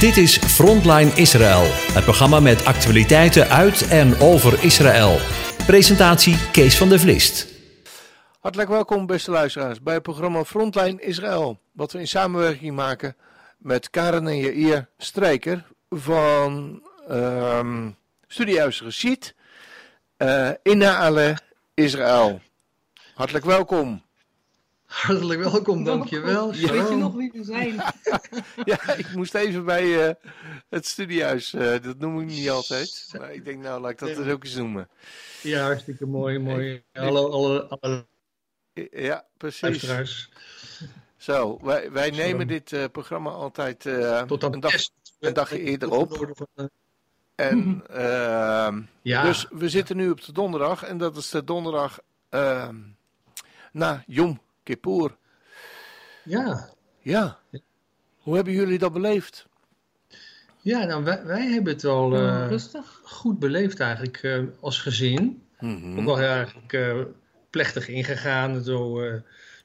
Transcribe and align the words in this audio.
Dit 0.00 0.16
is 0.16 0.38
Frontline 0.38 1.10
Israël, 1.14 1.62
het 1.92 2.04
programma 2.04 2.40
met 2.40 2.64
actualiteiten 2.64 3.48
uit 3.48 3.88
en 3.88 4.20
over 4.20 4.64
Israël. 4.64 5.16
Presentatie 5.66 6.50
Kees 6.50 6.78
van 6.78 6.88
der 6.88 7.00
Vlist. 7.00 7.46
Hartelijk 8.40 8.68
welkom, 8.68 9.06
beste 9.06 9.30
luisteraars, 9.30 9.82
bij 9.82 9.94
het 9.94 10.02
programma 10.02 10.44
Frontline 10.44 11.02
Israël, 11.02 11.58
wat 11.72 11.92
we 11.92 11.98
in 11.98 12.08
samenwerking 12.08 12.74
maken 12.74 13.16
met 13.58 13.90
Karen 13.90 14.26
en 14.26 14.38
Jair 14.38 14.88
Strijker 14.98 15.64
van 15.90 16.82
um, 17.10 17.96
Studiehuis 18.26 18.82
Rashid 18.82 19.34
uh, 20.18 20.50
in 20.62 20.78
Naale, 20.78 21.36
Israël. 21.74 22.40
Hartelijk 23.14 23.44
welkom. 23.44 24.02
Hartelijk 24.96 25.40
welkom, 25.40 25.84
dankjewel. 25.84 26.54
Ja. 26.54 26.72
Weet 26.72 26.88
je 26.88 26.96
nog 26.96 27.14
wie 27.14 27.32
we 27.32 27.44
zijn? 27.44 27.74
ja, 28.72 28.92
ik 28.92 29.14
moest 29.14 29.34
even 29.34 29.64
bij 29.64 30.08
uh, 30.08 30.14
het 30.68 30.86
studiehuis. 30.86 31.54
Uh, 31.54 31.82
dat 31.82 31.98
noem 31.98 32.20
ik 32.20 32.26
niet 32.26 32.50
altijd. 32.50 33.08
Maar 33.18 33.32
ik 33.34 33.44
denk, 33.44 33.62
nou, 33.62 33.80
laat 33.80 33.90
ik 33.90 33.98
dat 33.98 34.08
ja. 34.08 34.30
ook 34.30 34.44
eens 34.44 34.54
noemen. 34.54 34.88
Ja, 35.42 35.62
hartstikke 35.62 36.06
mooi. 36.06 36.38
mooi. 36.38 36.82
Hallo, 36.92 37.30
alle, 37.30 37.66
alle 37.80 38.06
ja, 38.90 39.24
precies. 39.36 40.28
Zo, 41.16 41.58
wij, 41.62 41.92
wij 41.92 42.10
nemen 42.10 42.46
dit 42.46 42.72
uh, 42.72 42.84
programma 42.92 43.30
altijd 43.30 43.88
Tot 44.26 44.42
een, 44.42 44.60
dag, 44.60 44.74
een 45.20 45.34
dagje 45.34 45.60
eerder 45.60 45.90
op. 45.90 46.46
En 47.34 47.84
ja. 49.02 49.22
dus 49.22 49.46
we 49.50 49.68
zitten 49.68 49.96
nu 49.96 50.10
op 50.10 50.24
de 50.24 50.32
donderdag. 50.32 50.82
En 50.82 50.98
dat 50.98 51.16
is 51.16 51.30
de 51.30 51.44
donderdag 51.44 51.98
na 53.72 54.04
Yom 54.06 54.44
Kippur. 54.66 55.16
Ja. 56.24 56.68
Ja. 57.00 57.38
Hoe 58.18 58.34
hebben 58.34 58.52
jullie 58.52 58.78
dat 58.78 58.92
beleefd? 58.92 59.46
Ja, 60.60 60.84
nou, 60.84 61.04
wij, 61.04 61.24
wij 61.24 61.46
hebben 61.46 61.72
het 61.72 61.82
wel 61.82 62.16
uh, 62.16 62.46
Rustig. 62.48 63.00
goed 63.04 63.38
beleefd 63.38 63.80
eigenlijk 63.80 64.22
uh, 64.22 64.42
als 64.60 64.78
gezin. 64.78 65.42
Mm 65.60 65.76
-hmm. 65.76 65.98
Ook 65.98 66.04
wel 66.04 66.20
eigenlijk 66.20 66.72
uh, 66.72 67.02
plechtig 67.50 67.88
ingegaan. 67.88 68.64
Zo, 68.64 69.02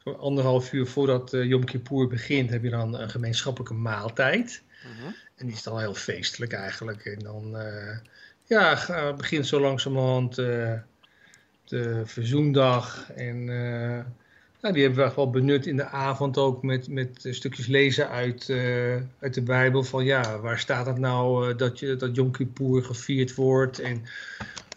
zo, 0.03 0.11
anderhalf 0.11 0.73
uur 0.73 0.87
voordat 0.87 1.31
Yom 1.31 1.63
Kippur 1.63 2.07
begint 2.07 2.49
heb 2.49 2.63
je 2.63 2.69
dan 2.69 2.99
een 2.99 3.09
gemeenschappelijke 3.09 3.73
maaltijd. 3.73 4.63
Mm 4.85 5.03
-hmm. 5.03 5.15
En 5.35 5.45
die 5.45 5.55
is 5.55 5.63
dan 5.63 5.79
heel 5.79 5.93
feestelijk 5.93 6.53
eigenlijk. 6.53 7.05
En 7.05 7.19
dan 7.19 7.57
ja, 8.45 9.13
begint 9.17 9.47
zo 9.47 9.59
langzamerhand 9.59 10.35
de 10.35 12.01
verzoendag 12.05 13.11
en 13.11 13.49
nou, 14.61 14.73
die 14.73 14.83
hebben 14.83 15.07
we 15.07 15.15
wel 15.15 15.29
benut 15.29 15.65
in 15.65 15.75
de 15.75 15.85
avond 15.85 16.37
ook 16.37 16.63
met, 16.63 16.87
met 16.87 17.27
stukjes 17.29 17.67
lezen 17.67 18.09
uit, 18.09 18.47
uh, 18.47 18.95
uit 19.19 19.33
de 19.33 19.41
Bijbel. 19.41 19.83
Van 19.83 20.03
ja, 20.03 20.39
waar 20.39 20.59
staat 20.59 20.85
het 20.85 20.97
nou 20.97 21.49
uh, 21.49 21.57
dat, 21.57 21.79
je, 21.79 21.95
dat 21.95 22.15
Yom 22.15 22.31
Kippur 22.31 22.83
gevierd 22.83 23.35
wordt? 23.35 23.79
En, 23.79 24.03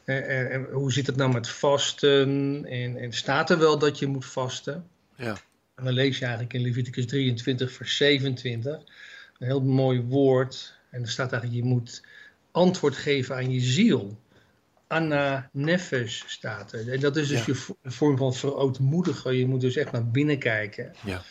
en, 0.04 0.50
en, 0.50 0.66
hoe 0.72 0.92
zit 0.92 1.06
het 1.06 1.16
nou 1.16 1.32
met 1.32 1.48
vasten? 1.48 2.64
En, 2.64 2.96
en 2.96 3.12
staat 3.12 3.50
er 3.50 3.58
wel 3.58 3.78
dat 3.78 3.98
je 3.98 4.06
moet 4.06 4.26
vasten? 4.26 4.86
Ja. 5.16 5.36
En 5.74 5.84
dan 5.84 5.92
lees 5.92 6.18
je 6.18 6.24
eigenlijk 6.24 6.54
in 6.54 6.62
Leviticus 6.62 7.06
23, 7.06 7.72
vers 7.72 7.96
27. 7.96 8.74
Een 9.38 9.46
heel 9.46 9.62
mooi 9.62 10.02
woord. 10.02 10.74
En 10.90 11.02
er 11.02 11.08
staat 11.08 11.32
eigenlijk, 11.32 11.62
je 11.62 11.68
moet 11.68 12.02
antwoord 12.50 12.96
geven 12.96 13.34
aan 13.34 13.50
je 13.50 13.60
ziel. 13.60 14.16
Anna 14.86 15.48
Nefesh 15.52 16.22
staat 16.26 16.72
er. 16.72 16.92
En 16.92 17.00
dat 17.00 17.16
is 17.16 17.28
dus 17.28 17.44
ja. 17.44 17.54
je 17.82 17.90
vorm 17.90 18.16
van 18.16 18.34
verootmoedigen. 18.34 19.36
Je 19.36 19.46
moet 19.46 19.60
dus 19.60 19.76
echt 19.76 19.92
naar 19.92 20.10
binnen 20.10 20.38
kijken. 20.38 20.92
Ja. 21.04 21.22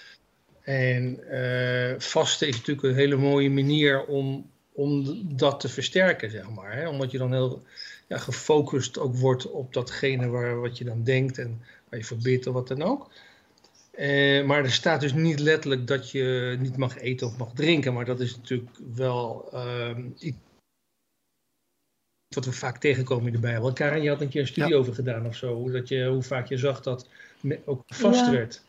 En 0.62 1.20
uh, 1.32 1.94
vasten 1.98 2.48
is 2.48 2.56
natuurlijk 2.56 2.88
een 2.88 2.96
hele 2.96 3.16
mooie 3.16 3.50
manier 3.50 4.06
om, 4.06 4.50
om 4.72 5.22
dat 5.38 5.60
te 5.60 5.70
versterken, 5.70 6.32
zeg 6.32 6.50
maar. 6.50 6.74
Hè? 6.74 6.88
Omdat 6.88 7.12
je 7.12 7.18
dan 7.18 7.34
heel 7.34 7.64
ja, 8.08 8.18
gefocust 8.18 9.00
ook 9.00 9.16
wordt 9.16 9.52
op 9.52 9.74
datgene 9.74 10.28
waar, 10.28 10.60
wat 10.60 10.78
je 10.78 10.84
dan 10.84 11.04
denkt 11.04 11.38
en 11.38 11.62
waar 11.90 12.00
je 12.00 12.06
verbidt 12.06 12.48
of 12.48 12.54
wat 12.54 12.68
dan 12.68 12.82
ook. 12.82 13.12
Uh, 13.98 14.46
maar 14.46 14.64
er 14.64 14.72
staat 14.72 15.02
dus 15.02 15.14
niet 15.14 15.40
letterlijk 15.40 15.88
dat 15.88 16.12
je 16.12 16.58
niet 16.60 16.78
mag 16.78 16.98
eten 16.98 17.28
of 17.28 17.38
mag 17.38 17.54
drinken. 17.54 17.94
Maar 17.94 18.06
dat 18.06 18.20
is 18.20 18.36
natuurlijk 18.36 18.70
wel 18.96 19.50
uh, 19.54 19.96
wat 22.34 22.46
we 22.46 22.52
vaak 22.52 22.78
tegenkomen 22.78 23.26
in 23.26 23.34
de 23.34 23.40
Bijbel. 23.40 23.74
Karen, 23.74 24.02
je 24.02 24.10
had 24.10 24.22
een 24.22 24.30
keer 24.30 24.42
een 24.42 24.48
studie 24.48 24.72
ja. 24.72 24.78
over 24.78 24.94
gedaan 24.94 25.26
of 25.26 25.36
zo. 25.36 25.72
Dat 25.72 25.88
je, 25.88 26.06
hoe 26.06 26.24
vaak 26.24 26.48
je 26.48 26.58
zag 26.58 26.82
dat 26.82 27.08
ook 27.66 27.84
vast 27.88 28.26
ja. 28.26 28.32
werd. 28.32 28.62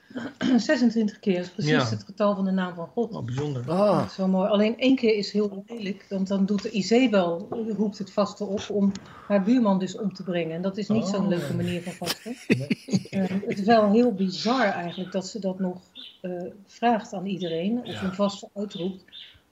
26 0.57 1.19
keer, 1.19 1.51
precies 1.55 1.71
ja. 1.71 1.89
het 1.89 2.05
getal 2.05 2.35
van 2.35 2.45
de 2.45 2.51
naam 2.51 2.75
van 2.75 2.87
God. 2.87 3.13
Oh, 3.13 3.25
bijzonder. 3.25 3.71
Ah. 3.71 3.99
Dat 3.99 4.11
is 4.11 4.17
wel 4.17 4.29
mooi. 4.29 4.49
Alleen 4.49 4.79
één 4.79 4.97
keer 4.97 5.17
is 5.17 5.33
heel 5.33 5.65
lelijk, 5.67 6.07
want 6.09 6.29
dan 6.29 6.47
doet 6.47 6.63
de 6.63 6.71
Isabel, 6.71 7.49
roept 7.77 7.99
het 7.99 8.13
vasten 8.13 8.47
op 8.47 8.67
om 8.71 8.93
haar 9.27 9.43
buurman 9.43 9.79
dus 9.79 9.99
om 9.99 10.13
te 10.13 10.23
brengen. 10.23 10.57
En 10.57 10.63
dat 10.63 10.77
is 10.77 10.89
niet 10.89 11.03
oh. 11.03 11.15
zo'n 11.15 11.29
leuke 11.29 11.55
manier 11.55 11.83
van 11.83 11.93
vasten. 11.93 12.37
Nee. 12.49 13.09
uh, 13.11 13.41
het 13.47 13.59
is 13.59 13.65
wel 13.65 13.93
heel 13.93 14.15
bizar 14.15 14.67
eigenlijk 14.67 15.13
dat 15.13 15.27
ze 15.27 15.39
dat 15.39 15.59
nog 15.59 15.81
uh, 16.23 16.43
vraagt 16.67 17.13
aan 17.13 17.27
iedereen, 17.27 17.85
of 17.85 18.03
een 18.03 18.15
vaste 18.15 18.49
uitroept 18.55 19.05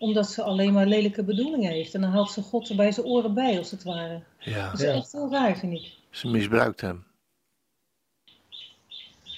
omdat 0.03 0.31
ze 0.31 0.43
alleen 0.43 0.73
maar 0.73 0.87
lelijke 0.87 1.25
bedoelingen 1.25 1.71
heeft. 1.71 1.95
En 1.95 2.01
dan 2.01 2.11
haalt 2.11 2.31
ze 2.31 2.43
God 2.43 2.69
er 2.69 2.77
bij 2.77 2.93
zijn 2.93 3.07
oren 3.07 3.35
bij, 3.35 3.59
als 3.59 3.71
het 3.71 3.83
ware. 3.83 4.23
Ja. 4.39 4.71
Dat 4.71 4.81
is 4.81 4.87
ja. 4.87 4.93
echt 4.93 5.13
heel 5.13 5.31
raar, 5.31 5.57
vind 5.57 5.73
ik. 5.73 5.93
Ze 6.11 6.29
misbruikt 6.29 6.81
hem. 6.81 7.05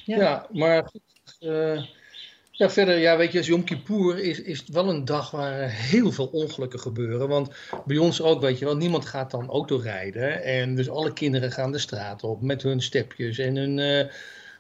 Ja, 0.05 0.17
ja 0.17 0.47
maar 0.53 0.91
uh, 1.41 1.83
ja, 2.51 2.71
verder, 2.71 2.99
ja, 2.99 3.17
weet 3.17 3.33
je, 3.33 3.43
Yom 3.43 3.65
Kippur 3.65 4.19
is, 4.19 4.41
is 4.43 4.65
wel 4.67 4.89
een 4.89 5.05
dag 5.05 5.31
waar 5.31 5.71
heel 5.71 6.13
veel 6.13 6.27
ongelukken 6.27 6.81
gebeuren. 6.81 7.29
Want 7.29 7.51
bij 7.85 7.99
ons 7.99 8.23
ook, 8.23 8.41
weet 8.41 8.59
je 8.59 8.65
wel, 8.65 8.77
niemand 8.77 9.05
gaat 9.05 9.31
dan 9.31 9.49
autorijden. 9.49 10.43
En 10.43 10.75
dus 10.75 10.89
alle 10.89 11.13
kinderen 11.13 11.53
gaan 11.53 11.73
de 11.73 11.79
straat 11.79 12.23
op 12.23 12.43
met 12.43 12.63
hun 12.63 12.83
stepjes 12.83 13.39
en 13.39 13.57
hun 13.57 13.79
uh, 13.79 14.11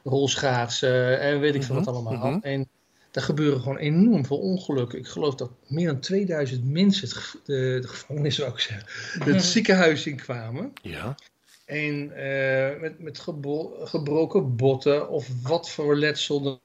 rolschaatsen 0.03 1.21
en 1.21 1.41
weet 1.41 1.55
ik 1.55 1.63
veel 1.63 1.75
mm 1.75 1.85
-hmm. 1.85 1.93
wat 1.93 1.95
allemaal. 1.95 2.27
Mm 2.27 2.33
-hmm. 2.33 2.43
En 2.43 2.69
er 3.15 3.23
gebeuren 3.23 3.61
gewoon 3.61 3.77
enorm 3.77 4.27
veel 4.27 4.39
ongelukken. 4.39 4.99
Ik 4.99 5.07
geloof 5.07 5.35
dat 5.35 5.51
meer 5.67 5.87
dan 5.87 6.01
2000 6.01 6.71
mensen 6.71 7.09
het, 7.09 7.41
de, 7.45 7.79
de 7.81 7.89
gevangenis, 7.89 8.35
zou 8.35 8.51
ik 8.51 8.59
zeggen, 8.59 8.87
het 9.33 9.43
ziekenhuis 9.43 10.07
in 10.07 10.17
kwamen. 10.17 10.73
Ja. 10.83 11.15
En 11.65 12.13
uh, 12.17 12.81
met, 12.81 13.01
met 13.01 13.19
gebro 13.19 13.87
gebroken 13.87 14.57
botten 14.57 15.09
of 15.09 15.29
wat 15.43 15.71
voor 15.71 15.97
letsel. 15.97 16.61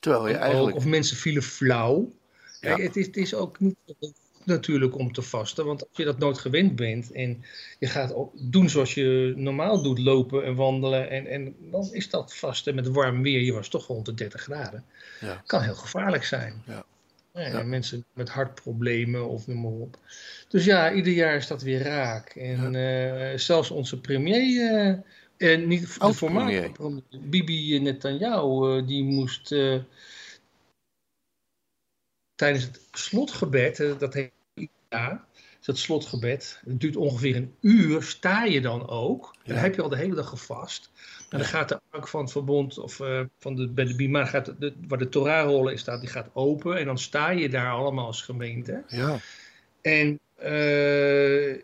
Terwijl 0.00 0.28
je 0.28 0.34
eigenlijk... 0.34 0.76
Of 0.76 0.84
mensen 0.84 1.16
vielen 1.16 1.42
flauw. 1.42 2.12
Ja. 2.60 2.76
het, 2.76 2.96
is, 2.96 3.06
het 3.06 3.16
is 3.16 3.34
ook 3.34 3.60
niet 3.60 3.76
natuurlijk 4.46 4.98
om 4.98 5.12
te 5.12 5.22
vasten. 5.22 5.64
Want 5.64 5.80
als 5.80 5.96
je 5.96 6.04
dat 6.04 6.18
nooit 6.18 6.38
gewend 6.38 6.76
bent 6.76 7.12
en 7.12 7.44
je 7.78 7.86
gaat 7.86 8.14
doen 8.34 8.68
zoals 8.68 8.94
je 8.94 9.32
normaal 9.36 9.82
doet, 9.82 9.98
lopen 9.98 10.44
en 10.44 10.54
wandelen. 10.54 11.10
En, 11.10 11.26
en 11.26 11.54
dan 11.70 11.88
is 11.92 12.10
dat 12.10 12.34
vasten 12.34 12.74
met 12.74 12.88
warm 12.88 13.22
weer. 13.22 13.40
Je 13.40 13.52
was 13.52 13.68
toch 13.68 13.86
rond 13.86 14.06
de 14.06 14.14
30 14.14 14.40
graden. 14.40 14.84
Ja. 15.20 15.42
Kan 15.46 15.62
heel 15.62 15.74
gevaarlijk 15.74 16.24
zijn. 16.24 16.62
Ja. 16.66 16.84
Ja, 17.32 17.46
ja. 17.46 17.62
Mensen 17.62 18.04
met 18.12 18.28
hartproblemen 18.28 19.28
of 19.28 19.46
noem 19.46 19.60
maar 19.60 19.70
op. 19.70 19.98
Dus 20.48 20.64
ja, 20.64 20.92
ieder 20.92 21.12
jaar 21.12 21.36
is 21.36 21.46
dat 21.46 21.62
weer 21.62 21.82
raak. 21.82 22.28
En 22.28 22.72
ja. 22.72 23.32
uh, 23.32 23.38
zelfs 23.38 23.70
onze 23.70 24.00
premier, 24.00 24.72
uh, 25.38 25.50
en 25.50 25.66
niet 25.66 26.00
de 26.00 26.12
voormalige 26.14 27.02
Bibi 27.20 27.78
Netanyahu, 27.80 28.78
uh, 28.78 28.86
die 28.86 29.04
moest 29.04 29.54
tijdens 32.34 32.64
het 32.64 32.80
slotgebed, 32.92 33.76
dat 33.98 34.14
heet 34.14 34.32
ja, 34.94 35.24
dat 35.60 35.78
slotgebed, 35.78 36.60
het 36.64 36.80
duurt 36.80 36.96
ongeveer 36.96 37.36
een 37.36 37.54
uur, 37.60 38.02
sta 38.02 38.44
je 38.44 38.60
dan 38.60 38.88
ook. 38.88 39.34
Ja. 39.42 39.54
Dan 39.54 39.62
heb 39.62 39.74
je 39.74 39.82
al 39.82 39.88
de 39.88 39.96
hele 39.96 40.14
dag 40.14 40.28
gevast. 40.28 40.90
En 41.30 41.38
dan 41.38 41.46
gaat 41.46 41.68
de 41.68 41.80
ark 41.90 42.08
van 42.08 42.20
het 42.20 42.32
verbond, 42.32 42.78
of 42.78 43.00
uh, 43.00 43.20
van 43.38 43.54
de, 43.54 43.68
bij 43.68 43.84
de 43.84 43.94
Bima, 43.94 44.24
gaat 44.24 44.54
de, 44.58 44.74
waar 44.88 44.98
de 44.98 45.08
Torah-rollen 45.08 45.72
in 45.72 45.78
staat, 45.78 46.00
die 46.00 46.10
gaat 46.10 46.30
open. 46.32 46.78
En 46.78 46.84
dan 46.84 46.98
sta 46.98 47.30
je 47.30 47.48
daar 47.48 47.72
allemaal 47.72 48.06
als 48.06 48.22
gemeente. 48.22 48.82
Ja. 48.88 49.18
En 49.80 50.18
uh, 50.38 50.44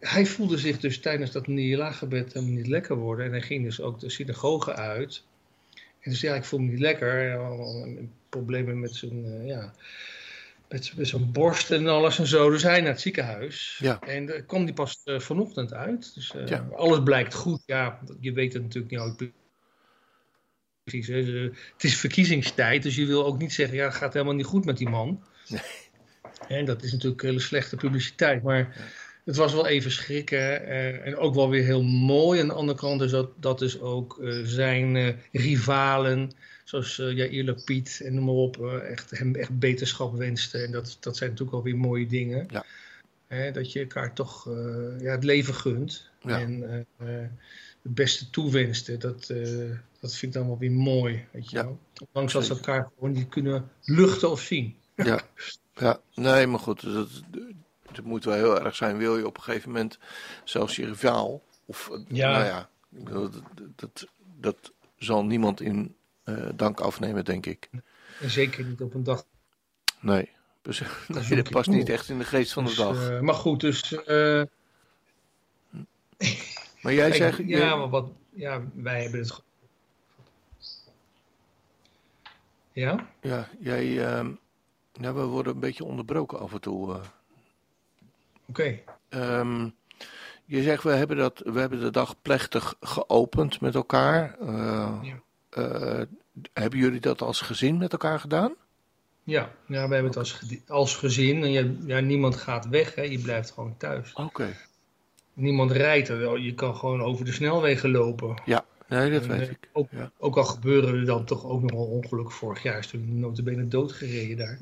hij 0.01 0.27
voelde 0.27 0.59
zich 0.59 0.79
dus 0.79 1.01
tijdens 1.01 1.31
dat 1.31 1.47
Nihila-gebed 1.47 2.33
helemaal 2.33 2.55
niet 2.55 2.67
lekker 2.67 2.97
worden. 2.97 3.27
En 3.27 3.31
hij 3.31 3.43
ging 3.43 3.65
dus 3.65 3.81
ook 3.81 4.01
de 4.01 4.11
synagoge 4.11 4.75
uit. 4.75 5.25
En 6.01 6.11
dus 6.11 6.21
ja, 6.21 6.35
ik 6.35 6.45
voel 6.45 6.61
me 6.61 6.71
niet 6.71 6.81
lekker. 6.81 7.41
Problemen 8.29 8.81
met 8.81 8.95
zijn, 8.95 9.25
uh, 9.25 9.47
ja 9.47 9.73
met, 10.71 10.93
met 10.97 11.09
zo'n 11.09 11.33
borst 11.33 11.71
en 11.71 11.87
alles 11.87 12.19
en 12.19 12.27
zo. 12.27 12.51
Dus 12.51 12.63
hij 12.63 12.81
naar 12.81 12.91
het 12.91 13.01
ziekenhuis. 13.01 13.79
Ja. 13.83 14.01
En 14.01 14.27
daar 14.27 14.43
kwam 14.43 14.65
die 14.65 14.75
pas 14.75 15.01
uh, 15.05 15.21
vanochtend 15.21 15.73
uit. 15.73 16.15
Dus 16.15 16.35
uh, 16.37 16.47
ja. 16.47 16.69
alles 16.73 17.03
blijkt 17.03 17.35
goed. 17.35 17.63
Ja, 17.67 18.01
je 18.21 18.33
weet 18.33 18.53
het 18.53 18.63
natuurlijk 18.63 18.93
niet 18.93 19.01
altijd 19.01 19.31
precies. 20.85 21.07
Hè. 21.07 21.15
Het 21.73 21.85
is 21.85 21.97
verkiezingstijd, 21.97 22.83
dus 22.83 22.95
je 22.95 23.07
wil 23.07 23.27
ook 23.27 23.39
niet 23.39 23.53
zeggen... 23.53 23.77
ja, 23.77 23.85
het 23.85 23.95
gaat 23.95 24.13
helemaal 24.13 24.35
niet 24.35 24.47
goed 24.47 24.65
met 24.65 24.77
die 24.77 24.89
man. 24.89 25.23
Nee. 25.49 25.61
En 26.49 26.65
dat 26.65 26.83
is 26.83 26.93
natuurlijk 26.93 27.23
hele 27.23 27.41
slechte 27.41 27.77
publiciteit. 27.77 28.43
Maar 28.43 28.77
het 29.25 29.37
was 29.37 29.53
wel 29.53 29.67
even 29.67 29.91
schrikken 29.91 30.67
en 31.05 31.17
ook 31.17 31.35
wel 31.35 31.51
weer 31.51 31.65
heel 31.65 31.83
mooi. 31.83 32.41
Aan 32.41 32.47
de 32.47 32.55
andere 32.55 32.79
kant 32.79 33.01
is 33.01 33.11
dat, 33.11 33.31
dat 33.37 33.61
is 33.61 33.81
ook 33.81 34.21
zijn 34.43 35.17
rivalen, 35.33 36.33
zoals 36.71 36.99
uh, 36.99 37.17
Jair 37.17 37.45
Lapid 37.45 38.01
en 38.05 38.15
noem 38.15 38.25
maar 38.25 38.35
op, 38.35 38.67
echt, 38.67 39.11
hem 39.11 39.35
echt 39.35 39.59
beterschap 39.59 40.17
wensten. 40.17 40.65
En 40.65 40.73
dat, 40.73 40.97
dat 41.01 41.17
zijn 41.17 41.31
natuurlijk 41.31 41.57
alweer 41.57 41.77
mooie 41.77 42.07
dingen. 42.07 42.47
Ja. 42.51 42.65
Hè, 43.27 43.53
dat 43.53 43.73
je 43.73 43.81
elkaar 43.81 44.15
toch 44.15 44.45
ja, 44.99 45.11
het 45.11 45.25
leven 45.25 45.55
gunt. 45.55 46.11
En 46.23 46.61
het 47.83 47.95
beste 47.95 48.31
toewenste. 48.31 48.97
Dat, 48.97 49.27
dat 50.01 50.17
vind 50.17 50.23
ik 50.23 50.33
dan 50.33 50.47
wel 50.47 50.59
weer 50.59 50.73
mooi. 50.73 51.25
Weet 51.31 51.51
je 51.51 51.57
ja. 51.57 51.65
wel. 51.65 51.79
Ondanks 52.07 52.33
dat 52.33 52.45
ze 52.45 52.53
elkaar 52.53 52.91
gewoon 52.95 53.13
niet 53.13 53.29
kunnen 53.29 53.71
luchten 53.85 54.31
of 54.31 54.41
zien. 54.41 54.77
Ja, 54.97 55.21
ja. 55.75 56.01
nee, 56.15 56.47
maar 56.47 56.61
goed. 56.61 56.83
Dat, 56.83 57.09
het 57.93 58.05
moet 58.05 58.25
wel 58.25 58.35
heel 58.35 58.65
erg 58.65 58.77
zijn. 58.77 58.97
Wil 58.97 59.17
je 59.17 59.27
op 59.27 59.37
een 59.37 59.43
gegeven 59.43 59.71
moment 59.71 59.99
zelfs 60.45 60.77
je 60.77 60.87
rivaal. 60.87 61.43
Of, 61.65 61.91
ja. 62.09 62.33
Nou 62.33 62.45
ja, 62.45 62.69
dat, 62.89 63.43
dat, 63.77 64.07
dat 64.41 64.73
zal 64.99 65.25
niemand 65.25 65.61
in 65.61 65.95
dank 66.55 66.81
afnemen, 66.81 67.25
denk 67.25 67.47
ik. 67.47 67.69
En 68.21 68.31
zeker 68.31 68.65
niet 68.65 68.81
op 68.81 68.95
een 68.95 69.05
dag. 69.05 69.25
Nee, 70.01 70.31
dus, 70.63 70.83
dat 71.09 71.51
past 71.51 71.69
niet 71.69 71.89
echt 71.89 72.09
in 72.09 72.19
de 72.19 72.25
geest 72.25 72.53
van 72.53 72.65
de 72.65 72.69
dus, 72.69 72.79
dag. 72.79 73.11
Uh, 73.11 73.21
maar 73.21 73.35
goed, 73.35 73.61
dus. 73.61 73.93
Uh... 73.93 73.99
maar 76.83 76.93
jij 76.93 77.13
zegt. 77.13 77.39
Ja, 77.45 77.77
maar 77.77 77.89
wat. 77.89 78.11
Ja, 78.33 78.63
wij 78.75 79.03
hebben 79.03 79.21
het. 79.21 79.43
Ja? 82.73 83.07
Ja, 83.21 83.49
jij. 83.61 83.87
Uh, 83.87 84.29
nou, 84.93 85.15
we 85.15 85.23
worden 85.23 85.53
een 85.55 85.61
beetje 85.61 85.85
onderbroken 85.85 86.39
af 86.39 86.53
en 86.53 86.61
toe. 86.61 86.89
Oké. 86.89 87.01
Okay. 88.47 88.85
Um, 89.09 89.21
ehm, 89.21 89.69
je 90.45 90.63
zegt, 90.63 90.83
we 90.83 90.91
hebben, 90.91 91.17
dat, 91.17 91.43
we 91.45 91.61
hebben 91.61 91.81
de 91.81 91.91
dag 91.91 92.23
plechtig 92.23 92.75
geopend 92.81 93.61
met 93.61 93.75
elkaar. 93.75 94.37
Uh, 94.43 94.99
ja. 95.03 95.21
Uh, 95.59 96.03
hebben 96.53 96.79
jullie 96.79 97.01
dat 97.01 97.23
als 97.23 97.41
gezin 97.41 97.79
met 97.79 97.93
elkaar 97.93 98.21
gedaan? 98.21 98.55
Ja, 99.25 99.53
ja 99.67 99.89
we 99.89 99.95
hebben 99.95 100.05
het 100.05 100.17
als, 100.17 100.41
als 100.69 100.97
gezin. 100.97 101.43
En 101.43 101.51
je, 101.51 101.77
ja, 101.87 102.01
niemand 102.01 102.37
gaat 102.37 102.69
weg, 102.69 102.95
hè. 102.95 103.03
je 103.03 103.19
blijft 103.19 103.51
gewoon 103.51 103.77
thuis. 103.77 104.13
Oké. 104.13 104.57
Niemand 105.35 105.71
rijdt 105.71 106.09
er. 106.09 106.39
Je 106.39 106.55
kan 106.55 106.77
gewoon 106.77 107.03
over 107.03 107.25
de 107.25 107.33
snelwegen 107.33 107.91
lopen. 107.91 108.43
Ja, 108.45 108.65
nee, 108.89 109.11
dat 109.11 109.27
weet 109.27 109.51
ik. 109.51 109.69
Ook, 109.73 109.89
ook, 110.19 110.37
al 110.37 110.45
gebeuren 110.45 110.95
er 110.95 111.05
dan 111.05 111.25
toch 111.25 111.45
ook 111.45 111.61
nog 111.61 111.71
wel 111.71 111.87
ongelukken. 111.87 112.35
Vorig 112.35 112.63
jaar 112.63 112.79
is 112.79 112.87
toen 112.87 113.19
notabene 113.19 113.69
doodgereden 113.69 114.37
daar. 114.37 114.59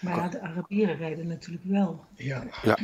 Maar 0.00 0.16
ja, 0.16 0.28
de 0.28 0.40
Arabieren 0.40 0.96
rijden 0.96 1.26
natuurlijk 1.26 1.64
wel. 1.64 2.04
Ja. 2.14 2.46
ja. 2.62 2.78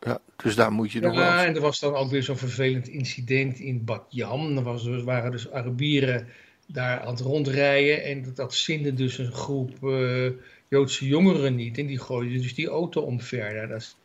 ja. 0.00 0.18
dus 0.36 0.54
daar 0.54 0.72
moet 0.72 0.92
je 0.92 1.00
nog 1.00 1.14
wel... 1.14 1.22
Ja, 1.22 1.44
en 1.44 1.54
er 1.54 1.60
was 1.60 1.80
dan 1.80 1.94
ook 1.94 2.10
weer 2.10 2.22
zo'n 2.22 2.36
vervelend 2.36 2.88
incident 2.88 3.58
in 3.58 3.84
Bat 3.84 4.04
Yam. 4.08 4.56
Er, 4.56 4.62
was, 4.62 4.86
er 4.86 5.04
waren 5.04 5.30
dus 5.30 5.50
Arabieren 5.50 6.28
daar 6.72 7.00
aan 7.00 7.12
het 7.12 7.20
rondrijden. 7.20 8.04
En 8.04 8.22
dat, 8.22 8.36
dat 8.36 8.54
zinde 8.54 8.94
dus 8.94 9.18
een 9.18 9.32
groep 9.32 9.82
uh, 9.82 10.30
Joodse 10.68 11.06
jongeren 11.06 11.54
niet. 11.54 11.78
En 11.78 11.86
die 11.86 11.98
gooiden 11.98 12.42
dus 12.42 12.54
die 12.54 12.68
auto 12.68 13.00
omver. 13.00 13.68
dat 13.68 13.80
is... 13.80 13.96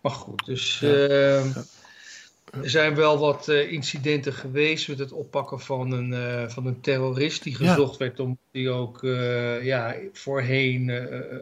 Maar 0.00 0.12
goed, 0.12 0.44
dus 0.44 0.80
uh, 0.80 1.56
er 1.56 2.70
zijn 2.70 2.94
wel 2.94 3.18
wat 3.18 3.48
uh, 3.48 3.72
incidenten 3.72 4.32
geweest 4.32 4.88
met 4.88 4.98
het 4.98 5.12
oppakken 5.12 5.60
van 5.60 5.92
een, 5.92 6.10
uh, 6.10 6.48
van 6.48 6.66
een 6.66 6.80
terrorist 6.80 7.42
die 7.42 7.54
gezocht 7.54 7.96
werd 7.96 8.20
omdat 8.20 8.38
hij 8.52 8.70
ook 8.70 9.00
ja, 9.62 9.96
voorheen 10.12 10.88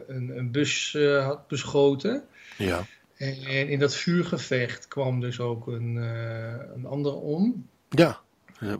een, 0.07 0.37
een 0.37 0.51
bus 0.51 0.97
had 1.23 1.47
beschoten. 1.47 2.23
Ja. 2.57 2.85
En 3.21 3.69
in 3.69 3.79
dat 3.79 3.95
vuurgevecht 3.95 4.87
kwam 4.87 5.19
dus 5.19 5.39
ook 5.39 5.67
een, 5.67 5.95
uh, 5.95 6.53
een 6.75 6.85
ander 6.85 7.15
om. 7.15 7.69
Ja. 7.89 8.19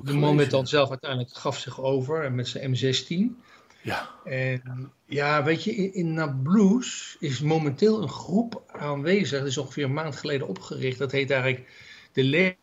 De 0.04 0.14
man 0.14 0.36
met 0.36 0.50
dan 0.50 0.68
zelf 0.68 0.90
uiteindelijk 0.90 1.34
gaf 1.34 1.58
zich 1.58 1.82
over 1.82 2.32
met 2.32 2.48
zijn 2.48 2.76
M16. 2.76 3.42
Ja. 3.82 4.10
En 4.24 4.92
ja, 5.06 5.44
weet 5.44 5.64
je, 5.64 5.76
in, 5.76 5.94
in 5.94 6.14
Nablus 6.14 7.16
is 7.20 7.42
momenteel 7.42 8.02
een 8.02 8.10
groep 8.10 8.64
aanwezig. 8.68 9.40
Dat 9.40 9.48
is 9.48 9.58
ongeveer 9.58 9.84
een 9.84 9.94
maand 9.94 10.16
geleden 10.16 10.48
opgericht. 10.48 10.98
Dat 10.98 11.12
heet 11.12 11.32
eigenlijk 11.32 11.72
de 12.12 12.58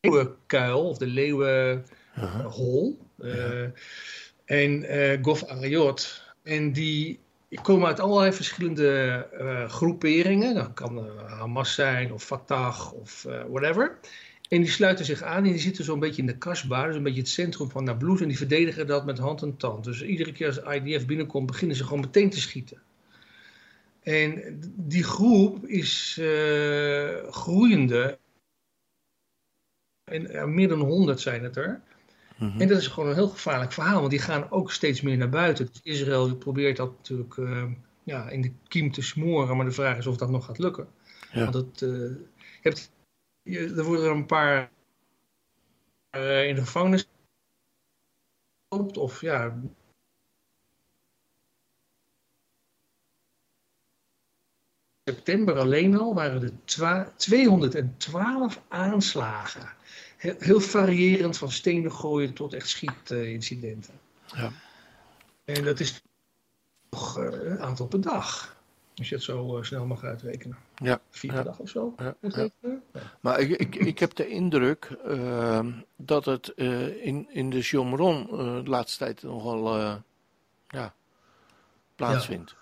Leeuwenkuil 0.00 0.88
of 0.88 0.98
de 0.98 1.06
Leeuwenhol. 1.06 2.98
Uh 3.18 3.34
-huh. 3.34 3.36
uh, 3.36 3.68
en 4.44 4.96
uh, 4.96 5.18
Gof 5.22 5.44
Ariot. 5.44 6.22
En 6.42 6.72
die 6.72 7.20
komen 7.56 7.86
uit 7.86 8.00
allerlei 8.00 8.32
verschillende 8.32 9.26
uh, 9.40 9.68
groeperingen. 9.68 10.54
Dat 10.54 10.74
kan 10.74 10.98
uh, 10.98 11.32
Hamas 11.32 11.74
zijn 11.74 12.12
of 12.12 12.24
Fatah 12.24 12.92
of 12.92 13.24
uh, 13.28 13.42
whatever. 13.48 13.98
En 14.48 14.60
die 14.60 14.70
sluiten 14.70 15.04
zich 15.04 15.22
aan 15.22 15.44
en 15.44 15.50
die 15.52 15.58
zitten 15.58 15.84
zo'n 15.84 15.98
beetje 15.98 16.20
in 16.20 16.26
de 16.26 16.38
kasbah, 16.38 16.86
dus 16.86 16.96
een 16.96 17.02
beetje 17.02 17.20
het 17.20 17.28
centrum 17.28 17.70
van 17.70 17.84
Nablus. 17.84 18.20
En 18.20 18.28
die 18.28 18.36
verdedigen 18.36 18.86
dat 18.86 19.04
met 19.04 19.18
hand 19.18 19.42
en 19.42 19.56
tand. 19.56 19.84
Dus 19.84 20.02
iedere 20.02 20.32
keer 20.32 20.46
als 20.46 20.76
IDF 20.76 21.06
binnenkomt, 21.06 21.46
beginnen 21.46 21.76
ze 21.76 21.84
gewoon 21.84 22.00
meteen 22.00 22.30
te 22.30 22.40
schieten. 22.40 22.82
En 24.02 24.58
die 24.76 25.04
groep 25.04 25.66
is 25.66 26.20
groeiende. 27.30 28.18
En 30.04 30.54
meer 30.54 30.68
dan 30.68 30.80
100 30.80 31.20
zijn 31.20 31.42
het 31.42 31.56
er. 31.56 31.82
En 32.38 32.68
dat 32.68 32.78
is 32.78 32.86
gewoon 32.86 33.08
een 33.08 33.14
heel 33.14 33.28
gevaarlijk 33.28 33.72
verhaal, 33.72 33.98
want 33.98 34.10
die 34.10 34.20
gaan 34.20 34.50
ook 34.50 34.72
steeds 34.72 35.00
meer 35.00 35.16
naar 35.16 35.28
buiten. 35.28 35.66
Dus 35.66 35.80
Israël 35.82 36.36
probeert 36.36 36.76
dat 36.76 36.96
natuurlijk 36.96 37.36
uh, 37.36 37.64
ja, 38.02 38.28
in 38.28 38.40
de 38.40 38.52
kiem 38.68 38.92
te 38.92 39.02
smoren, 39.02 39.56
maar 39.56 39.64
de 39.64 39.72
vraag 39.72 39.98
is 39.98 40.06
of 40.06 40.16
dat 40.16 40.30
nog 40.30 40.44
gaat 40.44 40.58
lukken. 40.58 40.88
Ja. 41.32 41.50
Want 41.50 41.54
het, 41.54 41.80
uh, 41.80 41.90
je 41.90 42.60
hebt, 42.60 42.92
je, 43.42 43.74
er 43.76 43.84
worden 43.84 44.04
er 44.04 44.10
een 44.10 44.26
paar 44.26 44.70
uh, 46.16 46.48
in 46.48 46.54
de 46.54 46.60
gevangenis 46.60 47.08
of 48.92 49.20
ja. 49.20 49.60
September 55.04 55.58
alleen 55.58 55.98
al 55.98 56.14
waren 56.14 56.42
er 56.42 57.16
212 57.16 58.62
aanslagen 58.68 59.76
heel, 60.18 60.60
variërend 60.60 61.36
van 61.36 61.50
stenen 61.50 61.92
gooien 61.92 62.32
tot 62.32 62.54
echt 62.54 62.68
schietincidenten. 62.68 63.94
ja. 64.34 64.52
En 65.44 65.64
dat 65.64 65.80
is 65.80 66.02
toch 66.88 67.18
uh, 67.18 67.24
een 67.24 67.60
aantal 67.60 67.86
per 67.86 68.00
dag. 68.00 68.56
Als 68.96 69.08
je 69.08 69.14
het 69.14 69.24
zo 69.24 69.56
uh, 69.56 69.62
snel 69.62 69.86
mag 69.86 70.04
uitrekenen. 70.04 70.56
Ja. 70.76 71.00
Vier 71.10 71.32
per 71.32 71.44
dag 71.44 71.58
of 71.58 71.68
zo. 71.68 71.94
Ja. 71.96 72.16
ja. 72.20 72.48
Maar 73.20 73.40
ik, 73.40 73.50
ik, 73.50 73.74
ik 73.74 73.98
heb 73.98 74.14
de 74.14 74.28
indruk 74.28 74.96
uh, 75.06 75.66
dat 75.96 76.24
het 76.24 76.48
in, 77.02 77.28
in 77.30 77.50
de 77.50 77.60
Jomron 77.60 78.26
de 78.64 78.70
laatste 78.70 78.98
tijd 79.04 79.22
nogal 79.22 79.76
ja, 80.68 80.94
plaatsvindt. 81.94 82.56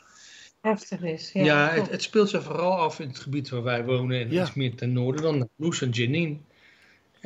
Heftig 0.61 1.03
is. 1.03 1.33
Ja, 1.33 1.45
ja 1.45 1.69
het, 1.69 1.91
het, 1.91 2.03
speelt 2.03 2.29
zich 2.29 2.43
vooral 2.43 2.79
af 2.79 3.01
in 3.01 3.09
het 3.09 3.19
gebied 3.19 3.49
waar 3.49 3.63
wij 3.63 3.85
wonen. 3.85 4.21
En 4.21 4.35
iets 4.35 4.55
meer 4.55 4.75
ten 4.75 4.93
noorden 4.93 5.23
dan 5.23 5.49
Loes 5.57 5.83
en 5.83 5.91
Jenin. 5.91 6.45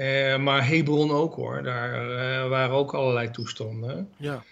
Uh, 0.00 0.36
maar 0.36 0.66
Hebron 0.66 1.10
ook 1.10 1.34
hoor, 1.34 1.62
daar 1.62 2.10
uh, 2.10 2.48
waren 2.48 2.76
ook 2.76 2.94
allerlei 2.94 3.30
toestanden. 3.30 4.08
Ja. 4.16 4.44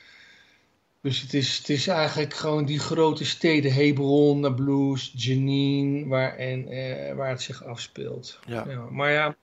Dus 1.01 1.21
het 1.21 1.35
is, 1.35 1.59
het 1.59 1.69
is 1.69 1.87
eigenlijk 1.87 2.35
gewoon 2.35 2.65
die 2.65 2.79
grote 2.79 3.25
steden, 3.25 3.73
Hebron, 3.73 4.41
Nablus, 4.41 5.13
Jenin, 5.17 6.09
waar, 6.09 6.37
en, 6.37 6.73
uh, 6.73 7.15
waar 7.15 7.29
het 7.29 7.43
zich 7.43 7.65
afspeelt. 7.65 8.39
Ja. 8.47 8.65
ja. 8.69 8.91
maar 8.91 9.13
ja, 9.13 9.37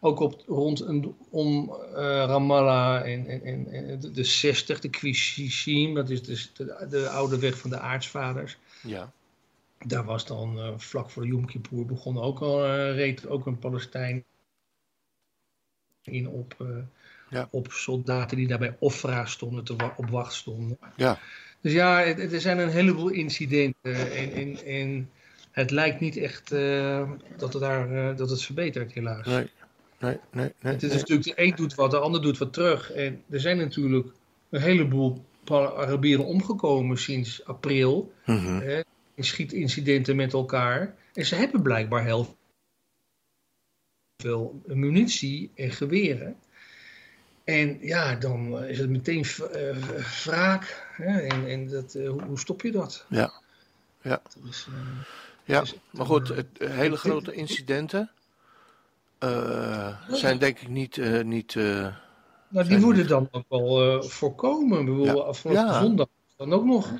ook 0.00 0.20
op, 0.20 0.42
rond 0.46 0.80
en 0.80 1.16
om 1.30 1.72
Ramallah 1.94 3.12
en, 3.12 3.26
en, 3.26 3.42
en, 3.72 4.00
de, 4.00 4.10
de 4.10 4.24
60, 4.24 4.80
de 4.80 4.90
Kwishishim, 4.90 5.94
dat 5.94 6.10
is 6.10 6.22
dus 6.22 6.50
de, 6.54 6.86
de 6.90 7.08
oude 7.08 7.38
weg 7.38 7.58
van 7.58 7.70
de 7.70 7.78
aartsvaders. 7.78 8.56
Ja. 8.82 9.12
Daar 9.86 10.04
was 10.04 10.26
dan 10.26 10.74
vlak 10.76 11.10
voor 11.10 11.26
Yom 11.26 11.46
Kippur 11.46 11.86
begon 11.86 12.18
ook 12.18 12.40
al, 12.40 12.66
reed 12.92 13.28
ook 13.28 13.46
een 13.46 13.58
Palestijn 13.58 14.24
in 16.04 16.28
op, 16.28 16.56
uh, 16.62 16.68
ja. 17.30 17.48
op 17.50 17.72
soldaten 17.72 18.36
die 18.36 18.46
daarbij 18.46 18.76
Ofra 18.78 19.24
stonden, 19.24 19.64
te 19.64 19.76
wa 19.76 19.94
op 19.96 20.10
wacht 20.10 20.32
stonden. 20.32 20.78
Ja. 20.96 21.18
Dus 21.60 21.72
ja, 21.72 22.04
er 22.04 22.40
zijn 22.40 22.58
een 22.58 22.70
heleboel 22.70 23.08
incidenten 23.08 24.12
en, 24.12 24.32
en, 24.32 24.64
en 24.64 25.10
het 25.50 25.70
lijkt 25.70 26.00
niet 26.00 26.16
echt 26.16 26.52
uh, 26.52 27.10
dat, 27.36 27.52
het 27.52 27.62
daar, 27.62 27.92
uh, 27.92 28.16
dat 28.16 28.30
het 28.30 28.42
verbetert, 28.42 28.92
helaas. 28.92 29.26
Nee, 29.26 29.50
nee, 29.98 30.18
nee. 30.32 30.52
nee 30.60 30.72
het 30.72 30.82
is 30.82 30.88
nee. 30.88 30.98
natuurlijk, 30.98 31.36
de 31.36 31.42
een 31.42 31.54
doet 31.54 31.74
wat, 31.74 31.90
de 31.90 31.98
ander 31.98 32.22
doet 32.22 32.38
wat 32.38 32.52
terug. 32.52 32.92
En 32.92 33.22
er 33.30 33.40
zijn 33.40 33.56
natuurlijk 33.56 34.08
een 34.50 34.60
heleboel 34.60 35.24
Arabieren 35.44 36.24
omgekomen 36.24 36.98
sinds 36.98 37.44
april. 37.44 38.12
Mm 38.26 38.36
-hmm. 38.36 38.82
in 39.14 39.24
schietincidenten 39.24 40.16
met 40.16 40.32
elkaar. 40.32 40.94
En 41.14 41.26
ze 41.26 41.34
hebben 41.34 41.62
blijkbaar 41.62 42.04
heel 42.04 42.36
veel 44.22 44.60
munitie 44.66 45.50
en 45.54 45.70
geweren. 45.70 46.36
En 47.44 47.78
ja, 47.80 48.14
dan 48.14 48.64
is 48.64 48.78
het 48.78 48.90
meteen 48.90 49.24
wraak. 50.24 50.86
Hè? 50.92 51.20
En, 51.20 51.46
en 51.46 51.68
dat, 51.68 51.92
hoe, 51.92 52.22
hoe, 52.22 52.38
stop 52.38 52.62
je 52.62 52.70
dat? 52.70 53.04
Ja, 53.08 53.32
ja. 54.02 54.22
Dus, 54.44 54.66
ja, 55.44 55.64
maar 55.90 56.06
goed, 56.06 56.28
het, 56.28 56.46
hele 56.58 56.96
grote 56.96 57.32
incidenten 57.32 58.10
zijn 60.08 60.38
denk 60.38 60.60
ik 60.60 60.68
niet... 60.68 61.24
niet 61.24 61.54
nou, 62.48 62.68
die 62.68 62.78
moeten 62.78 63.06
dan 63.06 63.28
ook 63.30 63.44
wel 63.48 64.02
voorkomen. 64.02 64.84
Bijvoorbeeld 64.84 65.18
ja. 65.18 65.22
afgelopen 65.22 65.64
ja. 65.64 65.80
zondag 65.80 66.08
dan 66.48 66.52
ook 66.52 66.64
nog 66.64 66.92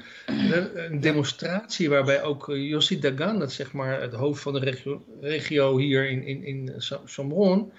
een 0.74 1.00
demonstratie 1.00 1.88
waarbij 1.88 2.22
ook 2.22 2.46
Yossi 2.46 2.98
Dagan, 2.98 3.38
dat 3.38 3.52
zeg 3.52 3.72
maar 3.72 4.00
het 4.00 4.12
hoofd 4.12 4.42
van 4.42 4.52
de 4.52 4.58
regio, 4.58 5.04
regio 5.20 5.78
hier 5.78 6.10
in, 6.10 6.24
in, 6.24 6.44
in 6.44 6.74
Sombron, 7.04 7.72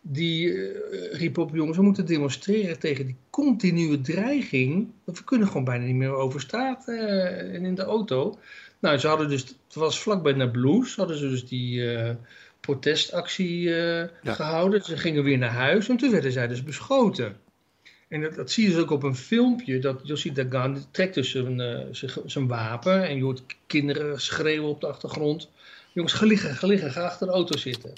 die 0.00 0.46
uh, 0.46 0.76
riep 1.12 1.38
op, 1.38 1.54
jongens, 1.54 1.76
we 1.76 1.82
moeten 1.82 2.06
demonstreren 2.06 2.78
tegen 2.78 3.06
die 3.06 3.16
continue 3.30 4.00
dreiging. 4.00 4.90
Want 5.04 5.18
we 5.18 5.24
kunnen 5.24 5.46
gewoon 5.46 5.64
bijna 5.64 5.84
niet 5.84 5.94
meer 5.94 6.14
over 6.14 6.40
straat 6.40 6.88
uh, 6.88 7.54
en 7.54 7.64
in 7.64 7.74
de 7.74 7.82
auto. 7.82 8.38
Nou, 8.78 8.98
ze 8.98 9.08
hadden 9.08 9.28
dus, 9.28 9.40
het 9.40 9.74
was 9.74 10.00
vlakbij 10.00 10.32
Nablus, 10.32 10.96
hadden 10.96 11.16
ze 11.16 11.28
dus 11.28 11.46
die 11.46 11.80
uh, 11.80 12.10
protestactie 12.60 13.74
gehouden. 14.24 14.84
Ze 14.84 14.96
gingen 14.96 15.24
weer 15.24 15.38
naar 15.38 15.50
huis 15.50 15.88
en 15.88 15.96
toen 15.96 16.10
werden 16.10 16.32
zij 16.32 16.48
dus 16.48 16.62
beschoten. 16.62 17.36
En 18.08 18.20
dat, 18.20 18.34
dat 18.34 18.50
zie 18.50 18.64
je 18.64 18.70
dus 18.70 18.80
ook 18.82 18.90
op 18.90 19.02
een 19.02 19.16
filmpje, 19.16 19.78
dat 19.78 20.00
Yossi 20.02 20.32
Dagan 20.32 20.84
trekt 20.90 21.14
dus 21.14 21.30
zijn, 21.30 21.86
zijn 22.26 22.46
wapen 22.46 23.08
en 23.08 23.16
je 23.16 23.22
hoort 23.22 23.42
kinderen 23.66 24.20
schreeuwen 24.20 24.70
op 24.70 24.80
de 24.80 24.86
achtergrond. 24.86 25.50
Jongens, 25.92 26.14
ga 26.14 26.26
liggen, 26.26 26.54
ga 26.54 26.66
liggen, 26.66 26.90
ga 26.90 27.04
achter 27.04 27.26
de 27.26 27.32
auto 27.32 27.56
zitten. 27.56 27.92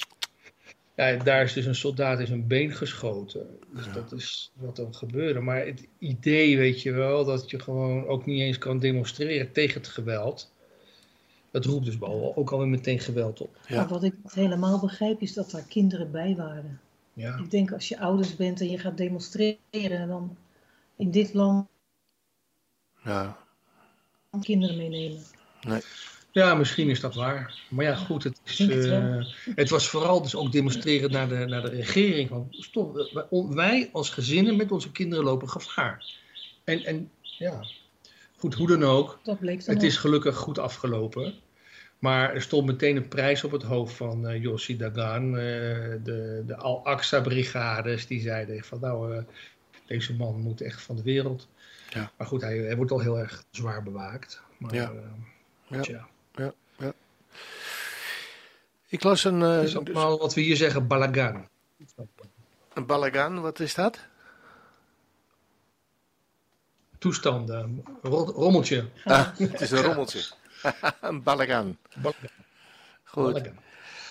Ja, 0.96 1.16
daar 1.16 1.42
is 1.42 1.52
dus 1.52 1.66
een 1.66 1.74
soldaat 1.74 2.20
in 2.20 2.26
zijn 2.26 2.46
been 2.46 2.72
geschoten. 2.72 3.46
Dus 3.74 3.92
dat 3.92 4.12
is 4.12 4.50
wat 4.54 4.78
er 4.78 4.86
gebeurde. 4.90 5.40
Maar 5.40 5.66
het 5.66 5.86
idee, 5.98 6.56
weet 6.56 6.82
je 6.82 6.92
wel, 6.92 7.24
dat 7.24 7.50
je 7.50 7.58
gewoon 7.58 8.06
ook 8.06 8.26
niet 8.26 8.40
eens 8.40 8.58
kan 8.58 8.78
demonstreren 8.78 9.52
tegen 9.52 9.80
het 9.80 9.90
geweld. 9.90 10.52
Dat 11.50 11.64
roept 11.64 11.84
dus 11.84 11.98
wel 11.98 12.32
ook 12.36 12.50
alweer 12.50 12.68
meteen 12.68 13.00
geweld 13.00 13.40
op. 13.40 13.56
Ja. 13.66 13.88
wat 13.88 14.04
ik 14.04 14.14
helemaal 14.26 14.80
begrijp 14.80 15.20
is 15.20 15.32
dat 15.32 15.50
daar 15.50 15.64
kinderen 15.68 16.10
bij 16.10 16.34
waren. 16.36 16.80
Ja. 17.20 17.36
Ik 17.36 17.50
denk 17.50 17.72
als 17.72 17.88
je 17.88 17.98
ouders 17.98 18.36
bent 18.36 18.60
en 18.60 18.70
je 18.70 18.78
gaat 18.78 18.96
demonstreren, 18.96 20.08
dan 20.08 20.36
in 20.96 21.10
dit 21.10 21.34
land 21.34 21.68
ja. 23.04 23.38
kinderen 24.40 24.76
meenemen. 24.76 25.22
Nee. 25.60 25.80
Ja, 26.32 26.54
misschien 26.54 26.88
is 26.88 27.00
dat 27.00 27.14
waar. 27.14 27.58
Maar 27.68 27.84
ja, 27.84 27.94
goed, 27.94 28.24
het, 28.24 28.40
is, 28.44 28.60
uh, 28.60 29.24
het 29.54 29.70
was 29.70 29.88
vooral 29.88 30.22
dus 30.22 30.34
ook 30.34 30.52
demonstreren 30.52 31.10
naar 31.10 31.28
de, 31.28 31.34
naar 31.34 31.62
de 31.62 31.68
regering. 31.68 32.28
Van, 32.28 32.46
stop, 32.50 33.10
wij 33.30 33.88
als 33.92 34.10
gezinnen 34.10 34.56
met 34.56 34.72
onze 34.72 34.92
kinderen 34.92 35.24
lopen 35.24 35.48
gevaar. 35.48 36.14
En, 36.64 36.84
en 36.84 37.10
ja, 37.20 37.64
goed, 38.36 38.54
hoe 38.54 38.68
dan 38.68 38.84
ook. 38.84 39.20
Dat 39.22 39.38
bleek 39.38 39.66
het 39.66 39.82
is 39.82 39.96
gelukkig 39.96 40.36
goed 40.36 40.58
afgelopen. 40.58 41.34
Maar 42.00 42.34
er 42.34 42.42
stond 42.42 42.66
meteen 42.66 42.96
een 42.96 43.08
prijs 43.08 43.44
op 43.44 43.50
het 43.50 43.62
hoofd 43.62 43.94
van 43.94 44.30
uh, 44.30 44.42
Yossi 44.42 44.76
Dagan. 44.76 45.24
Uh, 45.24 45.32
de 46.02 46.42
de 46.46 46.56
Al-Aqsa-brigades, 46.56 48.06
die 48.06 48.20
zeiden 48.20 48.64
van 48.64 48.80
nou, 48.80 49.24
deze 49.86 50.14
man 50.14 50.40
moet 50.40 50.60
echt 50.60 50.82
van 50.82 50.96
de 50.96 51.02
wereld. 51.02 51.48
Ja. 51.90 52.12
Maar 52.16 52.26
goed, 52.26 52.40
hij, 52.40 52.58
hij 52.58 52.76
wordt 52.76 52.92
al 52.92 53.00
heel 53.00 53.18
erg 53.18 53.44
zwaar 53.50 53.82
bewaakt. 53.82 54.42
Maar, 54.58 54.74
ja. 54.74 54.92
ja. 55.68 55.82
ja 55.82 56.08
ja, 56.34 56.52
ja. 56.76 56.92
Ik 58.88 59.02
las 59.02 59.24
een... 59.24 59.40
Uh, 59.40 59.62
is 59.62 59.78
maar 59.92 60.16
wat 60.16 60.34
we 60.34 60.40
hier 60.40 60.56
zeggen, 60.56 60.86
balagan. 60.86 61.48
Een 62.74 62.86
balagan, 62.86 63.40
wat 63.40 63.60
is 63.60 63.74
dat? 63.74 63.98
Toestanden, 66.98 67.84
rommeltje. 68.02 68.88
Ah, 69.04 69.36
het 69.36 69.60
is 69.60 69.70
een 69.70 69.82
rommeltje. 69.82 70.20
een 71.00 71.22
balagan. 71.22 71.78
balagan. 71.94 72.28
Goed. 73.04 73.32
Balagan. 73.32 73.58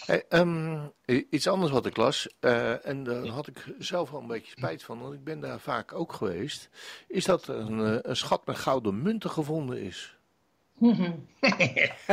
Hey, 0.10 0.24
um, 0.30 0.92
iets 1.30 1.48
anders 1.48 1.72
wat 1.72 1.86
ik 1.86 1.98
las, 1.98 2.28
uh, 2.42 2.86
en 2.86 3.04
daar 3.04 3.26
had 3.26 3.48
ik 3.48 3.66
zelf 3.80 4.12
wel 4.12 4.22
een 4.22 4.28
beetje 4.28 4.52
spijt 4.52 4.84
van, 4.84 5.00
want 5.00 5.14
ik 5.14 5.24
ben 5.24 5.40
daar 5.40 5.60
vaak 5.60 5.94
ook 5.94 6.14
geweest, 6.14 6.70
is 7.08 7.26
dat 7.26 7.48
er 7.48 7.56
een, 7.56 8.10
een 8.10 8.16
schat 8.16 8.46
met 8.46 8.58
gouden 8.58 9.02
munten 9.02 9.30
gevonden 9.30 9.82
is. 9.82 10.18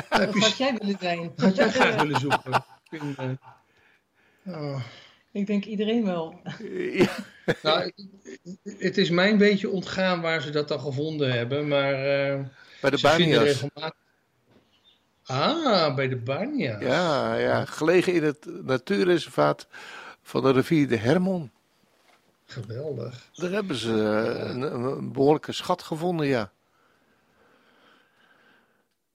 dat 0.08 0.34
had 0.34 0.56
jij 0.56 0.74
willen 0.78 0.96
zijn. 1.00 1.32
Had 1.36 1.56
jij 1.56 1.70
graag 1.70 2.02
willen 2.02 2.20
zoeken. 2.20 2.64
oh. 4.46 4.80
Ik 5.32 5.46
denk 5.46 5.64
iedereen 5.64 6.04
wel. 6.04 6.40
Ja. 6.92 7.08
Nou, 7.62 7.92
het 8.62 8.98
is 8.98 9.10
mij 9.10 9.30
een 9.30 9.38
beetje 9.38 9.70
ontgaan 9.70 10.20
waar 10.20 10.42
ze 10.42 10.50
dat 10.50 10.68
dan 10.68 10.80
gevonden 10.80 11.32
hebben, 11.32 11.68
maar... 11.68 11.92
Uh, 11.92 12.44
bij 12.80 12.90
de 12.90 12.98
Banias. 13.00 13.64
Ah, 15.26 15.94
bij 15.94 16.08
de 16.08 16.16
Banias. 16.16 16.82
Ja, 16.82 17.34
ja, 17.34 17.64
gelegen 17.64 18.14
in 18.14 18.22
het 18.22 18.46
natuurreservaat 18.64 19.66
van 20.22 20.42
de 20.42 20.52
rivier 20.52 20.88
de 20.88 20.96
Hermon. 20.96 21.50
Geweldig. 22.46 23.30
Daar 23.34 23.50
hebben 23.50 23.76
ze 23.76 23.92
een, 23.92 24.60
een 24.60 25.12
behoorlijke 25.12 25.52
schat 25.52 25.82
gevonden, 25.82 26.26
ja. 26.26 26.52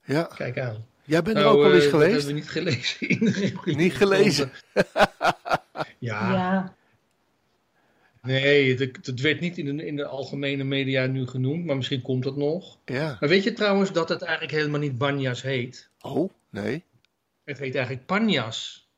Ja. 0.04 0.22
Kijk 0.22 0.58
aan. 0.58 0.86
Jij 1.04 1.22
bent 1.22 1.36
er 1.36 1.42
nou, 1.42 1.56
ook 1.56 1.62
wel 1.62 1.74
eens 1.74 1.84
uh, 1.84 1.90
geweest? 1.90 2.12
Dat 2.12 2.22
hebben 2.22 2.34
we 2.34 2.40
niet 2.40 2.50
gelezen. 2.50 3.64
In 3.64 3.76
niet 3.76 3.96
gelezen? 3.96 4.52
ja. 5.98 6.32
ja. 6.32 6.74
Nee, 8.22 8.76
het, 8.78 9.20
werd 9.20 9.40
niet 9.40 9.58
in 9.58 9.76
de, 9.76 9.86
in 9.86 9.96
de 9.96 10.06
algemene 10.06 10.64
media 10.64 11.06
nu 11.06 11.26
genoemd, 11.26 11.64
maar 11.64 11.76
misschien 11.76 12.02
komt 12.02 12.24
het 12.24 12.36
nog. 12.36 12.78
Ja. 12.84 13.16
Maar 13.20 13.28
weet 13.28 13.44
je 13.44 13.52
trouwens 13.52 13.92
dat 13.92 14.08
het 14.08 14.22
eigenlijk 14.22 14.52
helemaal 14.52 14.80
niet 14.80 14.98
Banjas 14.98 15.42
heet? 15.42 15.90
Oh, 16.02 16.30
nee. 16.50 16.84
Het 17.44 17.58
heet 17.58 17.74
eigenlijk 17.74 18.06
Panjas. 18.06 18.88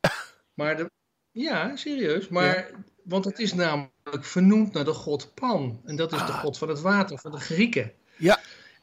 maar 0.54 0.76
de, 0.76 0.90
ja, 1.30 1.76
serieus. 1.76 2.28
Maar, 2.28 2.56
ja. 2.56 2.78
Want 3.04 3.24
het 3.24 3.38
is 3.38 3.54
namelijk 3.54 4.24
vernoemd 4.24 4.72
naar 4.72 4.84
de 4.84 4.92
god 4.92 5.34
Pan. 5.34 5.80
En 5.84 5.96
dat 5.96 6.12
is 6.12 6.20
ah. 6.20 6.26
de 6.26 6.32
god 6.32 6.58
van 6.58 6.68
het 6.68 6.80
water, 6.80 7.18
van 7.18 7.30
de 7.30 7.40
Grieken. 7.40 7.92
Ja. 8.16 8.40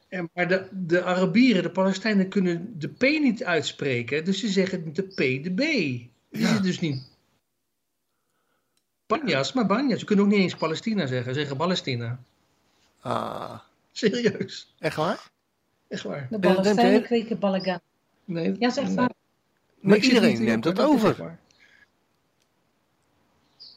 En, 0.08 0.30
maar 0.34 0.48
de, 0.48 0.70
de 0.72 1.04
Arabieren, 1.04 1.63
de 1.63 1.72
Palestijnen, 1.72 2.30
kunnen 2.30 2.80
de 2.80 2.88
P 2.88 3.01
niet 3.01 3.44
uitspreken. 3.44 4.25
Dus 4.25 4.39
ze 4.39 4.48
zeggen 4.48 4.94
de 4.94 5.04
P, 5.04 5.44
de 5.44 5.54
B. 5.54 5.58
Die 5.58 6.12
ja. 6.30 6.54
is 6.54 6.62
dus 6.62 6.80
niet 6.80 7.13
Banjas, 9.06 9.54
maar 9.54 9.65
Banjas. 9.65 10.00
Ze 10.00 10.06
kunnen 10.06 10.25
ook 10.25 10.32
niet 10.32 10.39
eens 10.39 10.56
Palestina 10.56 11.06
zeggen. 11.06 11.34
Ze 11.34 11.39
zeggen 11.39 11.58
Palestina. 11.58 12.20
Ah. 13.01 13.60
Serieus. 13.92 14.75
Echt 14.80 14.96
waar? 14.96 15.34
Echt 15.95 16.03
waar. 16.03 16.27
De 16.29 16.39
Palestijnen 16.39 17.03
kweken 17.03 17.39
balagan. 17.39 17.79
Nee. 18.25 18.55
Ja, 18.59 18.69
zeg 18.69 18.89
maar. 18.89 19.09
Maar 19.79 19.97
iedereen 19.97 20.43
neemt 20.43 20.63
dat 20.63 20.79
over. 20.79 21.15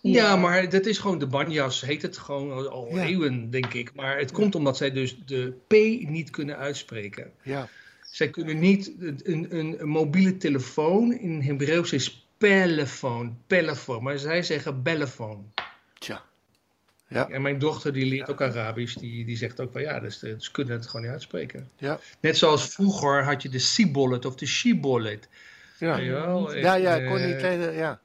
Ja. 0.00 0.12
ja, 0.12 0.36
maar 0.36 0.68
dat 0.68 0.86
is 0.86 0.98
gewoon 0.98 1.18
de 1.18 1.26
banjas, 1.26 1.80
heet 1.80 2.02
het 2.02 2.18
gewoon 2.18 2.70
al 2.70 2.88
ja. 2.94 3.02
eeuwen, 3.02 3.50
denk 3.50 3.74
ik. 3.74 3.94
Maar 3.94 4.18
het 4.18 4.32
komt 4.32 4.54
omdat 4.54 4.76
zij 4.76 4.90
dus 4.92 5.18
de 5.26 5.52
P 5.66 5.72
niet 6.08 6.30
kunnen 6.30 6.56
uitspreken. 6.56 7.32
Ja. 7.42 7.68
Zij 8.00 8.30
kunnen 8.30 8.58
niet, 8.58 8.92
een, 8.98 9.20
een, 9.24 9.78
een 9.80 9.88
mobiele 9.88 10.36
telefoon 10.36 11.12
in 11.12 11.40
Hebreeuws 11.40 11.92
is 11.92 12.28
telefoon, 12.38 13.38
telefoon, 13.46 14.02
maar 14.02 14.18
zij 14.18 14.42
zeggen 14.42 14.82
bellefoon. 14.82 15.52
Tja. 15.98 16.24
Ja. 17.08 17.28
En 17.28 17.42
mijn 17.42 17.58
dochter 17.58 17.92
die 17.92 18.06
leert 18.06 18.30
ook 18.30 18.42
Arabisch, 18.42 18.94
die, 18.94 19.24
die 19.24 19.36
zegt 19.36 19.60
ook 19.60 19.72
van 19.72 19.82
ja, 19.82 20.00
dus, 20.00 20.18
ze 20.18 20.50
kunnen 20.52 20.74
het 20.74 20.86
gewoon 20.86 21.02
niet 21.02 21.10
uitspreken. 21.10 21.70
Ja. 21.76 22.00
Net 22.20 22.38
zoals 22.38 22.68
vroeger 22.68 23.24
had 23.24 23.42
je 23.42 23.48
de 23.48 23.58
sibollet 23.58 24.24
of 24.24 24.34
de 24.34 24.46
shibollet. 24.46 25.28
Ja, 25.78 25.96
ja, 25.96 26.74
ja, 26.74 27.06
kon 27.06 27.26
niet 27.26 27.40
lezen, 27.40 27.74
ja 27.74 28.00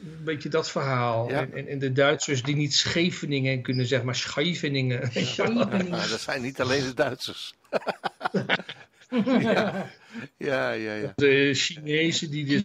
een 0.00 0.24
beetje 0.24 0.48
dat 0.48 0.70
verhaal. 0.70 1.30
Ja. 1.30 1.40
En, 1.40 1.52
en, 1.52 1.66
en, 1.66 1.78
de 1.78 1.92
Duitsers 1.92 2.42
die 2.42 2.56
niet 2.56 2.74
Scheveningen 2.74 3.62
kunnen, 3.62 3.86
zeg 3.86 4.02
maar 4.02 4.14
Scheveningen. 4.14 5.10
Ja. 5.12 5.78
Ja, 5.84 6.06
dat 6.08 6.20
zijn 6.20 6.42
niet 6.42 6.60
alleen 6.60 6.82
de 6.82 6.94
Duitsers. 6.94 7.54
ja. 9.40 9.90
ja, 10.36 10.70
ja, 10.70 10.94
ja. 10.94 11.12
De 11.16 11.54
Chinezen 11.54 12.30
die 12.30 12.44
dus 12.44 12.64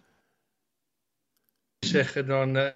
zeggen 1.79 2.27
dan... 2.27 2.73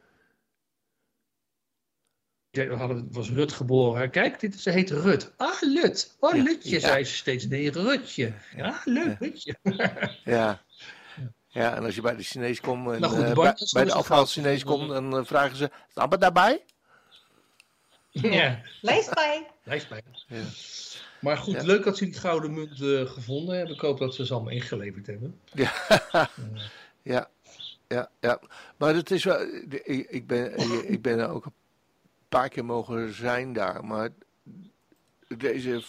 Was 3.11 3.29
Rut 3.29 3.51
geboren. 3.51 4.09
Kijk, 4.09 4.39
dit 4.39 4.55
is, 4.55 4.65
heet 4.65 4.89
Rut. 4.89 5.33
Ah, 5.37 5.61
Lut. 5.61 6.15
Oh, 6.19 6.33
Lutje, 6.33 6.79
zei 6.79 7.03
ze 7.03 7.15
steeds. 7.15 7.47
Nee, 7.47 7.71
Rutje. 7.71 8.33
Ja, 8.55 8.81
leuk, 8.85 9.19
Rutje. 9.19 9.55
ja. 10.23 10.63
Ja, 11.47 11.75
en 11.75 11.83
als 11.83 11.95
je 11.95 12.01
bij 12.01 12.15
de 12.15 12.23
Chinees 12.23 12.61
komt, 12.61 12.91
en, 12.91 12.99
nou 12.99 13.13
goed, 13.13 13.21
de 13.23 13.29
uh, 13.29 13.35
bij, 13.35 13.55
bij 13.71 13.85
de 13.85 13.93
afhaal 13.93 14.25
Chinees 14.25 14.63
komt, 14.63 14.89
dan 14.89 15.17
uh, 15.17 15.25
vragen 15.25 15.57
ze, 15.57 15.69
stappen 15.89 16.19
daarbij? 16.19 16.63
Ja. 18.09 18.61
Lijst 18.81 19.13
bij. 19.13 19.47
Lijst 19.63 19.89
bij. 19.89 20.01
Ja. 20.27 20.43
Maar 21.19 21.37
goed, 21.37 21.53
Ja. 21.53 21.63
leuk 21.63 21.83
dat 21.83 21.97
ze 21.97 22.05
die 22.05 22.13
gouden 22.13 22.53
munt 22.53 22.79
uh, 22.79 23.05
gevonden 23.05 23.57
hebben. 23.57 23.75
Ik 23.75 23.81
hoop 23.81 23.99
dat 23.99 24.15
ze 24.15 24.25
ze 24.25 24.33
allemaal 24.33 24.51
ingeleverd 24.51 25.07
hebben. 25.07 25.39
Ja, 25.53 25.71
ja, 26.11 26.29
ja. 27.13 27.29
ja, 27.87 28.09
ja. 28.19 28.39
Maar 28.77 28.95
het 28.95 29.11
is 29.11 29.23
wel, 29.23 29.41
ik, 29.69 30.09
ik, 30.09 30.27
ben, 30.27 30.57
ik 30.91 31.01
ben 31.01 31.19
er 31.19 31.29
ook 31.29 31.45
een 31.45 31.53
paar 32.39 32.49
keer 32.49 32.65
mogen 32.65 33.13
zijn 33.13 33.53
daar, 33.53 33.85
maar 33.85 34.09
deze 35.37 35.83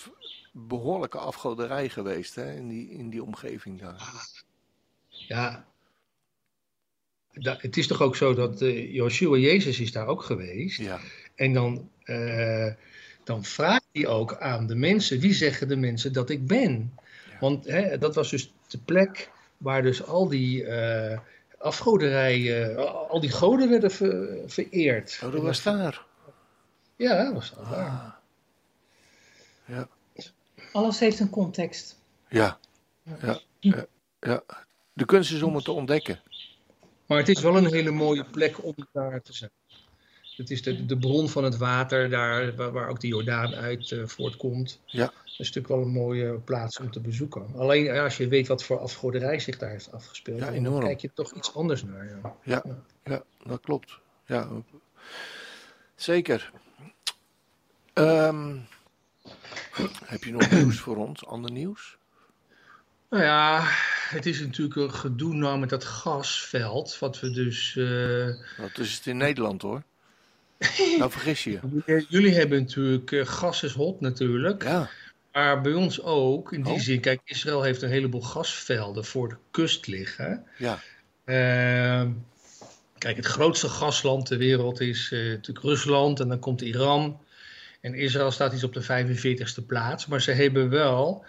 behoorlijke 0.52 1.18
afgoderij 1.18 1.88
geweest 1.88 2.34
hè, 2.34 2.52
in, 2.52 2.68
die, 2.68 2.90
in 2.90 3.10
die 3.10 3.22
omgeving 3.22 3.80
daar. 3.80 4.26
Ja, 5.08 5.64
het 7.40 7.76
is 7.76 7.86
toch 7.86 8.02
ook 8.02 8.16
zo 8.16 8.34
dat 8.34 8.62
uh, 8.62 8.94
Joshua 8.94 9.36
Jezus 9.36 9.80
is 9.80 9.92
daar 9.92 10.06
ook 10.06 10.22
geweest. 10.22 10.78
Ja. 10.78 11.00
En 11.34 11.52
dan, 11.52 11.90
uh, 12.04 12.72
dan 13.24 13.44
vraagt 13.44 13.88
hij 13.92 14.06
ook 14.06 14.36
aan 14.36 14.66
de 14.66 14.74
mensen, 14.74 15.20
wie 15.20 15.34
zeggen 15.34 15.68
de 15.68 15.76
mensen 15.76 16.12
dat 16.12 16.30
ik 16.30 16.46
ben? 16.46 16.98
Want 17.40 17.64
hè, 17.64 17.98
dat 17.98 18.14
was 18.14 18.30
dus 18.30 18.52
de 18.68 18.78
plek 18.78 19.30
waar 19.56 19.82
dus 19.82 20.04
al 20.04 20.28
die 20.28 20.62
uh, 20.62 21.18
afgoderijen, 21.58 22.76
al 23.08 23.20
die 23.20 23.30
goden 23.30 23.70
werden 23.70 23.90
vereerd. 24.50 25.20
Oh, 25.24 25.32
dat 25.32 25.42
was 25.42 25.62
daar? 25.62 26.04
Ja, 26.96 27.24
dat 27.24 27.32
was 27.32 27.54
daar. 27.54 27.64
Ah. 27.64 28.12
Ja. 29.64 29.88
Alles 30.72 30.98
heeft 30.98 31.20
een 31.20 31.30
context. 31.30 31.98
Ja. 32.28 32.58
Ja. 33.02 33.40
ja. 33.60 33.86
ja. 34.20 34.42
De 34.92 35.04
kunst 35.04 35.32
is 35.32 35.42
om 35.42 35.54
het 35.54 35.64
te 35.64 35.72
ontdekken. 35.72 36.20
Maar 37.06 37.18
het 37.18 37.28
is 37.28 37.40
wel 37.40 37.56
een 37.56 37.72
hele 37.72 37.90
mooie 37.90 38.24
plek 38.24 38.64
om 38.64 38.74
daar 38.92 39.22
te 39.22 39.32
zijn. 39.32 39.50
Het 40.36 40.50
is 40.50 40.62
de, 40.62 40.86
de 40.86 40.98
bron 40.98 41.28
van 41.28 41.44
het 41.44 41.56
water, 41.56 42.10
daar 42.10 42.56
waar, 42.56 42.72
waar 42.72 42.88
ook 42.88 43.00
de 43.00 43.06
Jordaan 43.06 43.54
uit 43.54 43.90
uh, 43.90 44.06
voortkomt. 44.06 44.80
Ja. 44.86 45.04
Dat 45.04 45.24
is 45.26 45.38
natuurlijk 45.38 45.68
wel 45.68 45.82
een 45.82 45.92
mooie 45.92 46.38
plaats 46.38 46.78
om 46.78 46.90
te 46.90 47.00
bezoeken. 47.00 47.46
Alleen 47.56 47.90
als 47.90 48.16
je 48.16 48.28
weet 48.28 48.46
wat 48.46 48.64
voor 48.64 48.78
afgoderij 48.78 49.38
zich 49.38 49.58
daar 49.58 49.70
heeft 49.70 49.92
afgespeeld, 49.92 50.38
ja, 50.38 50.60
dan 50.60 50.80
kijk 50.80 51.00
je 51.00 51.10
toch 51.14 51.32
iets 51.32 51.54
anders 51.54 51.84
naar. 51.84 52.04
Ja, 52.04 52.36
ja, 52.42 52.62
ja. 52.64 52.76
ja 53.04 53.22
dat 53.44 53.60
klopt. 53.60 53.98
Ja. 54.26 54.48
Zeker. 55.94 56.52
Um, 57.98 58.66
heb 60.04 60.24
je 60.24 60.32
nog 60.32 60.50
nieuws 60.50 60.78
voor 60.78 60.96
ons? 60.96 61.26
Ander 61.26 61.50
nieuws? 61.50 61.96
Nou 63.10 63.22
ja, 63.22 63.62
het 64.08 64.26
is 64.26 64.40
natuurlijk 64.40 64.76
een 64.76 64.94
gedoe 64.94 65.34
nou 65.34 65.58
met 65.58 65.68
dat 65.68 65.84
gasveld, 65.84 66.98
wat 66.98 67.20
we 67.20 67.30
dus... 67.30 67.74
Uh... 67.74 68.26
Dat 68.58 68.78
is 68.78 68.94
het 68.94 69.06
in 69.06 69.16
Nederland 69.16 69.62
hoor. 69.62 69.82
nou 70.98 71.10
vergis 71.10 71.44
je 71.44 71.58
Jullie 72.08 72.34
hebben 72.34 72.60
natuurlijk, 72.60 73.10
uh, 73.10 73.26
gas 73.26 73.62
is 73.62 73.72
hot 73.72 74.00
natuurlijk. 74.00 74.62
Ja. 74.62 74.90
Maar 75.32 75.60
bij 75.60 75.74
ons 75.74 76.02
ook, 76.02 76.52
in 76.52 76.62
die 76.62 76.72
oh. 76.72 76.78
zin, 76.78 77.00
kijk, 77.00 77.20
Israël 77.24 77.62
heeft 77.62 77.82
een 77.82 77.90
heleboel 77.90 78.22
gasvelden 78.22 79.04
voor 79.04 79.28
de 79.28 79.36
kust 79.50 79.86
liggen. 79.86 80.46
Ja. 80.58 80.78
Uh, 81.24 82.10
kijk, 82.98 83.16
het 83.16 83.26
grootste 83.26 83.68
gasland 83.68 84.26
ter 84.26 84.38
wereld 84.38 84.80
is 84.80 85.10
uh, 85.10 85.30
natuurlijk 85.30 85.66
Rusland 85.66 86.20
en 86.20 86.28
dan 86.28 86.38
komt 86.38 86.60
Iran. 86.60 87.20
En 87.86 87.94
Israël 87.94 88.30
staat 88.30 88.52
iets 88.52 88.64
op 88.64 88.74
de 88.74 88.84
45ste 88.84 89.66
plaats, 89.66 90.06
maar 90.06 90.22
ze 90.22 90.30
hebben 90.30 90.70
wel 90.70 91.24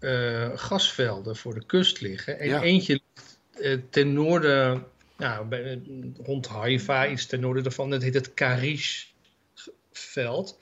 uh, 0.00 0.48
gasvelden 0.54 1.36
voor 1.36 1.54
de 1.54 1.64
kust 1.66 2.00
liggen. 2.00 2.38
En 2.38 2.60
eentje 2.60 2.92
ligt 2.92 3.38
uh, 3.60 3.78
ten 3.90 4.12
noorden, 4.12 4.84
nou, 5.16 5.46
bij, 5.46 5.80
rond 6.22 6.46
Haifa, 6.46 7.08
iets 7.08 7.26
ten 7.26 7.40
noorden 7.40 7.62
daarvan, 7.62 7.90
dat 7.90 8.02
heet 8.02 8.14
het 8.14 8.34
Karish-veld. 8.34 10.58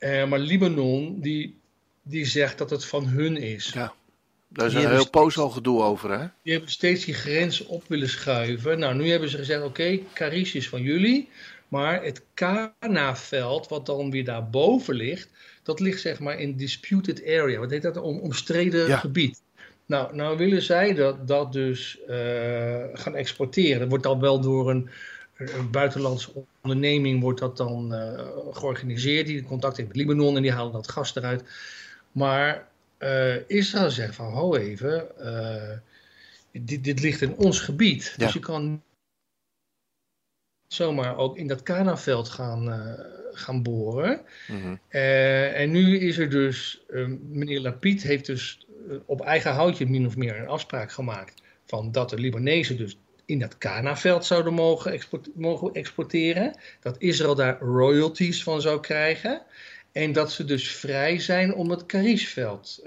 Maar 0.00 0.38
Libanon, 0.38 1.20
die, 1.20 1.58
die 2.02 2.24
zegt 2.24 2.58
dat 2.58 2.70
het 2.70 2.84
van 2.84 3.06
hun 3.06 3.36
is. 3.36 3.70
Ja. 3.74 3.94
Daar 4.48 4.66
is 4.66 4.74
een 4.74 4.90
heel 4.90 5.10
poos 5.10 5.38
al 5.38 5.50
gedoe 5.50 5.82
over, 5.82 6.10
hè? 6.10 6.26
Die 6.42 6.52
hebben 6.52 6.70
steeds 6.70 7.04
die 7.04 7.14
grens 7.14 7.66
op 7.66 7.84
willen 7.88 8.08
schuiven. 8.08 8.78
Nou, 8.78 8.94
nu 8.94 9.10
hebben 9.10 9.28
ze 9.28 9.36
gezegd, 9.36 9.60
oké, 9.60 9.68
okay, 9.68 10.04
Karish 10.12 10.54
is 10.54 10.68
van 10.68 10.82
jullie. 10.82 11.28
Maar 11.68 12.04
het 12.04 12.22
Kana-veld, 12.34 13.68
wat 13.68 13.86
dan 13.86 14.10
weer 14.10 14.24
daarboven 14.24 14.94
ligt, 14.94 15.30
dat 15.62 15.80
ligt 15.80 16.00
zeg 16.00 16.20
maar 16.20 16.40
in 16.40 16.56
disputed 16.56 17.24
area. 17.24 17.58
Wat 17.58 17.70
heet 17.70 17.82
dat? 17.82 17.96
Om, 17.96 18.18
omstreden 18.18 18.98
gebied. 18.98 19.42
Nou, 19.86 20.14
nou 20.14 20.36
willen 20.36 20.62
zij 20.62 20.94
dat, 20.94 21.28
dat 21.28 21.52
dus 21.52 21.98
uh, 22.08 22.84
gaan 22.92 23.14
exporteren. 23.14 23.78
Dat 23.78 23.88
wordt 23.88 24.04
dan 24.04 24.20
wel 24.20 24.40
door 24.40 24.70
een, 24.70 24.88
een 25.36 25.70
buitenlandse 25.70 26.30
onderneming 26.62 27.20
wordt 27.20 27.40
dat 27.40 27.56
dan 27.56 27.94
uh, 27.94 28.28
georganiseerd. 28.50 29.26
Die 29.26 29.44
contact 29.44 29.76
heeft 29.76 29.88
met 29.88 29.96
Libanon 29.96 30.36
en 30.36 30.42
die 30.42 30.52
halen 30.52 30.72
dat 30.72 30.90
gas 30.90 31.16
eruit. 31.16 31.44
Maar 32.12 32.68
uh, 32.98 33.48
Israël 33.48 33.90
zegt 33.90 34.14
van, 34.14 34.32
ho 34.32 34.56
even, 34.56 35.06
dit, 36.52 36.84
dit 36.84 37.00
ligt 37.00 37.22
in 37.22 37.36
ons 37.36 37.60
gebied. 37.60 38.14
Dus 38.16 38.32
je 38.32 38.38
kan 38.38 38.82
zomaar 40.76 41.16
ook 41.16 41.36
in 41.36 41.46
dat 41.46 41.62
Kanaveld 41.62 42.28
gaan, 42.28 42.68
uh, 42.68 42.92
gaan 43.32 43.62
boren. 43.62 44.20
Mhm. 44.48 44.76
uh, 44.90 45.60
en 45.60 45.70
nu 45.70 45.98
is 45.98 46.18
er 46.18 46.30
dus, 46.30 46.82
uh, 46.90 47.06
meneer 47.28 47.60
Lapid 47.60 48.02
heeft 48.02 48.26
dus 48.26 48.66
eh, 48.88 48.96
op 49.06 49.20
eigen 49.20 49.52
houtje 49.52 49.86
min 49.86 50.06
of 50.06 50.16
meer 50.16 50.38
een 50.38 50.48
afspraak 50.48 50.92
gemaakt 50.92 51.42
van 51.64 51.92
dat 51.92 52.10
de 52.10 52.18
Libanezen 52.18 52.76
dus 52.76 52.98
in 53.24 53.38
dat 53.38 53.58
Kanaveld 53.58 54.24
zouden 54.24 54.54
mogen, 54.54 54.92
export 54.92 55.28
mogen 55.34 55.72
exporteren. 55.72 56.58
Dat 56.80 56.96
Israël 56.98 57.34
daar 57.34 57.58
royalties 57.60 58.42
van 58.42 58.60
zou 58.60 58.80
krijgen. 58.80 59.42
En 59.92 60.12
dat 60.12 60.32
ze 60.32 60.44
dus 60.44 60.70
vrij 60.70 61.18
zijn 61.18 61.54
om 61.54 61.70
het 61.70 61.86
Karishveld 61.86 62.80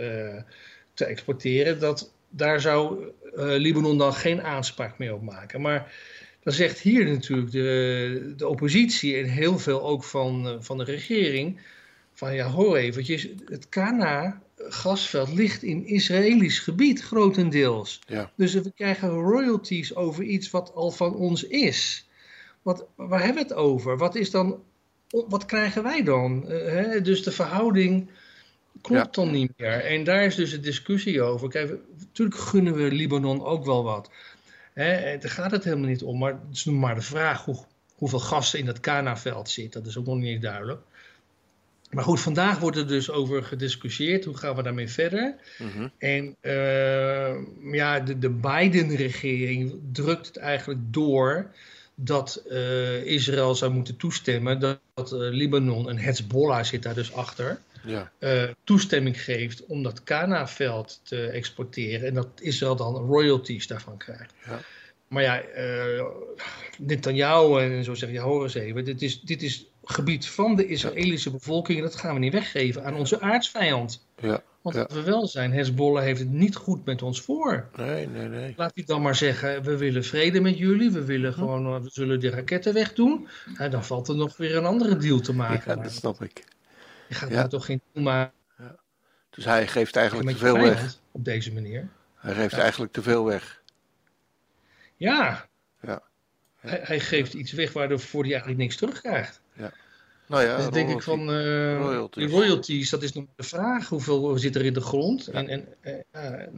te 0.94 1.06
exporteren. 1.06 1.80
Dat, 1.80 2.14
daar 2.30 2.62
zou 2.62 3.12
Libanon 3.36 3.98
dan 3.98 4.14
geen 4.14 4.42
aanspraak 4.42 4.98
meer 4.98 5.14
op 5.14 5.22
maken. 5.22 5.62
Maar 5.62 5.92
dan 6.50 6.58
zegt 6.58 6.80
hier 6.80 7.06
natuurlijk 7.06 7.52
de, 7.52 8.34
de 8.38 8.48
oppositie 8.48 9.16
en 9.18 9.26
heel 9.26 9.60
veel 9.60 9.84
ook 9.84 10.04
van, 10.04 10.48
eh, 10.48 10.56
van 10.60 10.78
de 10.78 10.84
regering... 10.84 11.60
van 12.14 12.36
ja, 12.36 12.48
hoor 12.48 12.78
eventjes, 12.78 13.28
het 13.46 13.70
Kana 13.70 14.42
gasveld 14.56 15.34
ligt 15.34 15.64
in 15.64 15.86
Israëlisch 15.86 16.60
gebied 16.60 17.02
grotendeels. 17.02 18.02
Ja. 18.08 18.32
Dus 18.36 18.54
we 18.54 18.72
krijgen 18.76 19.10
royalties 19.10 19.96
over 19.96 20.24
iets 20.24 20.50
wat 20.50 20.74
al 20.74 20.92
van 20.92 21.16
ons 21.16 21.44
is. 21.44 22.08
Wat, 22.62 22.86
waar 22.96 23.24
hebben 23.24 23.44
we 23.44 23.50
het 23.50 23.58
over? 23.58 23.98
Wat, 23.98 24.16
is 24.16 24.32
dan, 24.32 24.64
wat 25.10 25.46
krijgen 25.46 25.84
wij 25.84 26.04
dan? 26.04 26.46
Uh, 26.48 26.50
hè? 26.50 27.02
Dus 27.02 27.24
de 27.24 27.32
verhouding 27.32 28.10
klopt 28.82 29.16
dan 29.16 29.32
niet 29.32 29.52
meer. 29.58 29.86
En 29.86 30.04
daar 30.04 30.26
is 30.26 30.36
dus 30.36 30.52
een 30.52 30.62
discussie 30.62 31.22
over. 31.22 31.50
Kijk, 31.50 31.78
natuurlijk 31.98 32.40
gunnen 32.40 32.76
we 32.76 32.92
Libanon 32.92 33.44
ook 33.46 33.66
wel 33.66 33.84
wat. 33.84 34.10
Hè, 34.74 35.18
daar 35.18 35.32
gaat 35.32 35.52
het 35.52 35.64
helemaal 35.64 35.90
niet 35.90 36.04
om. 36.04 36.18
Maar 36.18 36.32
het 36.32 36.58
is 36.58 36.64
maar 36.64 36.96
de 36.96 37.02
vraag 37.02 37.46
hoe, 37.46 37.58
hoeveel 37.96 38.20
gas 38.20 38.54
in 38.54 38.66
dat 38.66 38.80
Kana-veld 38.80 39.50
zit. 39.50 39.74
Dat 39.74 39.86
is 39.86 39.98
ook 39.98 40.06
nog 40.06 40.18
niet 40.18 40.42
duidelijk. 40.42 40.82
Maar 41.90 42.04
goed, 42.04 42.20
vandaag 42.20 42.60
wordt 42.60 42.78
er 42.78 42.88
dus 42.88 43.12
over 43.12 43.44
gediscussieerd. 43.44 44.26
Hoe 44.26 44.38
gaan 44.38 44.56
we 44.56 44.64
daarmee 44.64 44.90
verder? 44.90 45.36
Mhm. 45.58 45.88
En 45.98 46.36
uh, 46.42 47.36
ja, 47.74 48.00
de, 48.00 48.20
de 48.20 48.30
Biden-regering 48.30 49.80
drukt 49.92 50.28
het 50.28 50.38
eigenlijk 50.38 50.80
door 50.94 51.52
dat 51.96 52.44
uh, 52.50 53.06
Israël 53.06 53.56
zou 53.56 53.72
moeten 53.72 53.98
toestemmen 53.98 54.60
dat, 54.60 54.80
dat 54.94 55.12
uh, 55.12 55.20
Libanon 55.20 55.90
en 55.90 55.98
Hezbollah 55.98 56.64
zit 56.64 56.84
daar 56.84 56.96
dus 56.96 57.14
achter 57.14 57.62
ja. 57.86 58.12
uh, 58.20 58.44
toestemming 58.64 59.24
geeft 59.24 59.66
om 59.66 59.84
dat 59.84 60.04
Kana-veld 60.04 61.00
te 61.04 61.26
exporteren 61.26 62.08
en 62.08 62.14
dat 62.14 62.28
Israël 62.42 62.76
dan 62.76 62.96
royalties 62.96 63.68
daarvan 63.68 63.98
krijgt. 63.98 64.34
Ja. 64.46 64.60
Maar 65.08 65.24
ja, 65.24 65.44
uh, 65.58 66.06
Netanyahu 66.78 67.60
en 67.60 67.84
zo 67.84 67.94
zeggen, 67.94 68.18
ja 68.18 68.24
hoor 68.24 68.44
eens 68.44 68.54
even, 68.54 68.86
dit 68.86 69.02
is, 69.02 69.22
dit 69.22 69.42
is 69.42 69.66
gebied 69.84 70.28
van 70.28 70.56
de 70.56 70.68
Israëlische 70.68 71.32
bevolking 71.32 71.78
en 71.78 71.84
dat 71.84 71.96
gaan 71.96 72.14
we 72.14 72.20
niet 72.20 72.34
weggeven 72.34 72.84
aan 72.84 72.96
onze 72.96 73.22
aardsvijand. 73.22 74.06
Ja. 74.22 74.44
Want 74.62 74.76
ja. 74.76 74.88
we 74.94 75.02
wel 75.02 75.28
zijn, 75.28 75.52
Hezbollah 75.52 76.04
heeft 76.04 76.20
het 76.20 76.32
niet 76.32 76.56
goed 76.56 76.86
met 76.86 77.02
ons 77.02 77.22
voor. 77.22 77.70
Nee, 77.78 78.08
nee, 78.08 78.28
nee. 78.28 78.54
Laat 78.58 78.72
hij 78.76 78.84
dan 78.84 79.02
maar 79.02 79.16
zeggen, 79.16 79.64
we 79.64 79.78
willen 79.78 80.04
vrede 80.04 80.42
met 80.42 80.58
jullie, 80.58 80.92
we 80.92 81.06
willen 81.06 81.34
gewoon, 81.34 81.82
we 81.82 81.90
zullen 81.92 82.20
die 82.20 82.30
raketten 82.30 82.74
wegdoen. 82.74 83.28
En 83.58 83.72
dan 83.72 83.84
valt 83.84 84.08
er 84.08 84.16
nog 84.16 84.38
weer 84.38 84.56
een 84.56 84.66
andere 84.66 84.98
deal 84.98 85.20
te 85.20 85.34
maken. 85.34 85.76
Ja, 85.76 85.84
dat 85.84 85.92
snap 85.92 86.24
ik. 86.24 86.44
Je 87.10 87.16
gaat 87.16 87.30
ja. 87.30 87.48
toch 87.48 87.66
geen 87.66 87.82
maar. 87.94 88.32
Ja. 88.58 88.76
Dus 89.30 89.46
hij 89.46 89.68
geeft 89.68 89.96
eigenlijk 89.96 90.30
te 90.30 90.38
veel 90.38 90.60
weg. 90.60 91.00
Op 91.12 91.26
deze 91.26 91.54
manier. 91.54 91.90
Hij 92.16 92.34
geeft 92.34 92.54
eigenlijk 92.54 92.92
te 92.92 93.02
veel 93.02 93.26
weg. 93.26 93.62
Ja. 94.96 95.48
ja. 95.82 96.02
Hij, 96.60 96.80
hij, 96.84 97.00
geeft 97.00 97.34
iets 97.34 97.52
weg 97.52 97.74
waardoor 97.74 98.00
hij 98.12 98.30
eigenlijk 98.30 98.58
niks 98.58 98.76
terugkrijgt. 98.76 99.42
Ja. 99.54 99.72
Nou 100.30 100.44
ja, 100.44 100.58
dan 100.58 100.72
denk 100.72 100.90
ik 100.90 101.02
van, 101.02 101.20
uh, 101.20 101.78
royalties. 101.78 102.24
die 102.24 102.36
royalties, 102.36 102.90
dat 102.90 103.04
is 103.04 103.14
nog 103.14 103.26
de 103.36 103.44
vraag. 103.44 103.88
Hoeveel 103.88 104.38
zit 104.38 104.56
er 104.56 104.66
in 104.66 104.74
de 104.74 104.82
grond? 104.82 105.28
En, 105.28 105.48
en, 105.48 105.68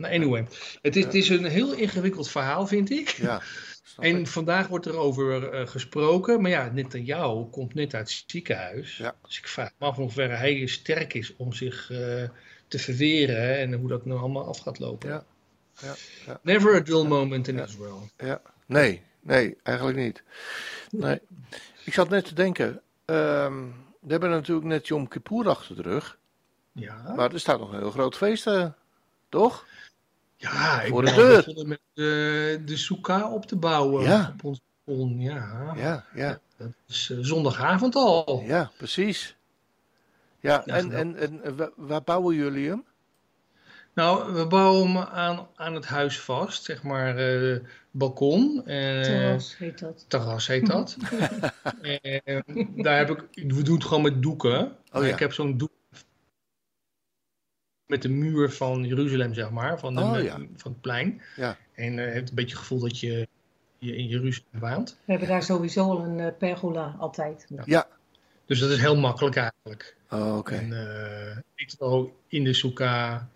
uh, 0.04 0.12
anyway, 0.12 0.48
het 0.82 0.96
is, 0.96 1.04
het 1.04 1.14
is 1.14 1.30
een 1.30 1.46
heel 1.46 1.74
ingewikkeld 1.74 2.30
verhaal, 2.30 2.68
vind 2.68 2.90
ik. 2.90 3.10
Ja. 3.10 3.42
En 4.02 4.28
vandaag 4.28 4.68
wordt 4.68 4.86
er 4.86 4.98
over 4.98 5.54
uh, 5.54 5.68
gesproken. 5.68 6.42
Maar 6.42 6.52
ja, 6.52 6.70
net 6.74 6.94
aan 6.94 7.04
jou 7.04 7.50
komt 7.50 7.74
net 7.74 7.94
uit 7.94 8.10
het 8.10 8.24
ziekenhuis. 8.28 8.98
Ja. 8.98 9.16
Dus 9.26 9.38
ik 9.38 9.48
vraag 9.48 9.72
me 9.78 9.86
af 9.86 9.96
in 9.96 10.02
hoeverre 10.02 10.36
hij 10.36 10.66
sterk 10.66 11.14
is 11.14 11.36
om 11.36 11.54
zich 11.54 11.90
uh, 11.90 11.98
te 12.68 12.80
verweren. 12.80 13.58
En 13.58 13.74
hoe 13.74 13.88
dat 13.88 14.06
nou 14.06 14.20
allemaal 14.20 14.46
af 14.46 14.60
gaat 14.60 14.80
lopen. 14.80 15.10
Ja. 15.10 15.24
Ja. 15.82 15.96
ja. 16.26 16.40
Never 16.44 16.76
a 16.76 16.80
dull 16.80 17.08
moment 17.08 17.48
in 17.48 17.60
Israel. 17.60 18.10
Ja. 18.18 18.42
Nee, 18.66 19.02
nee, 19.20 19.58
eigenlijk 19.64 19.98
niet. 19.98 20.24
Nee. 20.90 21.20
Ik 21.86 21.94
zat 21.94 22.10
net 22.10 22.26
te 22.26 22.34
denken, 22.34 22.82
ehm, 23.06 23.66
we 24.00 24.12
hebben 24.12 24.30
natuurlijk 24.30 24.68
net 24.68 24.88
Yom 24.88 25.08
Kippur 25.08 25.50
achter 25.50 25.76
de 25.76 25.82
rug. 25.82 26.18
Ja. 26.72 27.14
Maar 27.16 27.34
er 27.34 27.40
staat 27.40 27.60
nog 27.60 27.72
een 27.72 27.80
heel 27.80 27.92
groot 27.92 28.18
feest, 28.18 28.48
uh, 28.48 28.66
toch? 29.30 29.66
Ja, 30.42 30.82
ik 30.82 30.94
ben 30.94 31.04
begonnen 31.04 31.68
met 31.68 31.80
de, 31.94 32.62
de 32.66 32.78
soeka 32.78 33.32
op 33.32 33.46
te 33.46 33.56
bouwen 33.56 34.04
ja. 34.04 34.32
op 34.34 34.44
ons 34.44 34.62
balkon. 34.84 35.20
Ja. 35.20 35.74
Ja, 35.76 36.06
ja. 36.16 36.40
Dat 36.58 36.68
is 36.88 37.10
uh, 37.10 37.18
zondagavond 37.22 37.96
al. 37.96 38.44
Ja, 38.46 38.72
precies. 38.78 39.36
Ja, 40.40 40.66
en, 40.66 40.92
en, 40.92 41.18
en 41.18 41.72
waar 41.76 42.04
bouwen 42.04 42.36
jullie 42.36 42.70
hem? 42.70 42.84
Nou, 43.94 44.34
we 44.34 44.48
bouwen 44.48 44.92
hem 44.92 44.98
aan, 44.98 45.48
aan 45.56 45.74
het 45.74 45.86
huis 45.86 46.20
vast, 46.20 46.64
zeg 46.64 46.84
maar 46.84 47.20
uh, 47.20 47.58
balkon. 47.92 48.56
Uh, 48.58 48.64
terras 49.02 49.58
heet 49.58 49.80
dat. 49.80 50.06
Terras 50.08 50.48
heet 50.48 50.66
dat. 50.68 50.98
daar 52.84 52.98
heb 52.98 53.10
ik, 53.10 53.24
we 53.32 53.62
doen 53.64 53.76
het 53.76 53.84
gewoon 53.84 54.04
met 54.04 54.22
doeken. 54.22 54.76
Oh, 54.92 55.04
ja. 55.04 55.10
Ik 55.10 55.20
heb 55.20 55.34
zo'n 55.34 55.58
doek 55.58 55.71
met 57.92 58.02
de 58.02 58.10
muur 58.10 58.52
van 58.52 58.86
Jeruzalem, 58.86 59.34
zeg 59.34 59.50
maar, 59.50 59.80
van, 59.80 59.96
de, 59.96 60.02
oh, 60.02 60.24
ja. 60.24 60.38
van 60.56 60.72
het 60.72 60.82
plein. 60.82 61.22
Ja. 61.36 61.58
En 61.74 61.98
uh, 61.98 62.12
heeft 62.12 62.30
een 62.30 62.36
beetje 62.36 62.56
het 62.56 62.60
gevoel 62.60 62.80
dat 62.80 63.00
je, 63.00 63.28
je 63.80 63.96
in 63.96 64.08
Jeruzalem 64.08 64.60
waant. 64.60 64.98
We 65.06 65.12
hebben 65.12 65.30
daar 65.30 65.44
sowieso 65.44 65.84
al 65.84 66.00
een 66.06 66.20
uh, 66.20 66.28
pergola 66.38 66.96
altijd. 67.00 67.46
Ja. 67.50 67.64
ja. 67.66 67.88
Dus 68.46 68.60
dat 68.60 68.70
is 68.70 68.80
heel 68.80 68.96
makkelijk 68.96 69.36
eigenlijk. 69.36 69.96
Oh, 70.10 70.38
oké. 70.38 70.56
En 70.56 70.72
uh, 70.72 71.38
ik 71.56 71.74
al 71.80 72.16
in 72.28 72.44
de 72.44 72.54
soeka. 72.54 73.28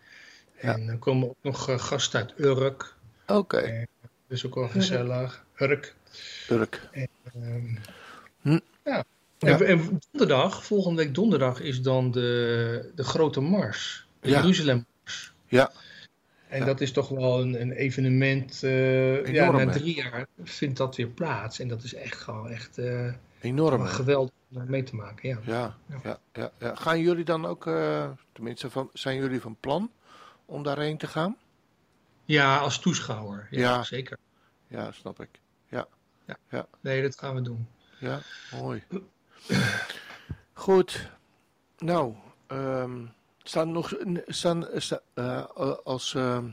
Ja. 0.61 0.73
En 0.73 0.87
dan 0.87 0.99
komen 0.99 1.27
ook 1.29 1.35
nog 1.41 1.87
gasten 1.87 2.19
uit 2.19 2.33
Urk. 2.39 2.95
Oké. 3.27 3.37
Okay. 3.37 3.87
Dat 4.01 4.37
is 4.37 4.45
ook 4.45 4.55
wel 4.55 4.67
gezellig. 4.67 5.45
Urk. 5.57 5.95
Urk. 6.49 6.89
En, 6.91 7.07
um, 7.35 7.77
hm. 8.41 8.59
ja. 8.83 9.03
ja. 9.37 9.59
En, 9.59 9.67
en, 9.67 9.99
donderdag, 10.11 10.65
volgende 10.65 11.03
week 11.03 11.15
donderdag, 11.15 11.61
is 11.61 11.81
dan 11.81 12.11
de, 12.11 12.91
de 12.95 13.03
grote 13.03 13.41
mars. 13.41 14.04
Ja. 14.25 14.39
Jeruzalemmars. 14.39 15.33
Ja. 15.47 15.71
En 16.47 16.59
ja. 16.59 16.65
dat 16.65 16.81
is 16.81 16.91
toch 16.91 17.09
wel 17.09 17.41
een, 17.41 17.61
een 17.61 17.71
evenement. 17.71 18.61
Uh, 18.63 19.25
ja, 19.25 19.51
na 19.51 19.71
drie 19.71 19.95
jaar 19.95 20.27
vindt 20.43 20.77
dat 20.77 20.95
weer 20.95 21.07
plaats. 21.07 21.59
En 21.59 21.67
dat 21.67 21.83
is 21.83 21.93
echt 21.93 22.17
gewoon 22.17 22.49
echt. 22.49 22.77
Uh, 22.77 23.13
Enorm. 23.41 23.85
Geweldig 23.85 24.33
om 24.53 24.69
mee 24.69 24.83
te 24.83 24.95
maken, 24.95 25.29
ja. 25.29 25.39
Ja, 25.45 25.75
ja, 26.03 26.19
ja, 26.33 26.51
ja. 26.59 26.75
Gaan 26.75 26.99
jullie 26.99 27.25
dan 27.25 27.45
ook, 27.45 27.65
uh, 27.65 28.09
tenminste, 28.31 28.69
van, 28.69 28.89
zijn 28.93 29.17
jullie 29.17 29.41
van 29.41 29.57
plan 29.59 29.91
om 30.45 30.63
daarheen 30.63 30.97
te 30.97 31.07
gaan? 31.07 31.37
Ja, 32.25 32.57
als 32.57 32.79
toeschouwer. 32.79 33.47
Ja, 33.49 33.83
zeker. 33.83 34.17
Ja, 34.67 34.91
snap 34.91 35.21
ik. 35.21 35.29
Ja. 35.69 35.87
ja. 36.25 36.37
ja. 36.49 36.67
Nee, 36.81 37.01
dat 37.01 37.19
gaan 37.19 37.35
we 37.35 37.41
doen. 37.41 37.67
Ja, 37.99 38.19
mooi. 38.51 38.83
Goed. 40.53 41.09
Nou, 41.77 42.15
um, 42.47 43.13
staan 43.47 43.71
nog 43.71 43.93
staan, 44.27 44.67
staan 44.75 44.99
uh, 45.15 45.43
als 45.83 46.13
uh, 46.13 46.43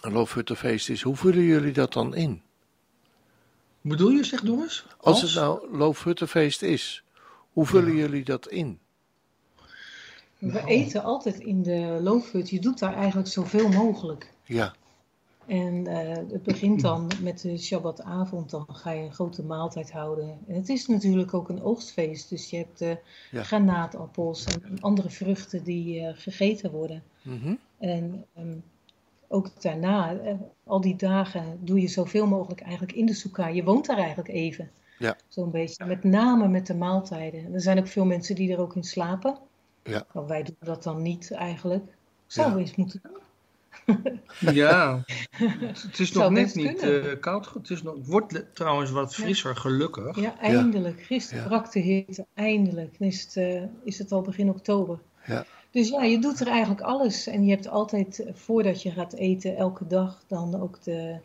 een 0.00 0.12
loofhuttenfeest 0.12 0.88
is, 0.88 1.02
hoe 1.02 1.16
vullen 1.16 1.42
jullie 1.42 1.72
dat 1.72 1.92
dan 1.92 2.14
in? 2.14 2.42
Bedoel 3.80 4.10
je, 4.10 4.24
zeg 4.24 4.40
Doris? 4.40 4.86
Als, 4.96 5.22
als 5.22 5.22
het 5.22 5.42
nou 5.42 5.76
loofhuttenfeest 5.76 6.62
is, 6.62 7.04
hoe 7.52 7.66
vullen 7.66 7.92
ja. 7.92 7.98
jullie 7.98 8.24
dat 8.24 8.48
in? 8.48 8.78
We 10.38 10.52
nou. 10.52 10.66
eten 10.66 11.02
altijd 11.02 11.38
in 11.38 11.62
de 11.62 11.98
loofhut. 12.02 12.50
Je 12.50 12.60
doet 12.60 12.78
daar 12.78 12.94
eigenlijk 12.94 13.28
zoveel 13.28 13.68
mogelijk. 13.68 14.32
Ja. 14.44 14.74
En 15.52 15.88
uh, 15.88 16.16
het 16.16 16.42
begint 16.42 16.80
dan 16.80 17.10
met 17.22 17.40
de 17.40 17.58
Shabbatavond. 17.58 18.50
Dan 18.50 18.66
ga 18.68 18.90
je 18.90 19.02
een 19.02 19.12
grote 19.12 19.44
maaltijd 19.44 19.92
houden. 19.92 20.38
En 20.46 20.54
het 20.54 20.68
is 20.68 20.86
natuurlijk 20.86 21.34
ook 21.34 21.48
een 21.48 21.62
oogstfeest. 21.62 22.28
Dus 22.28 22.50
je 22.50 22.56
hebt 22.56 22.82
uh, 22.82 22.92
ja. 23.30 23.42
granaatappels 23.42 24.44
en 24.44 24.80
andere 24.80 25.10
vruchten 25.10 25.64
die 25.64 26.00
uh, 26.00 26.08
gegeten 26.14 26.70
worden. 26.70 27.02
Mm 27.22 27.38
-hmm. 27.38 27.58
En 27.78 28.24
um, 28.38 28.62
ook 29.28 29.62
daarna, 29.62 30.16
al 30.64 30.80
die 30.80 30.96
dagen, 30.96 31.58
doe 31.60 31.80
je 31.80 31.88
zoveel 31.88 32.26
mogelijk 32.26 32.60
eigenlijk 32.60 32.92
in 32.92 33.06
de 33.06 33.14
soeka. 33.14 33.46
Je 33.46 33.64
woont 33.64 33.86
daar 33.86 33.98
eigenlijk 33.98 34.28
even. 34.28 34.70
Ja. 34.98 35.16
Zo'n 35.28 35.50
beetje. 35.50 35.84
Met 35.84 36.04
name 36.04 36.48
met 36.48 36.66
de 36.66 36.74
maaltijden. 36.74 37.44
En 37.44 37.54
er 37.54 37.60
zijn 37.60 37.78
ook 37.78 37.88
veel 37.88 38.04
mensen 38.04 38.34
die 38.34 38.52
er 38.52 38.60
ook 38.60 38.76
in 38.76 38.84
slapen. 38.84 39.38
Ja. 39.82 40.06
Maar 40.12 40.26
wij 40.26 40.42
doen 40.42 40.56
dat 40.60 40.82
dan 40.82 41.02
niet 41.02 41.32
eigenlijk. 41.32 41.84
Zouden 42.26 42.56
we 42.56 42.62
eens 42.62 42.74
moeten 42.76 43.00
doen. 43.02 43.21
ja, 44.62 45.04
het 45.88 45.98
is 45.98 46.12
nog 46.12 46.30
net 46.30 46.54
niet 46.54 46.82
uh, 46.82 47.04
koud. 47.20 47.50
Het, 47.54 47.70
is 47.70 47.82
nog, 47.82 47.94
het 47.94 48.06
wordt 48.06 48.44
trouwens 48.54 48.90
wat 48.90 49.14
frisser, 49.14 49.50
ja. 49.54 49.60
gelukkig. 49.60 50.20
Ja, 50.20 50.38
eindelijk. 50.38 51.02
Gisteren 51.02 51.42
ja. 51.42 51.48
brak 51.48 51.72
de 51.72 51.80
hitte, 51.80 52.26
eindelijk. 52.34 52.98
Dan 52.98 53.08
is 53.08 53.22
het, 53.22 53.36
uh, 53.36 53.62
is 53.84 53.98
het 53.98 54.12
al 54.12 54.22
begin 54.22 54.48
oktober. 54.48 54.98
Ja. 55.26 55.46
Dus 55.70 55.88
ja, 55.88 56.02
je 56.02 56.18
doet 56.18 56.40
er 56.40 56.46
eigenlijk 56.46 56.80
alles. 56.80 57.26
En 57.26 57.44
je 57.44 57.50
hebt 57.50 57.68
altijd, 57.68 58.24
voordat 58.32 58.82
je 58.82 58.90
gaat 58.90 59.12
eten, 59.12 59.56
elke 59.56 59.86
dag 59.86 60.24
dan 60.26 60.60
ook 60.60 60.82
de, 60.82 61.16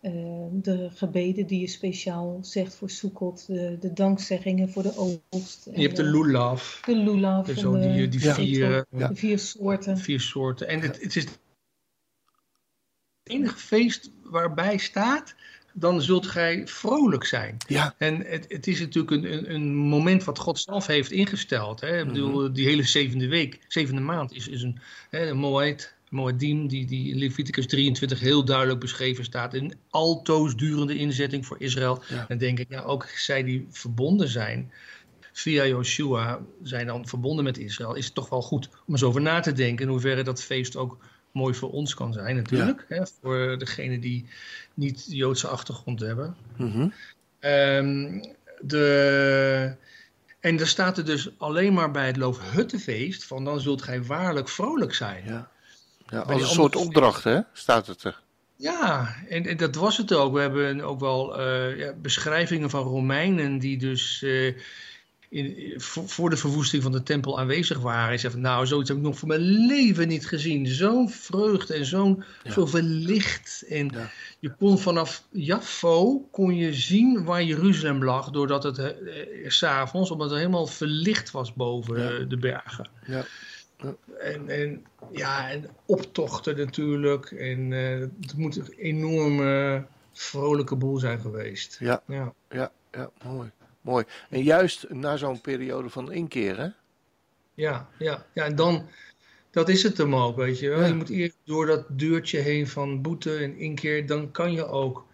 uh, 0.00 0.12
de 0.52 0.88
gebeden 0.94 1.46
die 1.46 1.60
je 1.60 1.66
speciaal 1.66 2.38
zegt 2.40 2.74
voor 2.74 2.90
Soekot. 2.90 3.46
De, 3.46 3.76
de 3.80 3.92
dankzeggingen 3.92 4.70
voor 4.70 4.82
de 4.82 4.96
oogst. 4.96 5.68
Je 5.74 5.82
hebt 5.82 5.96
de 5.96 6.04
lulav. 6.04 6.80
De 6.80 6.96
lulav. 6.96 7.46
Dus 7.46 7.60
zo 7.60 7.78
die, 7.78 8.08
die 8.08 8.20
ja. 8.20 8.34
vier, 8.34 8.86
de 8.90 9.08
vier 9.12 9.38
soorten. 9.38 9.98
Vier 9.98 10.20
soorten. 10.20 10.68
En 10.68 10.80
het, 10.80 11.02
het 11.02 11.16
is 11.16 11.26
enige 13.24 13.56
feest 13.58 14.10
waarbij 14.22 14.76
staat, 14.78 15.34
dan 15.72 16.02
zult 16.02 16.26
gij 16.26 16.66
vrolijk 16.66 17.24
zijn. 17.24 17.56
Ja. 17.66 17.94
En 17.98 18.24
het, 18.26 18.44
het 18.48 18.66
is 18.66 18.80
natuurlijk 18.80 19.10
een, 19.10 19.32
een, 19.32 19.54
een, 19.54 19.74
moment 19.74 20.24
wat 20.24 20.38
God 20.38 20.58
zelf 20.58 20.86
heeft 20.86 21.10
ingesteld. 21.10 21.80
Hè? 21.80 22.00
Ik 22.00 22.06
bedoel, 22.06 22.42
Mhm. 22.42 22.52
die 22.52 22.66
hele 22.66 22.82
zevende 22.82 23.28
week, 23.28 23.58
zevende 23.68 24.00
maand 24.00 24.32
is, 24.32 24.48
is 24.48 24.62
een, 24.62 24.78
hè, 25.10 25.26
een 25.28 25.36
moed, 25.36 25.94
moedim, 26.08 26.68
die, 26.68 26.86
die 26.86 27.10
in 27.10 27.18
Leviticus 27.18 27.66
23 27.66 28.20
heel 28.20 28.44
duidelijk 28.44 28.80
beschreven 28.80 29.24
staat. 29.24 29.54
Een 29.54 29.74
altoos 29.90 30.56
durende 30.56 30.96
inzetting 30.96 31.46
voor 31.46 31.56
Israël. 31.60 32.02
Ja. 32.08 32.24
Dan 32.28 32.38
denk 32.38 32.58
ik, 32.58 32.66
ja, 32.68 32.80
ook 32.80 33.04
zij 33.04 33.42
die 33.42 33.66
verbonden 33.70 34.28
zijn 34.28 34.72
via 35.32 35.66
Joshua, 35.66 36.40
zijn 36.62 36.86
dan 36.86 37.08
verbonden 37.08 37.44
met 37.44 37.58
Israël. 37.58 37.94
Is 37.94 38.04
het 38.04 38.14
toch 38.14 38.28
wel 38.28 38.42
goed 38.42 38.68
om 38.86 38.92
eens 38.92 39.02
over 39.02 39.20
na 39.20 39.40
te 39.40 39.52
denken 39.52 39.84
in 39.84 39.90
hoeverre 39.90 40.22
dat 40.22 40.42
feest 40.42 40.76
ook 40.76 40.98
mooi 41.32 41.54
voor 41.54 41.70
ons 41.70 41.94
kan 41.94 42.12
zijn 42.12 42.36
natuurlijk. 42.36 42.84
Hè, 42.88 43.02
voor 43.20 43.58
degene 43.58 43.98
die 43.98 44.26
niet 44.74 45.06
Joodse 45.08 45.48
achtergrond 45.48 46.00
hebben. 46.00 46.36
Um, 47.40 48.20
de, 48.60 49.76
en 50.40 50.60
er 50.60 50.68
staat 50.68 50.98
er 50.98 51.04
dus 51.04 51.30
alleen 51.38 51.72
maar 51.72 51.90
bij 51.90 52.06
het 52.06 52.16
Loofhuttenfeest 52.16 53.24
van 53.24 53.44
dan 53.44 53.60
zult 53.60 53.82
gij 53.82 54.02
waarlijk 54.02 54.48
vrolijk 54.48 54.94
zijn. 54.94 55.24
Ja. 55.24 55.50
Ja, 56.06 56.18
als 56.20 56.42
een 56.42 56.48
soort 56.48 56.76
opdracht, 56.76 57.24
hè? 57.24 57.40
Staat 57.52 57.86
het 57.86 58.02
er. 58.02 58.20
Ja, 58.56 59.14
en, 59.28 59.46
en 59.46 59.56
dat 59.56 59.74
was 59.74 59.96
het 59.96 60.12
ook. 60.12 60.32
We 60.32 60.40
hebben 60.40 60.80
ook 60.80 61.00
wel 61.00 61.38
eh, 61.38 61.78
ja, 61.78 61.92
beschrijvingen 61.92 62.70
van 62.70 62.82
Romeinen 62.82 63.58
die 63.58 63.78
dus 63.78 64.22
eh, 64.22 64.54
in, 65.32 65.74
voor, 65.80 66.30
de 66.30 66.36
verwoesting 66.36 66.82
van 66.82 66.92
de 66.92 67.02
tempel 67.02 67.38
aanwezig 67.40 67.78
waren. 67.78 68.12
En 68.12 68.18
zeiden 68.18 68.40
van, 68.42 68.50
nou, 68.50 68.66
zoiets 68.66 68.88
heb 68.88 68.98
ik 68.98 69.04
nog 69.04 69.18
voor 69.18 69.28
mijn 69.28 69.40
leven 69.66 70.08
niet 70.08 70.26
gezien. 70.26 70.66
Zo'n 70.66 71.10
vreugde 71.10 71.74
en 71.74 71.84
zo'n 71.86 72.24
Ja. 72.42 72.52
zoveel 72.52 72.82
licht. 72.82 73.64
En 73.68 73.90
Ja. 73.94 74.10
je 74.38 74.50
kon 74.58 74.78
vanaf 74.78 75.24
Jaffo 75.30 76.28
kon 76.30 76.54
je 76.56 76.72
zien 76.74 77.24
waar 77.24 77.42
Jeruzalem 77.42 78.04
lag, 78.04 78.30
doordat 78.30 78.62
het 78.62 78.78
eh, 78.78 78.88
s 79.48 79.56
s'avonds, 79.58 80.10
omdat 80.10 80.28
het 80.30 80.38
helemaal 80.38 80.66
verlicht 80.66 81.30
was 81.30 81.52
boven 81.54 81.98
Ja. 82.02 82.10
eh, 82.10 82.28
de 82.28 82.36
bergen. 82.36 82.88
Ja. 83.06 83.24
En, 84.20 84.48
en, 84.48 84.84
ja, 85.12 85.50
en 85.50 85.66
optochten 85.86 86.56
natuurlijk. 86.56 87.30
En 87.30 87.72
eh, 87.72 88.00
het 88.20 88.36
moet 88.36 88.56
een 88.56 88.72
enorme 88.78 89.84
vrolijke 90.12 90.76
boel 90.76 90.98
zijn 90.98 91.20
geweest. 91.20 91.76
Ja. 91.80 92.02
Ja, 92.06 92.32
Ja, 92.50 92.70
ja, 92.92 93.10
mooi. 93.24 93.50
Mooi. 93.82 94.04
En 94.30 94.42
juist 94.42 94.88
na 94.88 95.16
zo'n 95.16 95.40
periode 95.40 95.90
van 95.90 96.12
inkeer, 96.12 96.58
hè? 96.58 96.68
ja, 97.54 97.88
ja. 97.98 98.26
ja 98.32 98.44
en 98.44 98.54
dan, 98.54 98.88
dat 99.50 99.68
is 99.68 99.82
het 99.82 99.98
hem 99.98 100.16
ook, 100.16 100.36
weet 100.36 100.58
je 100.58 100.68
wel. 100.68 100.80
Ja. 100.80 100.86
Je 100.86 100.94
moet 100.94 101.08
eerst 101.08 101.36
door 101.44 101.66
dat 101.66 101.84
deurtje 101.88 102.38
heen 102.38 102.68
van 102.68 103.02
boete 103.02 103.36
en 103.36 103.56
inkeer, 103.56 104.06
dan 104.06 104.30
kan 104.30 104.52
je 104.52 104.66
ook, 104.66 105.06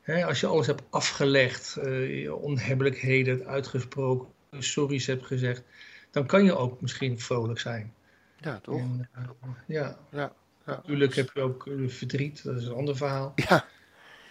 hè, 0.00 0.26
als 0.26 0.40
je 0.40 0.46
alles 0.46 0.66
hebt 0.66 0.82
afgelegd, 0.90 1.76
eh, 1.76 2.22
je 2.22 2.34
onhebbelijkheden 2.34 3.36
hebt 3.36 3.48
uitgesproken, 3.48 4.28
sorry's 4.58 5.06
hebt 5.06 5.26
gezegd, 5.26 5.62
dan 6.10 6.26
kan 6.26 6.44
je 6.44 6.56
ook 6.56 6.80
misschien 6.80 7.20
vrolijk 7.20 7.58
zijn. 7.58 7.94
Ja, 8.36 8.60
toch? 8.62 8.78
En, 8.78 9.08
eh, 9.12 9.22
ja, 9.66 9.98
Ja. 10.10 10.32
ja. 10.66 10.72
natuurlijk 10.74 11.14
heb 11.14 11.30
je 11.34 11.40
ook 11.40 11.66
eh, 11.66 11.88
verdriet, 11.88 12.44
dat 12.44 12.56
is 12.56 12.66
een 12.66 12.74
ander 12.74 12.96
verhaal. 12.96 13.32
Ja, 13.36 13.66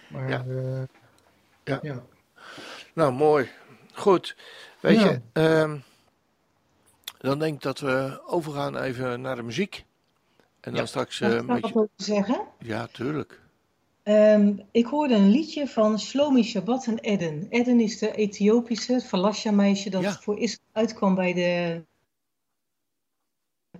Maar 0.08 0.28
Ja. 0.28 0.44
Ja. 1.64 1.78
ja. 1.82 2.04
nou 2.94 3.12
mooi. 3.12 3.50
Goed. 3.92 4.36
Weet 4.80 5.00
Ja. 5.00 5.10
je, 5.10 5.20
ehm, 5.32 5.78
dan 7.18 7.38
denk 7.38 7.54
ik 7.54 7.62
dat 7.62 7.80
we 7.80 8.22
overgaan 8.26 8.76
even 8.76 9.20
naar 9.20 9.36
de 9.36 9.42
muziek. 9.42 9.84
En 10.60 10.70
dan 10.70 10.80
Ja. 10.80 10.86
straks 10.86 11.20
Mag 11.20 11.30
ik 11.30 11.46
daar 11.46 11.60
met 11.60 11.72
wat 11.72 11.88
zeggen? 11.96 12.40
Ja, 12.58 12.86
tuurlijk. 12.86 13.40
Um, 14.04 14.60
ik 14.70 14.86
hoorde 14.86 15.14
een 15.14 15.30
liedje 15.30 15.68
van 15.68 16.00
Shlomi 16.00 16.44
Shabbat 16.44 16.86
en 16.86 16.98
Eden. 16.98 17.46
Eden 17.50 17.80
is 17.80 17.98
de 17.98 18.14
Ethiopische 18.14 19.00
Falasha-meisje 19.00 19.90
dat 19.90 20.22
voor 20.22 20.38
Israël 20.38 20.68
uitkwam 20.72 21.14
bij, 21.14 21.32
de, 21.32 21.82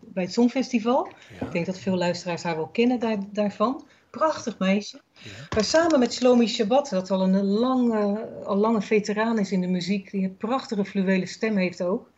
bij 0.00 0.22
het 0.22 0.32
Songfestival. 0.32 1.08
Ik 1.40 1.52
denk 1.52 1.66
dat 1.66 1.78
veel 1.78 1.96
luisteraars 1.96 2.42
haar 2.42 2.56
wel 2.56 2.68
kennen 2.68 2.98
daar, 2.98 3.18
daarvan. 3.32 3.86
Prachtig 4.18 4.58
meisje. 4.58 5.00
Ja. 5.12 5.30
Maar 5.54 5.64
samen 5.64 5.98
met 5.98 6.14
Shlomi 6.14 6.48
Shabbat, 6.48 6.88
dat 6.88 7.10
al 7.10 7.22
een 7.22 7.44
lange, 7.44 8.28
al 8.44 8.56
lange 8.56 8.82
veteraan 8.82 9.38
is 9.38 9.52
in 9.52 9.60
de 9.60 9.66
muziek, 9.66 10.10
die 10.10 10.24
een 10.24 10.36
prachtige 10.36 10.84
fluwele 10.84 11.26
stem 11.26 11.56
heeft 11.56 11.82
ook. 11.82 12.10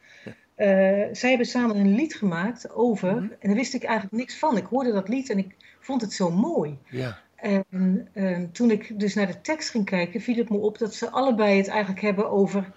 Uh, 0.57 0.66
zij 1.12 1.28
hebben 1.28 1.46
samen 1.46 1.76
een 1.76 1.94
lied 1.94 2.14
gemaakt 2.14 2.70
over, 2.70 3.14
mhm. 3.14 3.22
en 3.22 3.48
daar 3.48 3.54
wist 3.54 3.74
ik 3.74 3.83
eigenlijk 3.83 4.16
niks 4.16 4.38
van. 4.38 4.57
Ik 4.57 4.66
hoorde 4.66 4.92
dat 4.92 5.09
lied 5.09 5.30
en 5.30 5.38
ik 5.38 5.54
vond 5.80 6.00
het 6.00 6.12
zo 6.12 6.30
mooi. 6.30 6.78
Ja. 6.90 7.18
En 7.37 8.09
ehm, 8.12 8.46
toen 8.52 8.70
ik 8.70 9.00
dus 9.00 9.14
naar 9.14 9.26
de 9.26 9.40
tekst 9.40 9.70
ging 9.70 9.85
kijken, 9.85 10.20
viel 10.20 10.37
het 10.37 10.50
me 10.50 10.57
op 10.57 10.78
dat 10.78 10.94
ze 10.94 11.11
allebei 11.11 11.57
het 11.57 11.68
eigenlijk 11.68 12.00
hebben 12.00 12.30
over 12.30 12.72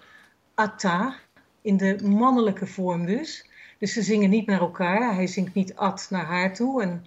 Atta, 0.54 1.14
in 1.62 1.76
de 1.76 1.96
mannelijke 2.02 2.66
vorm 2.66 3.06
dus. 3.06 3.46
Dus 3.78 3.92
ze 3.92 4.02
zingen 4.02 4.30
niet 4.30 4.46
naar 4.46 4.60
elkaar. 4.60 5.14
Hij 5.14 5.26
zingt 5.26 5.54
niet 5.54 5.74
At 5.74 6.06
naar 6.10 6.24
haar 6.24 6.54
toe 6.54 6.82
en 6.82 7.04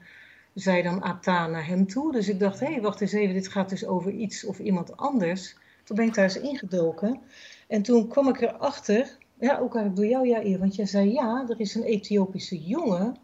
zij 0.53 0.81
dan 0.81 1.01
Atta 1.01 1.47
naar 1.47 1.67
hem 1.67 1.87
toe. 1.87 2.11
Dus 2.11 2.29
ik 2.29 2.39
dacht, 2.39 2.59
hé, 2.59 2.71
hey, 2.71 2.81
wacht 2.81 3.01
eens 3.01 3.11
even, 3.11 3.33
dit 3.33 3.47
gaat 3.47 3.69
dus 3.69 3.85
over 3.85 4.11
iets 4.11 4.45
of 4.45 4.59
iemand 4.59 4.97
anders. 4.97 5.55
Toen 5.83 5.95
ben 5.95 6.05
ik 6.05 6.13
daar 6.13 6.23
eens 6.23 6.39
ingedoken. 6.39 7.19
En 7.67 7.81
toen 7.81 8.07
kwam 8.07 8.27
ik 8.27 8.41
erachter, 8.41 9.17
ja, 9.39 9.57
ook 9.57 9.75
eigenlijk 9.75 9.95
door 9.95 10.05
jou, 10.05 10.47
ja, 10.47 10.57
want 10.57 10.75
jij 10.75 10.85
zei 10.85 11.11
ja, 11.11 11.45
er 11.49 11.59
is 11.59 11.75
een 11.75 11.83
Ethiopische 11.83 12.61
jongen 12.63 13.17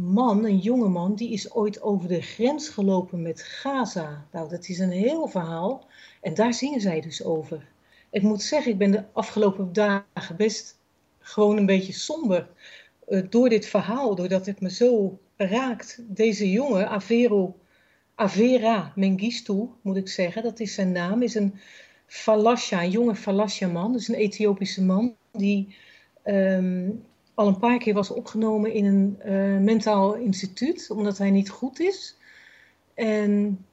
man, 0.00 0.44
een 0.44 0.58
jonge 0.58 0.88
man, 0.88 1.14
die 1.14 1.32
is 1.32 1.52
ooit 1.52 1.82
over 1.82 2.08
de 2.08 2.20
grens 2.20 2.68
gelopen 2.68 3.22
met 3.22 3.42
Gaza. 3.42 4.26
Nou, 4.32 4.48
dat 4.48 4.68
is 4.68 4.78
een 4.78 4.90
heel 4.90 5.28
verhaal. 5.28 5.86
En 6.20 6.34
daar 6.34 6.54
zingen 6.54 6.80
zij 6.80 7.00
dus 7.00 7.24
over. 7.24 7.68
Ik 8.10 8.22
moet 8.22 8.42
zeggen, 8.42 8.72
ik 8.72 8.78
ben 8.78 8.90
de 8.90 9.04
afgelopen 9.12 9.72
dagen 9.72 10.36
best 10.36 10.78
gewoon 11.18 11.56
een 11.56 11.66
beetje 11.66 11.92
somber 11.92 12.48
uh, 13.08 13.22
door 13.30 13.48
dit 13.48 13.66
verhaal, 13.66 14.14
doordat 14.14 14.46
het 14.46 14.60
me 14.60 14.70
zo 14.70 15.18
raakt. 15.46 15.98
Deze 16.02 16.50
jongen, 16.50 16.88
Avero, 16.88 17.58
Avera 18.14 18.92
Mengistu, 18.96 19.68
moet 19.82 19.96
ik 19.96 20.08
zeggen, 20.08 20.42
dat 20.42 20.60
is 20.60 20.74
zijn 20.74 20.92
naam, 20.92 21.22
is 21.22 21.34
een 21.34 21.54
Falasha, 22.06 22.82
een 22.82 22.90
jonge 22.90 23.14
Falasha-man, 23.14 23.92
dus 23.92 24.08
een 24.08 24.14
Ethiopische 24.14 24.82
man, 24.82 25.14
die 25.32 25.76
um, 26.24 27.04
al 27.34 27.46
een 27.46 27.58
paar 27.58 27.78
keer 27.78 27.94
was 27.94 28.10
opgenomen 28.10 28.72
in 28.72 28.84
een 28.84 29.18
uh, 29.26 29.58
mentaal 29.64 30.14
instituut, 30.14 30.90
omdat 30.90 31.18
hij 31.18 31.30
niet 31.30 31.50
goed 31.50 31.80
is. 31.80 32.16
En 32.94 33.64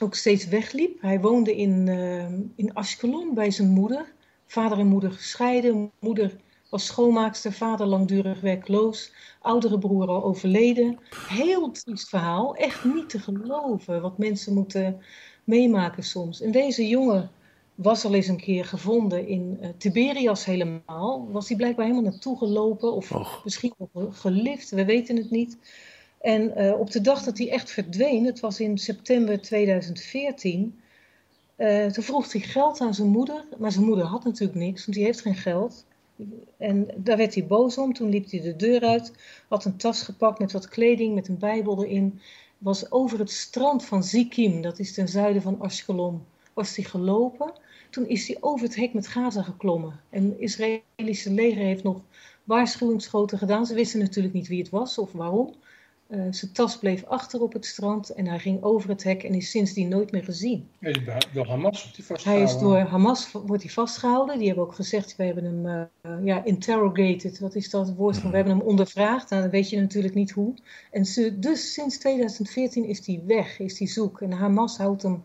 ook 0.00 0.14
steeds 0.14 0.46
wegliep. 0.46 1.00
Hij 1.00 1.20
woonde 1.20 1.56
in, 1.56 1.86
uh, 1.86 2.24
in 2.56 2.74
Ashkelon 2.74 3.34
bij 3.34 3.50
zijn 3.50 3.68
moeder. 3.68 4.12
Vader 4.46 4.78
en 4.78 4.86
moeder 4.86 5.12
gescheiden. 5.12 5.90
Moeder 5.98 6.36
was 6.74 6.86
schoonmaakster, 6.86 7.52
vader 7.52 7.86
langdurig 7.86 8.40
werkloos. 8.40 9.12
Oudere 9.40 9.78
broer 9.78 10.08
al 10.08 10.24
overleden. 10.24 10.98
Heel 11.28 11.70
triest 11.70 12.08
verhaal. 12.08 12.56
Echt 12.56 12.84
niet 12.84 13.08
te 13.08 13.18
geloven 13.18 14.00
wat 14.00 14.18
mensen 14.18 14.54
moeten 14.54 15.00
meemaken 15.44 16.02
soms. 16.02 16.40
En 16.40 16.50
deze 16.50 16.88
jongen 16.88 17.30
was 17.74 18.04
al 18.04 18.14
eens 18.14 18.28
een 18.28 18.40
keer 18.40 18.64
gevonden 18.64 19.26
in 19.26 19.58
uh, 19.60 19.68
Tiberias 19.78 20.44
helemaal. 20.44 21.28
Was 21.30 21.48
hij 21.48 21.56
blijkbaar 21.56 21.86
helemaal 21.86 22.10
naartoe 22.10 22.38
gelopen 22.38 22.92
of 22.92 23.12
misschien 23.44 23.74
ook 23.78 24.14
gelift, 24.14 24.70
we 24.70 24.84
weten 24.84 25.16
het 25.16 25.30
niet. 25.30 25.58
En 26.20 26.60
uh, 26.60 26.80
op 26.80 26.90
de 26.90 27.00
dag 27.00 27.22
dat 27.22 27.38
hij 27.38 27.50
echt 27.50 27.70
verdween, 27.70 28.24
het 28.24 28.40
was 28.40 28.60
in 28.60 28.78
september 28.78 29.40
2014, 29.40 30.80
uh, 31.56 31.84
eh, 31.84 31.92
toen 31.92 32.04
vroeg 32.04 32.32
hij 32.32 32.40
geld 32.40 32.80
aan 32.80 32.94
zijn 32.94 33.08
moeder. 33.08 33.44
Maar 33.58 33.72
zijn 33.72 33.84
moeder 33.84 34.04
had 34.04 34.24
natuurlijk 34.24 34.58
niks, 34.58 34.84
want 34.84 34.96
die 34.96 35.06
heeft 35.06 35.20
geen 35.20 35.34
geld. 35.34 35.84
En 36.56 36.88
daar 36.96 37.16
werd 37.16 37.34
hij 37.34 37.46
boos 37.46 37.78
om. 37.78 37.92
Toen 37.92 38.08
liep 38.08 38.30
hij 38.30 38.40
de 38.40 38.56
deur 38.56 38.80
uit, 38.80 39.12
had 39.48 39.64
een 39.64 39.76
tas 39.76 40.02
gepakt 40.02 40.38
met 40.38 40.52
wat 40.52 40.68
kleding, 40.68 41.14
met 41.14 41.28
een 41.28 41.38
bijbel 41.38 41.84
erin. 41.84 42.20
Was 42.58 42.90
over 42.90 43.18
het 43.18 43.30
strand 43.30 43.84
van 43.84 44.04
Zikim, 44.04 44.62
dat 44.62 44.78
is 44.78 44.94
ten 44.94 45.08
zuiden 45.08 45.42
van 45.42 45.60
Ashkelon, 45.60 46.24
was 46.52 46.76
hij 46.76 46.84
gelopen. 46.84 47.52
Toen 47.90 48.08
is 48.08 48.26
hij 48.28 48.36
over 48.40 48.66
het 48.66 48.76
hek 48.76 48.92
met 48.92 49.06
Gaza 49.06 49.42
geklommen. 49.42 50.00
En 50.10 50.24
het 50.24 50.38
Israëlische 50.38 51.30
leger 51.30 51.62
heeft 51.62 51.82
nog 51.82 52.00
waarschuwingsschoten 52.44 53.38
gedaan. 53.38 53.66
Ze 53.66 53.74
wisten 53.74 54.00
natuurlijk 54.00 54.34
niet 54.34 54.48
wie 54.48 54.58
het 54.58 54.70
was 54.70 54.98
of 54.98 55.12
waarom. 55.12 55.54
Uh, 56.08 56.26
zijn 56.30 56.52
tas 56.52 56.78
bleef 56.78 57.04
achter 57.04 57.40
op 57.40 57.52
het 57.52 57.66
strand 57.66 58.10
en 58.10 58.26
hij 58.26 58.38
ging 58.38 58.62
over 58.62 58.88
het 58.88 59.02
hek 59.02 59.22
en 59.22 59.34
is 59.34 59.50
sindsdien 59.50 59.88
nooit 59.88 60.12
meer 60.12 60.24
gezien. 60.24 60.68
door 61.32 61.46
Hamas 61.46 61.82
wordt 61.82 61.96
hij 61.96 62.06
vastgehouden. 62.06 62.46
Hij 62.46 62.54
is 62.54 62.62
door 62.62 62.78
Hamas 62.78 63.32
wordt 63.32 63.62
hij 63.62 63.72
vastgehouden. 63.72 64.38
Die 64.38 64.46
hebben 64.46 64.64
ook 64.64 64.74
gezegd, 64.74 65.16
we 65.16 65.24
hebben 65.24 65.44
hem 65.44 65.90
uh, 66.02 66.24
ja, 66.24 66.44
interrogated. 66.44 67.38
Wat 67.38 67.54
is 67.54 67.70
dat 67.70 67.94
woord 67.94 68.18
van? 68.18 68.30
We 68.30 68.36
hebben 68.36 68.56
hem 68.56 68.66
ondervraagd. 68.66 69.30
Nou, 69.30 69.42
dan 69.42 69.50
weet 69.50 69.70
je 69.70 69.80
natuurlijk 69.80 70.14
niet 70.14 70.30
hoe. 70.30 70.54
En 70.90 71.04
ze, 71.04 71.38
dus 71.38 71.72
sinds 71.72 71.98
2014 71.98 72.84
is 72.84 73.06
hij 73.06 73.22
weg, 73.26 73.58
is 73.58 73.78
hij 73.78 73.88
zoek. 73.88 74.20
En 74.20 74.32
Hamas 74.32 74.76
houdt 74.76 75.02
hem 75.02 75.22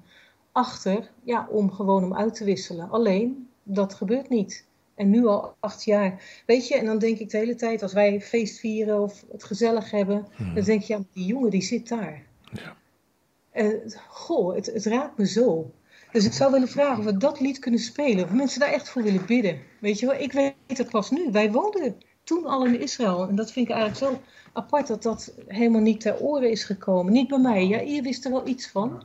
achter 0.52 1.10
ja, 1.24 1.48
om 1.52 1.72
gewoon 1.72 2.02
hem 2.02 2.16
uit 2.16 2.36
te 2.36 2.44
wisselen. 2.44 2.90
Alleen, 2.90 3.48
dat 3.64 3.94
gebeurt 3.94 4.30
niet. 4.30 4.68
En 5.00 5.10
nu 5.10 5.26
al 5.26 5.56
acht 5.60 5.84
jaar. 5.84 6.42
Weet 6.46 6.68
je, 6.68 6.76
en 6.76 6.86
dan 6.86 7.00
denk 7.00 7.20
ik 7.20 7.30
de 7.30 7.38
hele 7.38 7.56
tijd, 7.56 7.82
als 7.82 7.94
wij 7.94 8.22
feest 8.22 8.60
vieren 8.60 9.02
of 9.02 9.26
het 9.32 9.44
gezellig 9.44 9.92
hebben, 9.92 10.28
hmm. 10.36 10.56
dan 10.56 10.64
denk 10.64 10.82
je, 10.82 10.94
ja, 10.94 11.04
die 11.14 11.26
jongen 11.26 11.50
die 11.50 11.62
zit 11.62 11.88
daar. 11.88 12.24
Ja. 12.52 12.76
En, 13.52 13.94
goh, 14.08 14.56
het, 14.56 14.66
het 14.66 14.86
raakt 14.86 15.18
me 15.18 15.28
zo. 15.28 15.72
Dus 16.12 16.26
ik 16.26 16.34
zou 16.34 16.52
willen 16.52 16.68
vragen 16.68 17.00
of 17.00 17.06
we 17.06 17.18
dat 17.18 17.40
lied 17.40 17.60
kunnen 17.60 17.80
spelen. 17.80 18.24
Of 18.24 18.32
mensen 18.32 18.60
daar 18.60 18.72
echt 18.72 18.90
voor 18.90 19.04
willen 19.04 19.26
bidden. 19.26 19.60
Weet 19.80 20.00
je 20.00 20.06
wel, 20.06 20.20
ik 20.20 20.32
weet 20.32 20.54
het 20.68 20.90
pas 20.90 21.12
nu. 21.12 21.32
Wij 21.32 21.52
woonden 21.52 21.96
toen 22.24 22.46
al 22.46 22.66
in 22.66 22.82
Israël. 22.82 23.28
En 23.28 23.36
dat 23.36 23.52
vind 23.52 23.70
ik 23.70 23.76
eigenlijk 23.76 24.14
zo 24.14 24.22
apart 24.54 24.88
dat 24.88 25.04
dat 25.04 25.34
helemaal 25.48 25.82
niet 25.82 26.02
ter 26.02 26.20
oren 26.20 26.52
is 26.52 26.64
gekomen. 26.64 27.14
Niet 27.14 27.28
bij 27.28 27.40
mij. 27.40 27.68
Ja, 27.68 27.80
je 27.80 28.02
wist 28.02 28.26
er 28.26 28.32
wel 28.32 28.48
iets 28.48 28.68
van. 28.68 29.04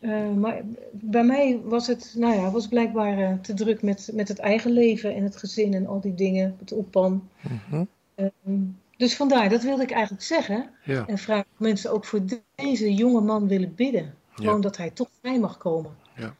Uh, 0.00 0.30
maar 0.30 0.60
bij 0.92 1.24
mij 1.24 1.60
was 1.64 1.86
het, 1.86 2.14
nou 2.16 2.34
ja, 2.34 2.50
was 2.50 2.68
blijkbaar 2.68 3.18
uh, 3.18 3.32
te 3.32 3.54
druk 3.54 3.82
met, 3.82 4.10
met 4.12 4.28
het 4.28 4.38
eigen 4.38 4.70
leven 4.70 5.14
en 5.14 5.22
het 5.22 5.36
gezin 5.36 5.74
en 5.74 5.86
al 5.86 6.00
die 6.00 6.14
dingen, 6.14 6.56
het 6.58 6.72
oppan. 6.72 7.28
Mm 7.40 7.88
-hmm. 8.14 8.78
dus 8.96 9.16
vandaar, 9.16 9.48
dat 9.48 9.62
wilde 9.62 9.82
ik 9.82 9.90
eigenlijk 9.90 10.22
zeggen. 10.22 10.70
Ja. 10.84 11.06
En 11.06 11.18
vraag 11.18 11.44
mensen 11.56 11.92
ook 11.92 12.04
voor 12.04 12.20
deze 12.54 12.94
jonge 12.94 13.20
man 13.20 13.48
willen 13.48 13.74
bidden. 13.74 14.14
Gewoon 14.30 14.54
ja. 14.54 14.60
dat 14.60 14.76
hij 14.76 14.90
toch 14.90 15.08
vrij 15.20 15.38
mag 15.38 15.58
komen. 15.58 15.96
Ja. 16.16 16.34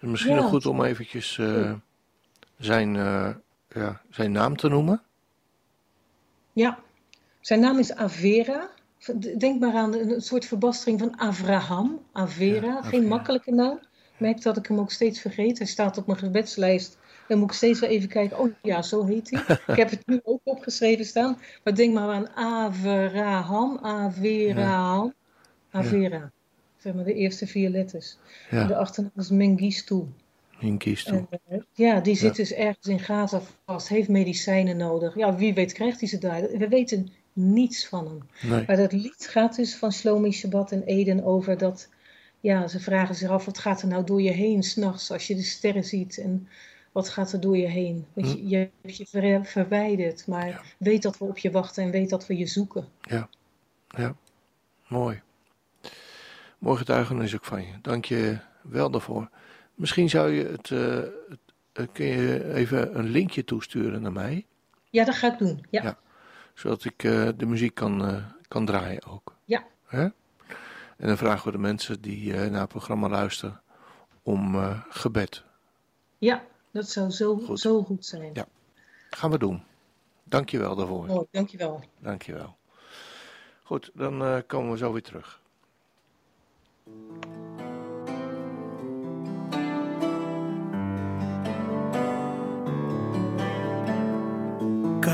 misschien 0.00 0.36
nog 0.36 0.48
goed 0.48 0.66
om 0.66 0.84
eventjes 0.84 1.36
uh, 1.36 1.72
zijn, 2.58 2.94
ja, 3.68 4.00
zijn 4.10 4.32
naam 4.32 4.56
te 4.56 4.68
noemen. 4.68 5.02
Ja, 6.52 6.78
zijn 7.40 7.60
naam 7.60 7.78
is 7.78 7.94
Avera. 7.94 8.68
Denk 9.38 9.60
maar 9.60 9.74
aan 9.74 9.94
een 9.94 10.20
soort 10.20 10.44
verbastering 10.44 10.98
van 10.98 11.18
Avraham, 11.18 12.00
Avera. 12.12 12.82
Geen 12.82 13.06
makkelijke 13.06 13.50
naam. 13.50 13.80
Merk 14.18 14.42
dat 14.42 14.56
ik 14.56 14.66
hem 14.66 14.78
ook 14.78 14.90
steeds 14.90 15.20
vergeet. 15.20 15.58
Hij 15.58 15.66
staat 15.66 15.98
op 15.98 16.06
mijn 16.06 16.18
gebedslijst. 16.18 16.98
Dan 17.28 17.38
moet 17.38 17.50
ik 17.50 17.56
steeds 17.56 17.80
wel 17.80 17.90
even 17.90 18.08
kijken. 18.08 18.38
Oh 18.38 18.52
ja, 18.62 18.82
zo 18.82 19.06
heet 19.06 19.30
hij. 19.30 19.56
ik 19.66 19.76
heb 19.76 19.90
het 19.90 20.06
nu 20.06 20.20
ook 20.22 20.40
opgeschreven 20.44 21.04
staan. 21.04 21.38
Maar 21.64 21.74
denk 21.74 21.94
maar 21.94 22.08
aan 22.08 22.28
Avraham, 22.34 23.78
Averaham, 23.82 25.14
Avera. 25.70 26.30
Zeg 26.76 26.94
maar 26.94 27.04
de 27.04 27.14
eerste 27.14 27.46
vier 27.46 27.70
letters. 27.70 28.16
En 28.50 28.66
de 28.66 28.76
achternaam 28.76 29.12
is 29.16 29.28
Mengistu. 29.30 30.04
Mengistu. 30.60 31.14
Uh, 31.14 31.58
ja, 31.72 32.00
die 32.00 32.16
zit 32.16 32.36
dus 32.36 32.52
ergens 32.52 32.86
in 32.86 33.00
Gaza 33.00 33.40
vast. 33.66 33.88
Heeft 33.88 34.08
medicijnen 34.08 34.76
nodig. 34.76 35.14
Ja, 35.14 35.34
wie 35.34 35.54
weet 35.54 35.72
krijgt 35.72 36.00
hij 36.00 36.08
ze 36.08 36.18
daar. 36.18 36.40
We 36.40 36.68
weten 36.68 37.12
niets 37.38 37.88
van 37.88 38.06
hem. 38.06 38.50
Maar 38.66 38.76
dat 38.76 38.92
lied 38.92 39.28
gaat 39.30 39.56
dus 39.56 39.76
van 39.76 39.92
Shlomi 39.92 40.32
Shabbat 40.32 40.72
en 40.72 40.82
Eden 40.82 41.24
over 41.24 41.58
dat, 41.58 41.88
ja, 42.40 42.68
ze 42.68 42.80
vragen 42.80 43.14
zich 43.14 43.28
af, 43.28 43.44
wat 43.44 43.58
gaat 43.58 43.82
er 43.82 43.88
nou 43.88 44.04
door 44.04 44.22
je 44.22 44.30
heen 44.30 44.62
s'nachts 44.62 45.10
als 45.10 45.26
je 45.26 45.34
de 45.34 45.42
sterren 45.42 45.84
ziet 45.84 46.18
en 46.18 46.48
wat 46.92 47.08
gaat 47.08 47.32
er 47.32 47.40
door 47.40 47.56
je 47.56 47.66
heen? 47.66 48.06
Je, 48.12 48.22
hm. 48.22 48.46
je 48.48 48.56
hebt 48.56 48.96
je 48.96 49.06
ver, 49.06 49.44
verwijderd, 49.44 50.26
maar 50.26 50.74
weet 50.78 51.02
dat 51.02 51.18
we 51.18 51.24
op 51.24 51.38
je 51.38 51.50
wachten 51.50 51.84
en 51.84 51.90
weet 51.90 52.10
dat 52.10 52.26
we 52.26 52.36
je 52.36 52.46
zoeken. 52.46 52.88
Ja, 53.00 53.28
ja, 53.88 54.16
mooi. 54.88 55.20
Mooi 56.58 56.78
getuigenis 56.78 57.34
ook 57.34 57.44
van 57.44 57.60
je. 57.60 57.72
Dank 57.82 58.04
je 58.04 58.38
wel 58.62 58.90
daarvoor. 58.90 59.30
Misschien 59.74 60.08
zou 60.08 60.30
je 60.30 60.44
het, 60.44 60.70
uh, 60.70 61.02
het 61.72 61.92
kun 61.92 62.06
je 62.06 62.54
even 62.54 62.98
een 62.98 63.08
linkje 63.08 63.44
toesturen 63.44 64.02
naar 64.02 64.12
mij? 64.12 64.46
Ja, 64.90 65.04
dat 65.04 65.14
ga 65.14 65.32
ik 65.32 65.38
doen. 65.38 65.64
ja. 65.70 65.82
ja 65.82 65.98
zodat 66.58 66.84
ik 66.84 67.02
uh, 67.02 67.28
de 67.36 67.46
muziek 67.46 67.74
kan, 67.74 68.10
uh, 68.10 68.24
kan 68.48 68.66
draaien 68.66 69.06
ook. 69.06 69.34
Ja. 69.44 69.66
Hè? 69.86 70.02
En 70.96 71.06
dan 71.06 71.16
vragen 71.16 71.44
we 71.44 71.52
de 71.52 71.58
mensen 71.58 72.00
die 72.00 72.32
uh, 72.32 72.50
naar 72.50 72.60
het 72.60 72.68
programma 72.68 73.08
luisteren 73.08 73.60
om 74.22 74.56
gebed. 74.88 75.44
Ja, 76.18 76.44
dat 76.70 76.88
zou 76.88 77.10
zo 77.10 77.36
goed. 77.36 77.60
zo 77.60 77.82
goed 77.82 78.06
zijn. 78.06 78.30
Ja, 78.32 78.46
gaan 79.10 79.30
we 79.30 79.38
doen. 79.38 79.62
Dank 80.24 80.48
je 80.48 80.58
wel 80.58 80.76
daarvoor. 80.76 81.08
Oh, 81.08 81.28
dank 81.30 81.48
je 81.48 81.56
wel. 81.56 81.84
Dank 81.98 82.22
je 82.22 82.32
wel. 82.32 82.56
Goed, 83.62 83.90
dan 83.94 84.42
komen 84.46 84.70
we 84.70 84.78
zo 84.78 84.92
weer 84.92 85.02
terug. 85.02 85.40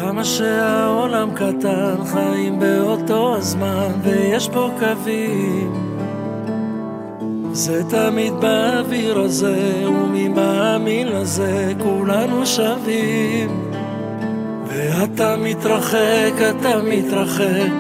כמה 0.01 0.25
שהעולם 0.25 1.31
קטן, 1.35 1.95
חיים 2.05 2.59
באותו 2.59 3.37
הזמן, 3.37 3.93
ויש 4.03 4.49
פה 4.49 4.71
קווים. 4.79 5.99
זה 7.53 7.83
תמיד 7.89 8.33
באוויר 8.33 9.21
הזה, 9.21 9.89
ומי 9.89 10.29
מאמין 10.29 11.09
לזה, 11.09 11.73
כולנו 11.83 12.47
שווים. 12.47 13.71
ואתה 14.67 15.37
מתרחק, 15.37 16.33
אתה 16.51 16.83
מתרחק, 16.83 17.73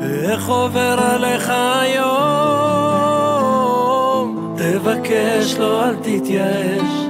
ואיך 0.00 0.48
עובר 0.48 0.96
עליך 0.98 1.52
היום? 1.80 2.18
תבקש 4.56 5.54
לא, 5.58 5.84
אל 5.84 5.94
תתייאש, 5.96 7.08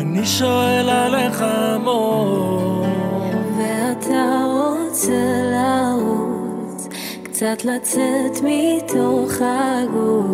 אני 0.00 0.26
שואל 0.26 0.88
עליך 0.90 1.44
המון. 1.48 2.86
רוצה 4.96 5.12
לרוץ, 5.52 6.88
קצת 7.22 7.64
לצאת 7.64 8.42
מתוך 8.42 9.32
הגוף. 9.40 10.28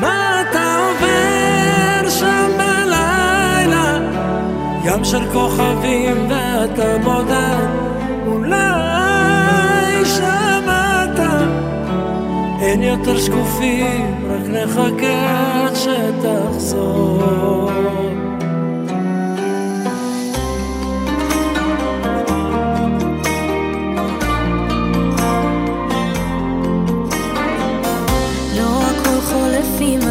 מה 0.00 0.42
אתה 0.42 0.76
עובר 0.76 2.10
שם 2.10 2.50
בלילה? 2.58 3.98
ים 4.84 5.04
של 5.04 5.32
כוכבים 5.32 6.30
ואתה 6.30 6.98
בודד, 6.98 7.68
אולי 8.26 10.04
שמעת. 10.04 11.18
אין 12.60 12.82
יותר 12.82 13.18
שקופים, 13.20 14.28
רק 14.30 14.46
נחכה 14.48 15.66
עד 15.66 15.74
שתחזור. 15.74 17.70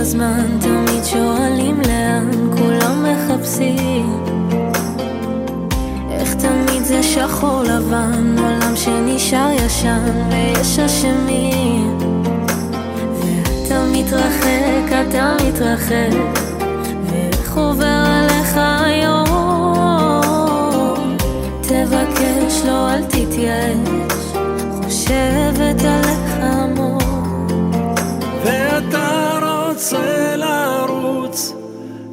הזמן 0.02 0.58
תמיד 0.62 1.04
שואלים 1.04 1.82
לאן 1.88 2.30
כולם 2.58 3.06
מחפשים. 3.06 4.24
איך 6.12 6.34
תמיד 6.34 6.84
זה 6.84 7.04
שחור 7.04 7.64
לבן 7.64 8.36
עולם 8.38 8.76
שנשאר 8.76 9.50
ישן 9.66 10.30
ויש 10.30 10.80
אשמים. 10.80 11.98
ואתה 13.14 13.86
מתרחק, 13.92 15.08
אתה 15.10 15.36
מתרחק 15.48 16.42
ואיך 17.06 17.58
עובר 17.58 18.04
עליך 18.06 18.60
היום? 18.86 19.56
תבקש 21.62 22.62
לא, 22.66 22.94
אל 22.94 23.04
תתייאש. 23.04 24.34
חושבת 24.84 25.82
עליך 25.82 26.21
רוצה 29.82 30.36
לרוץ, 30.36 31.54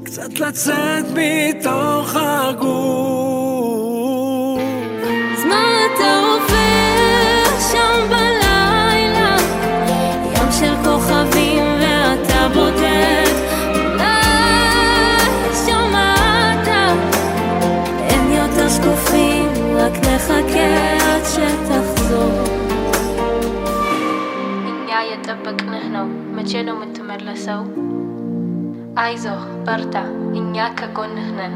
קצת 0.05 0.41
לצאת 0.41 1.05
מתוך 1.15 2.17
הגוף. 2.17 2.69
אז 5.37 5.45
מה 5.45 5.65
אתה 5.87 6.21
עובר 6.21 7.61
שם 7.73 8.09
בלילה? 8.09 9.37
ים 10.35 10.53
של 10.61 10.75
כוכבים 10.85 11.65
ואתה 11.81 12.49
בודד. 12.55 13.33
אולי 13.75 15.55
שמעת, 15.67 16.69
אין 18.01 18.33
יותר 18.33 18.69
שקופים, 18.69 19.49
רק 19.77 19.93
נחכה 19.93 20.97
עד 21.01 21.23
שתחזור. 21.25 22.33
Я 24.89 25.01
የምመለሰው 27.09 27.63
አይዞህ 29.03 29.43
በርታ፣ 29.67 29.95
እኛ 30.39 30.57
ከጎንህ 30.79 31.29
ነን። 31.39 31.55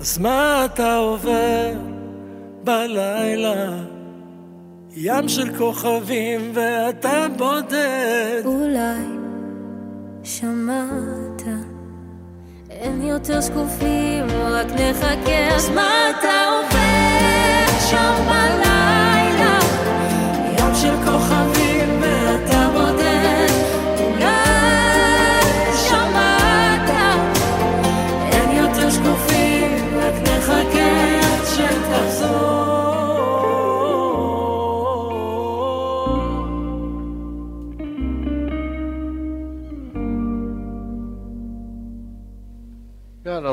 אז 0.00 0.18
מה 0.18 0.38
אתה 0.64 0.96
עובר 0.96 1.72
בלילה? 2.64 3.58
ים 4.96 5.28
של 5.28 5.58
כוכבים 5.58 6.50
ואתה 6.54 7.26
בודד. 7.38 8.42
אולי 8.44 9.13
שמעת, 10.24 11.42
אין 12.70 13.02
יותר 13.02 13.40
שקופים, 13.40 14.26
רק 14.26 14.66
נחכה, 14.66 15.54
אז 15.54 15.68
מה 15.68 16.10
אתה 16.10 16.46
עובר 16.48 17.78
שם 17.90 18.24
בלילה? 18.24 18.73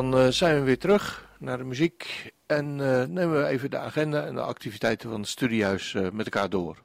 Dan 0.01 0.19
uh, 0.19 0.27
zijn 0.27 0.55
we 0.55 0.61
weer 0.61 0.77
terug 0.77 1.29
naar 1.39 1.57
de 1.57 1.63
muziek 1.63 2.31
en 2.45 2.79
uh, 2.79 3.03
nemen 3.03 3.41
we 3.41 3.47
even 3.47 3.69
de 3.69 3.77
agenda 3.77 4.25
en 4.25 4.35
de 4.35 4.41
activiteiten 4.41 5.09
van 5.09 5.19
het 5.19 5.29
studiehuis 5.29 5.93
uh, 5.93 6.09
met 6.09 6.25
elkaar 6.25 6.49
door. 6.49 6.83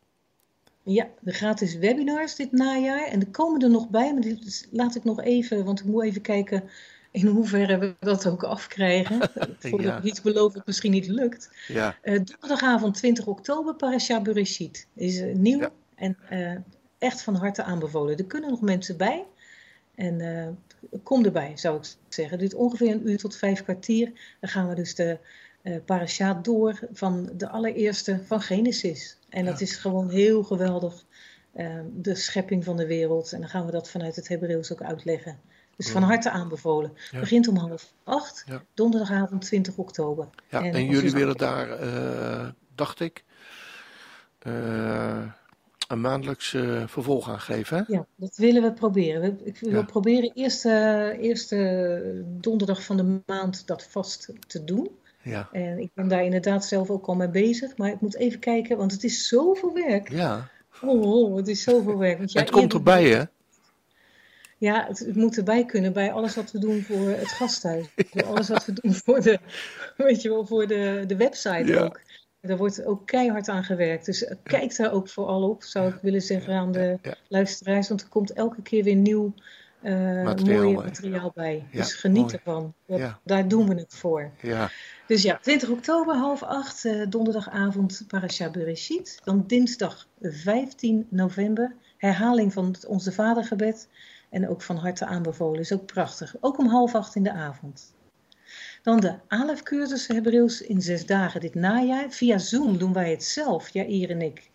Ja, 0.83 1.09
de 1.21 1.33
gratis 1.33 1.77
webinars 1.77 2.35
dit 2.35 2.53
najaar. 2.53 3.07
En 3.07 3.21
er 3.21 3.27
komen 3.27 3.63
er 3.63 3.71
nog 3.71 3.89
bij, 3.89 4.13
maar 4.13 4.23
dit 4.23 4.69
laat 4.71 4.95
ik 4.95 5.05
nog 5.05 5.23
even, 5.23 5.65
want 5.65 5.81
ik 5.81 5.87
moet 5.87 6.05
even 6.05 6.21
kijken 6.21 6.63
in 7.11 7.27
hoeverre 7.27 7.79
we 7.79 7.95
dat 8.01 8.27
ook 8.27 8.43
afkrijgen. 8.43 9.19
Voordat 9.59 9.81
ja. 9.81 10.03
iets 10.03 10.23
beloof 10.23 10.55
het 10.55 10.67
misschien 10.67 10.93
niet 10.93 11.07
lukt. 11.07 11.51
Ja. 11.69 11.97
donderdagavond 12.03 12.95
20 12.95 13.27
oktober, 13.27 13.75
Parasha 13.75 14.21
Bereshit. 14.21 14.87
Is 14.95 15.23
nieuw 15.35 15.61
ja. 15.61 15.71
en 15.95 16.17
echt 16.99 17.23
van 17.23 17.35
harte 17.35 17.63
aanbevolen. 17.63 18.17
Er 18.17 18.25
kunnen 18.25 18.51
nog 18.51 18.61
mensen 18.61 18.97
bij. 18.97 19.25
En 19.95 20.21
kom 21.03 21.25
erbij, 21.25 21.53
zou 21.57 21.77
ik 21.77 21.85
zeggen. 22.09 22.39
Het 22.39 22.41
duurt 22.41 22.63
ongeveer 22.63 22.93
een 22.93 23.09
uur 23.09 23.19
tot 23.19 23.37
vijf 23.37 23.63
kwartier. 23.63 24.13
Dan 24.41 24.51
gaan 24.51 24.69
we 24.69 24.75
dus 24.75 24.95
de 24.95 25.19
uh, 25.63 25.77
parashaat 25.85 26.45
door 26.45 26.79
van 26.93 27.31
de 27.37 27.49
allereerste 27.49 28.21
van 28.27 28.41
Genesis. 28.41 29.19
En 29.29 29.45
dat 29.45 29.61
is 29.61 29.77
gewoon 29.77 30.11
heel 30.11 30.43
geweldig. 30.43 31.05
Uh, 31.57 31.81
de 31.95 32.15
schepping 32.15 32.65
van 32.65 32.77
de 32.77 32.87
wereld. 32.87 33.33
En 33.33 33.41
dan 33.41 33.49
gaan 33.49 33.67
we 33.67 33.73
dat 33.73 33.91
vanuit 33.91 34.17
het 34.17 34.29
Hebreeuws 34.29 34.73
ook 34.73 34.83
uitleggen. 34.83 35.39
Dus 35.77 35.91
van 35.91 36.03
harte 36.03 36.31
aanbevolen. 36.31 36.93
Ja. 37.11 37.21
Begint 37.21 37.49
om 37.49 37.57
half 37.57 37.93
acht, 38.05 38.45
ja. 38.47 38.63
donderdagavond 38.75 39.43
20 39.43 39.77
oktober. 39.77 40.29
Ja, 40.49 40.63
en, 40.63 40.73
en 40.73 40.87
jullie 40.87 41.11
willen 41.11 41.37
daar, 41.37 41.83
uh, 41.83 42.49
dacht 42.75 43.01
ik, 43.01 43.25
een 45.89 46.01
maandelijks 46.01 46.53
uh, 46.53 46.83
vervolg 46.87 47.29
aan 47.29 47.41
geven. 47.41 47.77
Hè? 47.77 47.83
Ja, 47.87 48.07
dat 48.17 48.37
willen 48.37 48.63
we 48.63 48.73
proberen. 48.73 49.21
We, 49.21 49.45
ik 49.45 49.59
wil 49.61 49.71
ja. 49.71 49.83
proberen 49.83 50.31
eerste, 50.35 51.17
eerste 51.21 52.25
donderdag 52.25 52.85
van 52.85 52.97
de 52.97 53.21
maand 53.27 53.67
dat 53.67 53.83
vast 53.83 54.33
te 54.47 54.65
doen. 54.65 54.91
Ja. 55.23 55.49
En 55.53 55.79
ik 55.79 55.91
ben 55.95 56.09
daar 56.09 56.25
inderdaad 56.25 56.65
zelf 56.65 56.91
ook 56.91 57.07
al 57.07 57.15
mee 57.15 57.29
bezig. 57.29 57.77
Maar 57.77 57.91
ik 57.91 58.01
moet 58.01 58.17
even 58.17 58.39
kijken, 58.39 58.77
want 58.77 58.93
het 58.93 59.05
is 59.05 59.29
zoveel 59.29 59.75
werk. 59.75 60.11
Ja. 60.11 60.49
Oh, 60.83 61.03
oh 61.03 61.37
het 61.37 61.49
is 61.49 61.63
zoveel 61.63 61.99
werk. 61.99 62.19
Want 62.19 62.33
het 62.39 62.51
komt 62.51 62.73
erbij, 62.73 63.05
hè? 63.05 63.23
Ja, 64.59 64.87
het, 64.89 64.99
het, 64.99 65.17
moet 65.17 65.37
erbij 65.37 65.65
kunnen 65.65 65.93
bij 65.93 66.13
alles 66.13 66.35
wat 66.35 66.51
we 66.51 66.59
doen 66.59 66.83
voor 66.83 67.09
het 67.09 67.29
gasthuis. 67.29 67.87
voor 67.97 68.25
alles 68.25 68.49
wat 68.49 68.65
we 68.65 68.73
doen 68.73 68.95
voor 68.95 69.21
de, 69.21 69.39
weet 69.97 70.23
je 70.23 70.29
wel, 70.29 70.47
voor 70.47 70.67
de, 70.67 71.05
de 71.07 71.17
website 71.17 71.65
ja. 71.65 71.83
ook. 71.83 72.01
Daar 72.47 72.57
wordt 72.57 72.85
ook 72.85 73.07
keihard 73.07 73.49
aan 73.49 73.65
gewerkt. 73.65 74.05
Dus 74.05 74.33
kijk 74.43 74.77
daar 74.77 74.93
ook 74.93 75.09
vooral 75.09 75.49
op, 75.49 75.63
zou 75.63 75.89
ik 75.89 75.99
willen 76.03 76.23
zeggen 76.23 76.55
aan 76.55 76.73
de 76.73 76.99
luisteraars. 77.29 77.89
Want 77.89 78.03
er 78.03 78.09
komt 78.09 78.33
elke 78.33 78.63
keer 78.63 78.85
weer 78.85 78.97
nieuw 78.97 79.35
uh, 79.83 80.23
materiaal 80.23 80.63
mooi 80.63 80.75
materiaal 80.75 81.33
bij. 81.35 81.67
dus 81.73 81.95
geniet 81.95 82.23
mooi. 82.23 82.35
ervan. 82.35 82.75
Daar 83.25 83.49
doen 83.49 83.69
we 83.69 83.75
het 83.75 83.95
voor. 83.95 84.31
Ja. 84.43 84.71
Dus 85.07 85.23
ja, 85.23 85.39
20 85.43 85.69
oktober, 85.69 86.15
half 86.15 86.43
acht, 86.43 86.85
uh, 86.85 87.07
donderdagavond 87.09 88.05
Parasha 88.07 88.51
Bereshit. 88.51 89.21
Dan 89.25 89.45
dinsdag 89.47 90.07
15 90.21 91.07
november, 91.11 91.75
herhaling 91.97 92.53
van 92.53 92.65
het 92.65 92.87
Onze 92.87 93.13
Vadergebed. 93.13 93.89
En 94.31 94.49
ook 94.49 94.63
van 94.63 94.77
harte 94.77 95.07
aanbevolen, 95.07 95.61
is 95.61 95.73
ook 95.73 95.87
prachtig. 95.87 96.35
Ook 96.41 96.59
om 96.59 96.67
half 96.67 96.95
acht 96.95 97.15
in 97.15 97.23
de 97.23 97.33
avond. 97.33 97.95
Dan 98.87 99.01
de 99.01 99.15
ALEF-cursus 99.29 100.07
Hebreeuws 100.07 100.61
in 100.61 100.83
zes 100.83 101.07
dagen 101.07 101.41
dit 101.41 101.55
najaar. 101.55 102.11
Via 102.11 102.39
Zoom 102.39 102.79
doen 102.79 102.93
wij 102.93 103.11
het 103.11 103.25
zelf, 103.25 103.69
Jair 103.69 104.11
en 104.11 104.23
ik. 104.23 104.51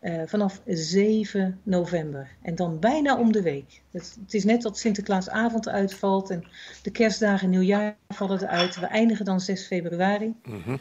Uh, 0.00 0.22
vanaf 0.26 0.62
7 0.66 1.60
november. 1.62 2.28
En 2.42 2.54
dan 2.54 2.78
bijna 2.78 3.18
om 3.18 3.32
de 3.32 3.42
week. 3.42 3.82
Het, 3.90 4.16
het, 4.20 4.34
is 4.34 4.44
net 4.44 4.62
dat 4.62 4.78
Sinterklaasavond 4.78 5.68
uitvalt 5.68 6.30
en 6.30 6.44
de 6.82 6.90
kerstdagen 6.90 7.44
en 7.44 7.50
nieuwjaar 7.50 7.96
vallen 8.08 8.42
eruit. 8.42 8.80
We 8.80 8.86
eindigen 8.86 9.24
dan 9.24 9.40
6 9.40 9.66
februari. 9.66 10.34
Mm 10.44 10.62
-hmm. 10.62 10.80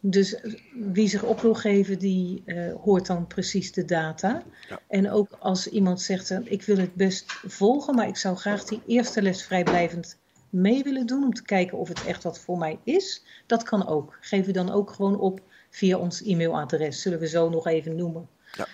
dus 0.00 0.36
wie 0.72 1.08
zich 1.08 1.22
op 1.22 1.40
wil 1.40 1.54
geven, 1.54 1.98
die 1.98 2.42
uh, 2.46 2.74
hoort 2.74 3.06
dan 3.06 3.26
precies 3.26 3.72
de 3.72 3.84
data. 3.84 4.42
Ja. 4.68 4.80
En 4.88 5.10
ook 5.10 5.36
als 5.38 5.66
iemand 5.66 6.00
zegt, 6.00 6.30
uh, 6.30 6.38
ik 6.44 6.62
wil 6.62 6.76
het 6.76 6.94
best 6.94 7.32
volgen, 7.46 7.94
maar 7.94 8.08
ik 8.08 8.16
zou 8.16 8.36
graag 8.36 8.64
die 8.64 8.82
eerste 8.86 9.22
les 9.22 9.44
vrijblijvend 9.44 10.18
mee 10.50 10.82
willen 10.82 11.06
doen. 11.06 11.24
Om 11.24 11.34
te 11.34 11.42
kijken 11.42 11.78
of 11.78 11.88
het 11.88 12.06
echt 12.06 12.22
wat 12.22 12.38
voor 12.38 12.58
mij 12.58 12.78
is. 12.84 13.22
Dat 13.46 13.62
kan 13.62 13.86
ook. 13.86 14.18
Geef 14.20 14.46
u 14.46 14.52
dan 14.52 14.70
ook 14.70 14.90
gewoon 14.90 15.18
op 15.18 15.40
via 15.70 15.98
ons 15.98 16.22
e-mailadres. 16.22 17.02
Zullen 17.02 17.18
we 17.18 17.28
zo 17.28 17.48
nog 17.48 17.66
even 17.66 17.96
noemen. 17.96 18.28
Ja. 18.52 18.66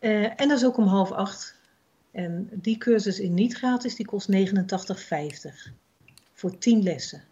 Uh, 0.00 0.40
en 0.40 0.48
dat 0.48 0.58
is 0.58 0.64
ook 0.64 0.76
om 0.76 0.86
half 0.86 1.12
acht. 1.12 1.56
En 2.10 2.48
die 2.52 2.78
cursus 2.78 3.20
in 3.20 3.34
niet 3.34 3.54
gratis, 3.54 3.94
die 3.94 4.06
kost 4.06 4.28
89,50. 4.32 5.72
Voor 6.32 6.58
10 6.58 6.82
lessen. 6.82 7.24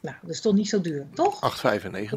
Nou, 0.00 0.16
dat 0.22 0.30
is 0.30 0.40
toch 0.40 0.54
niet 0.54 0.68
zo 0.68 0.80
duur, 0.80 1.06
toch? 1.14 1.62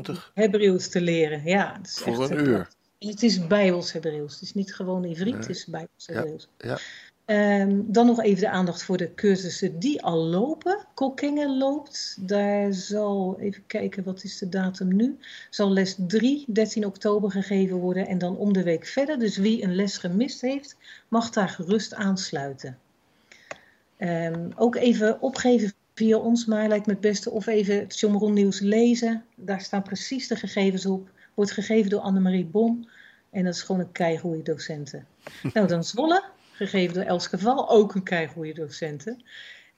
8,95. 0.08 0.34
Hebreeuws 0.34 0.89
te 0.89 1.02
leren, 1.02 1.43
ja. 1.43 1.74
Dat 1.78 1.88
is 1.88 1.98
Voor 1.98 2.22
echt 2.22 2.32
een 2.32 2.48
uur. 2.48 2.70
En 3.00 3.08
het 3.08 3.24
is 3.24 3.48
Bijbels 3.48 3.91
Hebreeuws. 3.91 4.34
Het 4.34 4.41
is 4.41 4.54
niet 4.54 4.76
gewoon 4.76 5.04
Ivriet, 5.04 5.34
nee. 5.34 5.41
het 5.41 5.50
is 5.50 5.66
Bijbels 5.66 6.08
Hebreeuws. 6.08 6.50
Ja. 6.58 6.70
ja. 6.70 6.78
Um, 7.26 7.86
dan 7.88 8.05
nog 8.05 8.21
even 8.21 8.41
de 8.41 8.49
aandacht 8.49 8.84
voor 8.84 8.97
de 8.97 9.13
cursussen 9.13 9.80
die 9.80 10.01
al 10.01 10.17
lopen. 10.17 10.86
Kokkingen 10.93 11.57
loopt. 11.57 12.17
Daar 12.19 12.73
zal, 12.73 13.38
even 13.39 13.63
kijken, 13.67 14.03
wat 14.03 14.23
is 14.23 14.38
de 14.38 14.49
datum 14.49 14.95
nu? 14.95 15.17
Zal 15.49 15.71
les 15.71 15.95
3, 16.07 16.45
13 16.47 16.86
oktober 16.86 17.32
gegeven 17.32 17.78
worden 17.78 18.07
en 18.07 18.17
dan 18.17 18.38
om 18.38 18.53
de 18.53 18.63
week 18.63 18.86
verder. 18.86 19.19
Dus 19.19 19.38
wie 19.38 19.63
een 19.63 19.76
les 19.76 19.97
gemist 19.97 20.41
heeft, 20.41 20.78
mag 21.07 21.30
daar 21.30 21.49
gerust 21.49 21.93
aansluiten. 21.93 22.78
Um, 23.97 24.51
ook 24.55 24.76
even 24.76 25.21
opgeven 25.21 25.73
via 25.93 26.17
ons, 26.17 26.45
maar 26.45 26.67
lijkt 26.67 26.86
me 26.86 26.91
het 26.91 27.01
beste. 27.01 27.32
Of 27.32 27.45
even 27.47 27.80
het 27.80 27.99
Jomron 27.99 28.34
nieuws 28.34 28.59
lezen. 28.59 29.26
Daar 29.36 29.61
staan 29.61 29.84
precies 29.84 30.28
de 30.28 30.36
gegevens 30.36 30.86
op. 30.86 31.09
Wordt 31.34 31.51
gegeven 31.51 31.89
door 31.89 32.01
Annemarie 32.01 32.45
Bon. 32.45 32.89
En 33.30 33.43
dat 33.43 33.53
is 33.53 33.61
gewoon 33.61 33.82
een 33.82 33.91
keigoede 33.91 34.41
docenten. 34.41 35.07
nou, 35.53 35.67
dan 35.67 35.84
Zwolle 35.84 36.34
gegeven 36.56 36.93
door 36.93 37.03
Elske 37.03 37.38
Val, 37.38 37.70
ook 37.70 37.95
een 37.95 38.03
keigoede 38.03 38.53
docenten. 38.53 39.24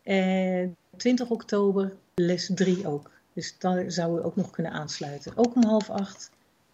En 0.04 0.76
20 0.98 1.30
oktober 1.30 1.96
les 2.16 2.52
3 2.56 2.88
ook. 2.88 3.12
Dus 3.34 3.56
daar 3.58 3.92
zou 3.92 4.20
u 4.20 4.24
ook 4.24 4.36
nog 4.36 4.50
kunnen 4.50 4.72
aansluiten. 4.72 5.32
Ook 5.36 5.56
om 5.56 5.64
half 5.64 5.90
acht. 5.90 6.30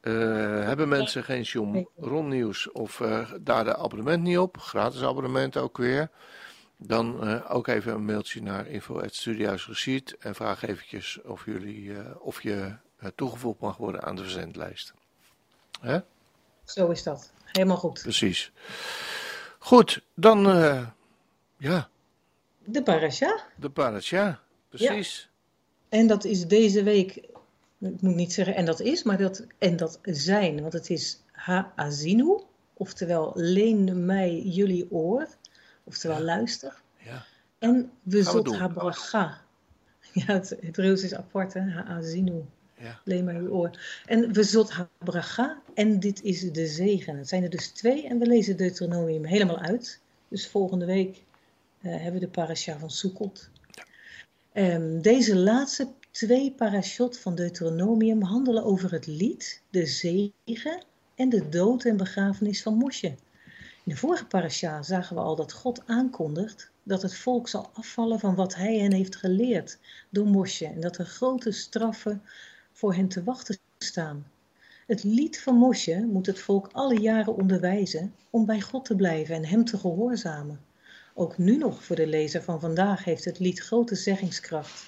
Uh, 0.03 0.65
hebben 0.65 0.89
mensen 0.89 1.25
geen 1.25 1.45
Chomron 1.45 2.29
nieuws 2.29 2.73
of 2.73 3.01
uh, 3.01 3.31
daar 3.41 3.65
de 3.65 3.77
abonnement 3.77 4.23
niet 4.23 4.39
op? 4.39 4.59
Gratis 4.59 5.03
abonnement 5.03 5.57
ook 5.57 5.77
weer. 5.77 6.11
Dan 6.81 7.29
uh, 7.29 7.45
ook 7.49 7.67
even 7.67 7.93
een 7.93 8.05
mailtje 8.05 8.43
naar 8.43 8.67
info.studiehuisreciet 8.67 10.17
en 10.19 10.35
vraag 10.35 10.63
eventjes 10.63 11.21
of, 11.23 11.45
jullie, 11.45 11.83
uh, 11.83 12.01
of 12.19 12.43
je 12.43 12.53
uh, 13.03 13.09
toegevoegd 13.15 13.61
mag 13.61 13.77
worden 13.77 14.03
aan 14.03 14.17
de 14.17 14.23
verzendlijst. 14.23 14.95
Hè? 15.81 15.99
Zo 16.65 16.89
is 16.89 17.03
dat. 17.03 17.33
Helemaal 17.45 17.77
goed. 17.77 18.03
Precies. 18.03 18.53
Goed, 19.59 20.03
dan 20.15 20.47
ja. 21.57 21.89
De 22.65 22.83
parasha. 22.83 23.45
De 23.57 23.71
parasha, 23.71 24.41
precies. 24.69 25.31
Ja. 25.91 25.99
En 25.99 26.07
dat 26.07 26.25
is 26.25 26.47
deze 26.47 26.83
week, 26.83 27.17
ik 27.81 28.01
moet 28.01 28.15
niet 28.15 28.33
zeggen 28.33 28.55
en 28.55 28.65
dat 28.65 28.81
is, 28.81 29.03
maar 29.03 29.19
dat 29.19 29.47
en 29.59 29.77
dat 29.77 29.99
zijn, 30.03 30.61
want 30.61 30.73
het 30.73 30.91
is 30.91 31.23
ha-azinu, 31.33 32.41
oftewel 32.75 33.33
leen 33.35 34.05
mij 34.05 34.41
jullie 34.41 34.91
oor. 34.91 35.27
Oftewel 35.89 36.19
ja. 36.19 36.25
luister. 36.25 36.83
Ja. 37.05 37.25
En 37.59 37.91
we 38.03 38.23
zot 38.23 38.57
habracha. 38.57 39.41
Ja, 40.13 40.33
het 40.33 40.57
Hebreeuws 40.61 41.03
is 41.03 41.15
apart, 41.15 41.55
hè? 41.55 41.61
Ha'azinu. 41.61 42.45
Ja. 42.75 43.01
Leen 43.05 43.25
maar 43.25 43.35
uw 43.35 43.49
oor. 43.49 43.71
En 44.07 44.33
we 44.33 44.43
zot 44.43 44.71
habracha. 44.71 45.63
En 45.75 46.01
dit 46.01 46.23
is 46.23 46.53
de 46.53 46.67
zegen. 46.67 47.17
Het 47.17 47.29
zijn 47.29 47.43
er 47.43 47.51
dus 47.51 47.69
twee. 47.69 48.07
En 48.09 48.19
we 48.19 48.27
lezen 48.27 48.57
Deuteronomium 48.57 49.25
helemaal 49.25 49.59
uit. 49.59 50.01
Dus 50.29 50.49
volgende 50.49 50.85
week 50.85 51.23
uh, 51.81 51.93
hebben 51.93 52.13
we 52.13 52.19
de 52.19 52.29
parasha 52.29 52.79
van 52.79 52.91
Sukkot. 52.91 53.51
Ja. 54.53 54.75
Um, 54.75 55.03
deze 55.03 55.37
laatste 55.37 55.89
twee 56.11 56.53
parashot 56.53 57.19
van 57.19 57.35
Deuteronomium 57.35 58.23
handelen 58.23 58.65
over 58.65 58.93
het 58.93 59.07
lied, 59.07 59.63
de 59.71 59.87
zegen 59.87 60.83
en 61.15 61.29
de 61.29 61.49
dood 61.49 61.85
en 61.85 61.97
begrafenis 61.97 62.63
van 62.63 62.75
Mosje. 62.75 63.15
In 63.89 63.95
de 63.95 64.01
vorige 64.01 64.27
parasha 64.27 64.83
zagen 64.83 65.17
we 65.17 65.23
al 65.23 65.37
dat 65.37 65.53
God 65.53 65.83
aankondigt 65.87 66.71
dat 66.83 67.03
het 67.03 67.15
volk 67.15 67.49
zal 67.49 67.71
afvallen 67.73 68.19
van 68.19 68.35
wat 68.35 68.55
hij 68.55 68.79
hen 68.79 68.93
heeft 68.93 69.17
geleerd 69.17 69.79
door 70.11 70.27
Mosje 70.27 70.67
en 70.67 70.81
dat 70.81 70.99
er 70.99 71.05
grote 71.05 71.51
straffen 71.53 72.23
voor 72.73 72.95
hen 72.95 73.09
te 73.09 73.25
wachten 73.25 73.59
staan. 73.79 74.27
Het 74.87 75.05
lied 75.05 75.41
van 75.41 75.55
Mosje 75.55 76.07
moet 76.11 76.27
het 76.27 76.39
volk 76.39 76.69
alle 76.73 77.01
jaren 77.01 77.37
onderwijzen 77.37 78.15
om 78.31 78.47
bij 78.47 78.61
God 78.61 78.85
te 78.85 78.97
blijven 78.97 79.35
en 79.35 79.45
hem 79.45 79.65
te 79.65 79.79
gehoorzamen. 79.79 80.61
Ook 81.15 81.39
nu 81.39 81.57
nog 81.57 81.85
voor 81.85 81.97
de 81.97 82.07
lezer 82.07 82.43
van 82.43 82.61
vandaag 82.61 83.05
heeft 83.05 83.25
het 83.25 83.39
lied 83.39 83.61
grote 83.61 83.95
zeggingskracht. 83.95 84.87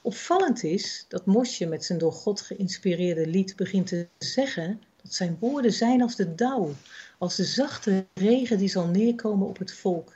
Opvallend 0.00 0.62
is 0.62 1.04
dat 1.08 1.26
Mosje 1.26 1.66
met 1.66 1.84
zijn 1.84 1.98
door 1.98 2.12
God 2.12 2.40
geïnspireerde 2.40 3.26
lied 3.26 3.56
begint 3.56 3.86
te 3.86 4.08
zeggen 4.18 4.80
dat 5.02 5.14
zijn 5.14 5.36
woorden 5.40 5.72
zijn 5.72 6.02
als 6.02 6.16
de 6.16 6.34
dauw, 6.34 6.74
als 7.18 7.36
de 7.36 7.44
zachte 7.44 8.06
regen 8.14 8.58
die 8.58 8.68
zal 8.68 8.86
neerkomen 8.86 9.48
op 9.48 9.58
het 9.58 9.72
volk. 9.72 10.12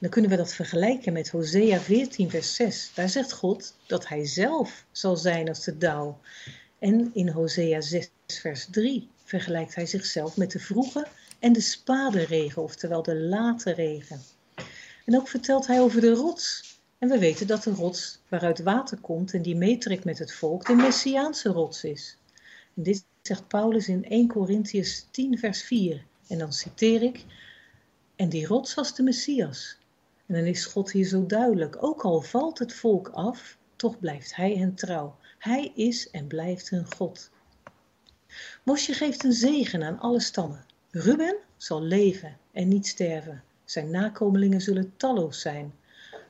Dan 0.00 0.10
kunnen 0.10 0.30
we 0.30 0.36
dat 0.36 0.54
vergelijken 0.54 1.12
met 1.12 1.30
Hosea 1.30 1.80
14, 1.80 2.30
vers 2.30 2.54
6. 2.54 2.90
Daar 2.94 3.08
zegt 3.08 3.32
God 3.32 3.74
dat 3.86 4.08
hij 4.08 4.26
zelf 4.26 4.84
zal 4.92 5.16
zijn 5.16 5.48
als 5.48 5.64
de 5.64 5.78
dauw. 5.78 6.18
En 6.78 7.10
in 7.14 7.28
Hosea 7.28 7.80
6, 7.80 8.10
vers 8.26 8.66
3 8.70 9.08
vergelijkt 9.24 9.74
hij 9.74 9.86
zichzelf 9.86 10.36
met 10.36 10.50
de 10.50 10.58
vroege 10.58 11.06
en 11.38 11.52
de 11.52 11.60
spade 11.60 12.24
regen, 12.24 12.62
oftewel 12.62 13.02
de 13.02 13.16
late 13.16 13.72
regen. 13.72 14.20
En 15.04 15.16
ook 15.16 15.28
vertelt 15.28 15.66
hij 15.66 15.80
over 15.80 16.00
de 16.00 16.12
rots. 16.12 16.72
En 16.98 17.08
we 17.08 17.18
weten 17.18 17.46
dat 17.46 17.62
de 17.62 17.70
rots 17.70 18.18
waaruit 18.28 18.62
water 18.62 18.98
komt 18.98 19.34
en 19.34 19.42
die 19.42 19.56
meetrekt 19.56 20.04
met 20.04 20.18
het 20.18 20.32
volk, 20.32 20.66
de 20.66 20.74
Messiaanse 20.74 21.48
rots 21.48 21.84
is. 21.84 22.16
En 22.76 22.82
dit 22.82 23.04
zegt 23.26 23.48
Paulus 23.48 23.88
in 23.88 24.04
1 24.04 24.28
Corinthians 24.28 25.06
10, 25.10 25.38
vers 25.38 25.62
4. 25.62 26.04
En 26.28 26.38
dan 26.38 26.52
citeer 26.52 27.02
ik, 27.02 27.24
en 28.16 28.28
die 28.28 28.46
rots 28.46 28.74
was 28.74 28.94
de 28.94 29.02
Messias. 29.02 29.78
En 30.26 30.34
dan 30.34 30.44
is 30.44 30.64
God 30.64 30.92
hier 30.92 31.04
zo 31.04 31.26
duidelijk, 31.26 31.82
ook 31.82 32.02
al 32.02 32.20
valt 32.20 32.58
het 32.58 32.74
volk 32.74 33.08
af, 33.08 33.58
toch 33.76 33.98
blijft 33.98 34.36
hij 34.36 34.56
hen 34.56 34.74
trouw. 34.74 35.16
Hij 35.38 35.72
is 35.74 36.10
en 36.10 36.26
blijft 36.26 36.70
hun 36.70 36.86
God. 36.96 37.30
Mosje 38.62 38.92
geeft 38.92 39.24
een 39.24 39.32
zegen 39.32 39.82
aan 39.82 39.98
alle 39.98 40.20
stammen. 40.20 40.64
Ruben 40.90 41.36
zal 41.56 41.82
leven 41.82 42.36
en 42.52 42.68
niet 42.68 42.86
sterven. 42.86 43.42
Zijn 43.64 43.90
nakomelingen 43.90 44.60
zullen 44.60 44.92
talloos 44.96 45.40
zijn. 45.40 45.74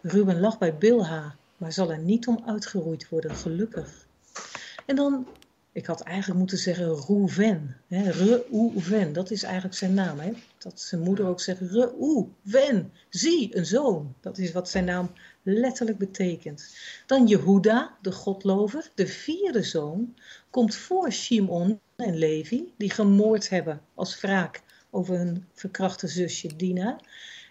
Ruben 0.03 0.41
lag 0.41 0.59
bij 0.59 0.77
Bilha, 0.77 1.37
maar 1.57 1.73
zal 1.73 1.91
er 1.91 1.99
niet 1.99 2.27
om 2.27 2.43
uitgeroeid 2.47 3.09
worden, 3.09 3.35
gelukkig. 3.35 4.07
En 4.87 4.97
dan 4.97 5.27
ik 5.75 5.87
had 5.87 6.01
eigenlijk 6.01 6.39
moeten 6.39 6.59
zeggen 6.59 6.87
Rouven. 6.87 7.77
Reuven, 7.89 9.13
dat 9.13 9.31
is 9.31 9.43
eigenlijk 9.43 9.75
zijn 9.75 9.95
naam. 9.95 10.19
Hè? 10.19 10.33
Dat 10.59 10.81
zijn 10.81 11.01
moeder 11.01 11.27
ook 11.27 11.41
zegt 11.41 11.61
Reuven, 11.61 12.93
zie, 13.09 13.57
een 13.57 13.67
zoon. 13.67 14.15
Dat 14.21 14.39
is 14.39 14.53
wat 14.53 14.69
zijn 14.69 14.85
naam 14.85 15.11
letterlijk 15.43 15.99
betekent. 15.99 16.77
Dan 17.07 17.27
Jehuda, 17.27 17.97
de 18.03 18.13
godlover, 18.13 18.91
de 18.95 19.07
vierde 19.07 19.63
zoon, 19.63 20.15
komt 20.51 20.75
voor 20.75 21.13
Shimon 21.13 21.81
en 21.97 22.17
Levi, 22.17 22.73
die 22.77 22.91
gemoord 22.91 23.49
hebben 23.49 23.81
als 23.95 24.21
wraak 24.21 24.63
over 24.91 25.17
hun 25.17 25.45
verkrachte 25.53 26.09
zusje 26.09 26.57
Dina. 26.57 27.01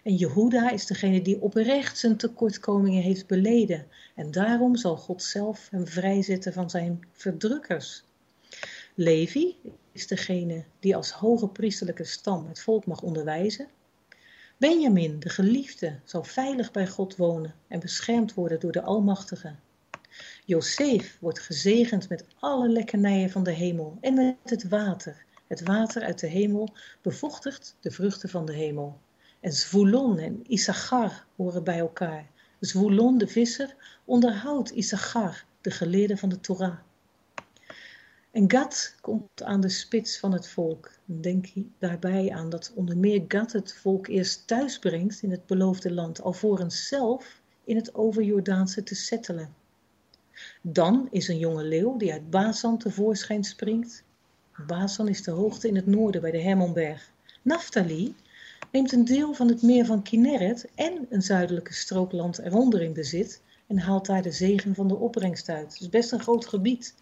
En 0.02 0.14
Jehuda 0.14 0.70
is 0.70 0.86
degene 0.86 1.22
die 1.22 1.40
oprecht 1.40 1.98
zijn 1.98 2.16
tekortkomingen 2.16 3.02
heeft 3.02 3.26
beleden. 3.26 3.86
En 4.14 4.30
daarom 4.30 4.76
zal 4.76 4.96
God 4.96 5.22
zelf 5.22 5.68
hem 5.70 5.86
vrijzetten 5.86 6.52
van 6.52 6.70
zijn 6.70 7.00
verdrukkers. 7.12 8.04
Levi 8.96 9.56
is 9.92 10.06
degene 10.06 10.64
die 10.80 10.96
als 10.96 11.10
hoge 11.10 11.48
priesterlijke 11.48 12.04
stam 12.04 12.46
het 12.48 12.60
volk 12.60 12.86
mag 12.86 13.02
onderwijzen. 13.02 13.68
Benjamin, 14.56 15.20
de 15.20 15.28
geliefde, 15.28 15.98
zal 16.04 16.24
veilig 16.24 16.70
bij 16.70 16.86
God 16.86 17.16
wonen 17.16 17.54
en 17.68 17.80
beschermd 17.80 18.34
worden 18.34 18.60
door 18.60 18.72
de 18.72 18.82
Almachtige. 18.82 19.54
Jozef 20.44 21.16
wordt 21.20 21.40
gezegend 21.40 22.08
met 22.08 22.26
alle 22.38 22.68
lekkernijen 22.68 23.30
van 23.30 23.42
de 23.42 23.50
hemel 23.50 23.98
en 24.00 24.14
met 24.14 24.36
het 24.44 24.68
water. 24.68 25.24
Het 25.46 25.62
water 25.62 26.02
uit 26.02 26.20
de 26.20 26.26
hemel 26.26 26.74
bevochtigt 27.02 27.76
de 27.80 27.90
vruchten 27.90 28.28
van 28.28 28.46
de 28.46 28.54
hemel. 28.54 28.98
En 29.40 29.52
Zvulon 29.52 30.18
en 30.18 30.42
Issachar 30.46 31.26
horen 31.36 31.64
bij 31.64 31.78
elkaar. 31.78 32.30
Zvulon, 32.60 33.18
de 33.18 33.28
visser, 33.28 33.76
onderhoudt 34.04 34.70
Issachar, 34.70 35.44
de 35.60 35.70
geleerde 35.70 36.16
van 36.16 36.28
de 36.28 36.40
Torah. 36.40 36.78
En 38.34 38.50
Gad 38.50 38.94
komt 39.00 39.42
aan 39.42 39.60
de 39.60 39.68
spits 39.68 40.18
van 40.18 40.32
het 40.32 40.48
volk. 40.48 40.90
denk 41.04 41.46
daarbij 41.78 42.30
aan 42.30 42.50
dat 42.50 42.72
onder 42.74 42.96
meer 42.96 43.24
Gad 43.28 43.52
het 43.52 43.74
volk 43.74 44.06
eerst 44.06 44.46
thuis 44.46 44.78
brengt 44.78 45.22
in 45.22 45.30
het 45.30 45.46
beloofde 45.46 45.92
land, 45.92 46.22
alvorens 46.22 46.88
zelf 46.88 47.40
in 47.64 47.76
het 47.76 47.94
overjordaanse 47.94 48.82
te 48.82 48.94
settelen. 48.94 49.54
Dan 50.62 51.08
is 51.10 51.28
een 51.28 51.38
jonge 51.38 51.64
leeuw 51.64 51.96
die 51.96 52.12
uit 52.12 52.30
Basan 52.30 52.78
tevoorschijn 52.78 53.44
springt. 53.44 54.02
Basan 54.66 55.08
is 55.08 55.22
de 55.22 55.30
hoogte 55.30 55.68
in 55.68 55.76
het 55.76 55.86
noorden 55.86 56.20
bij 56.20 56.30
de 56.30 56.40
Hermonberg. 56.40 57.10
Naphtali 57.42 58.14
neemt 58.72 58.92
een 58.92 59.04
deel 59.04 59.34
van 59.34 59.48
het 59.48 59.62
meer 59.62 59.86
van 59.86 60.02
Kinneret 60.02 60.68
en 60.74 61.06
een 61.10 61.22
zuidelijke 61.22 61.74
strookland 61.74 62.38
eronder 62.38 62.82
in 62.82 62.92
bezit 62.92 63.40
en 63.66 63.78
haalt 63.78 64.06
daar 64.06 64.22
de 64.22 64.32
zegen 64.32 64.74
van 64.74 64.88
de 64.88 64.96
opbrengst 64.96 65.48
uit. 65.48 65.72
Het 65.72 65.80
is 65.80 65.88
best 65.88 66.12
een 66.12 66.20
groot 66.20 66.46
gebied. 66.46 66.94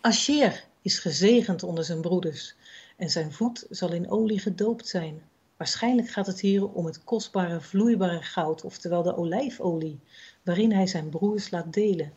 Asher 0.00 0.64
is 0.82 0.98
gezegend 0.98 1.62
onder 1.62 1.84
zijn 1.84 2.00
broeders 2.00 2.54
en 2.96 3.10
zijn 3.10 3.32
voet 3.32 3.66
zal 3.70 3.92
in 3.92 4.10
olie 4.10 4.38
gedoopt 4.38 4.88
zijn. 4.88 5.22
Waarschijnlijk 5.56 6.08
gaat 6.08 6.26
het 6.26 6.40
hier 6.40 6.68
om 6.68 6.86
het 6.86 7.04
kostbare 7.04 7.60
vloeibare 7.60 8.22
goud, 8.22 8.64
oftewel 8.64 9.02
de 9.02 9.16
olijfolie, 9.16 9.98
waarin 10.42 10.72
hij 10.72 10.86
zijn 10.86 11.08
broers 11.08 11.50
laat 11.50 11.72
delen. 11.72 12.12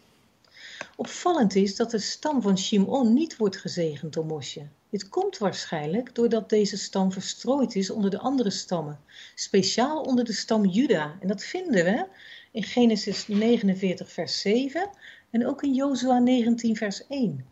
Opvallend 0.95 1.55
is 1.55 1.75
dat 1.75 1.91
de 1.91 1.99
stam 1.99 2.41
van 2.41 2.57
Shimon 2.57 3.13
niet 3.13 3.37
wordt 3.37 3.57
gezegend 3.57 4.13
door 4.13 4.25
Mosje. 4.25 4.67
Dit 4.89 5.09
komt 5.09 5.37
waarschijnlijk 5.37 6.15
doordat 6.15 6.49
deze 6.49 6.77
stam 6.77 7.11
verstrooid 7.11 7.75
is 7.75 7.89
onder 7.89 8.09
de 8.11 8.19
andere 8.19 8.49
stammen, 8.49 8.99
speciaal 9.35 10.01
onder 10.01 10.25
de 10.25 10.33
stam 10.33 10.65
Juda. 10.65 11.17
En 11.19 11.27
dat 11.27 11.43
vinden 11.43 11.85
we 11.85 12.07
in 12.51 12.63
Genesis 12.63 13.27
49 13.27 14.11
vers 14.11 14.41
7 14.41 14.89
en 15.29 15.47
ook 15.47 15.63
in 15.63 15.73
Jozua 15.73 16.19
19 16.19 16.75
vers 16.75 17.07
1. 17.07 17.45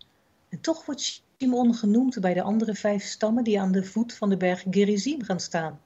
En 0.50 0.62
toch 0.62 0.86
wordt 0.86 1.24
Shimon 1.38 1.74
genoemd 1.76 2.20
bij 2.20 2.34
de 2.34 2.42
andere 2.42 2.76
vijf 2.76 3.04
stammen 3.04 3.44
die 3.44 3.60
aan 3.60 3.72
de 3.72 3.84
voet 3.84 4.14
van 4.14 4.30
de 4.30 4.38
berg 4.38 4.64
Gerizim 4.70 5.24
gaan 5.24 5.40
staan. 5.40 5.82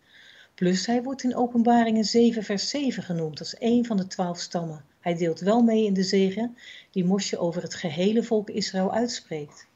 Plus 0.55 0.85
hij 0.85 1.03
wordt 1.03 1.23
in 1.23 1.35
Openbaringen 1.35 2.05
7 2.05 2.43
vers 2.43 2.69
7 2.69 3.03
genoemd 3.03 3.39
als 3.39 3.55
een 3.59 3.85
van 3.85 3.97
de 3.97 4.07
twaalf 4.07 4.39
stammen. 4.39 4.85
Hij 4.99 5.15
deelt 5.15 5.39
wel 5.39 5.61
mee 5.61 5.85
in 5.85 5.93
de 5.93 6.03
zegen 6.03 6.57
die 6.91 7.05
Mosje 7.05 7.37
over 7.37 7.61
het 7.61 7.75
gehele 7.75 8.23
volk 8.23 8.49
Israël 8.49 8.93
uitspreekt. 8.93 9.67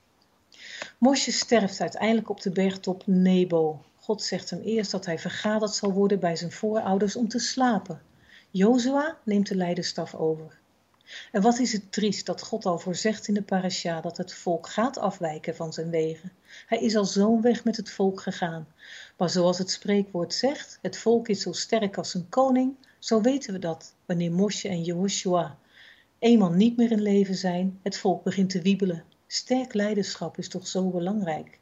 Mosje 0.98 1.32
sterft 1.32 1.82
uiteindelijk 1.82 2.30
op 2.30 2.42
de 2.42 2.52
bergtop 2.52 3.04
Nebo. 3.06 3.82
God 4.00 4.24
zegt 4.24 4.50
hem 4.50 4.62
eerst 4.62 4.92
dat 4.92 5.06
hij 5.06 5.20
vergaderd 5.20 5.72
zal 5.72 5.92
worden 5.92 6.20
bij 6.20 6.36
zijn 6.36 6.52
voorouders 6.52 7.16
om 7.16 7.28
te 7.28 7.40
slapen. 7.40 8.02
Jozua 8.52 9.18
neemt 9.24 9.48
de 9.48 9.56
leiderstaf 9.56 10.16
over. 10.16 10.60
En 11.32 11.42
wat 11.42 11.60
is 11.60 11.72
het 11.74 11.92
triest 11.92 12.26
dat 12.26 12.42
God 12.42 12.66
al 12.66 12.80
voorzegt 12.80 13.28
in 13.28 13.34
de 13.34 13.42
parasha 13.42 14.02
dat 14.02 14.18
het 14.18 14.34
volk 14.34 14.70
gaat 14.70 14.98
afwijken 14.98 15.56
van 15.56 15.74
zijn 15.74 15.90
wegen. 15.90 16.32
Hij 16.66 16.80
is 16.80 16.96
al 16.96 17.06
zo'n 17.06 17.42
weg 17.42 17.64
met 17.64 17.78
het 17.78 17.90
volk 17.90 18.22
gegaan. 18.22 18.68
Maar 19.18 19.30
zoals 19.30 19.58
het 19.58 19.72
spreekwoord 19.72 20.34
zegt, 20.34 20.80
het 20.82 20.98
volk 20.98 21.28
is 21.28 21.42
zo 21.42 21.52
sterk 21.52 21.98
als 21.98 22.14
een 22.14 22.30
koning, 22.30 22.76
zo 23.00 23.22
weten 23.22 23.54
we 23.54 23.60
dat 23.60 23.94
wanneer 24.06 24.32
Mosje 24.32 24.68
en 24.68 24.84
Jehoshua 24.84 25.58
eenmaal 26.20 26.52
niet 26.52 26.78
meer 26.78 26.92
in 26.92 27.02
leven 27.02 27.36
zijn, 27.36 27.80
het 27.84 27.98
volk 27.98 28.24
begint 28.24 28.50
te 28.50 28.62
wiebelen. 28.62 29.04
Sterk 29.28 29.74
leiderschap 29.74 30.38
is 30.38 30.50
toch 30.50 30.68
zo 30.68 30.90
belangrijk. 30.90 31.60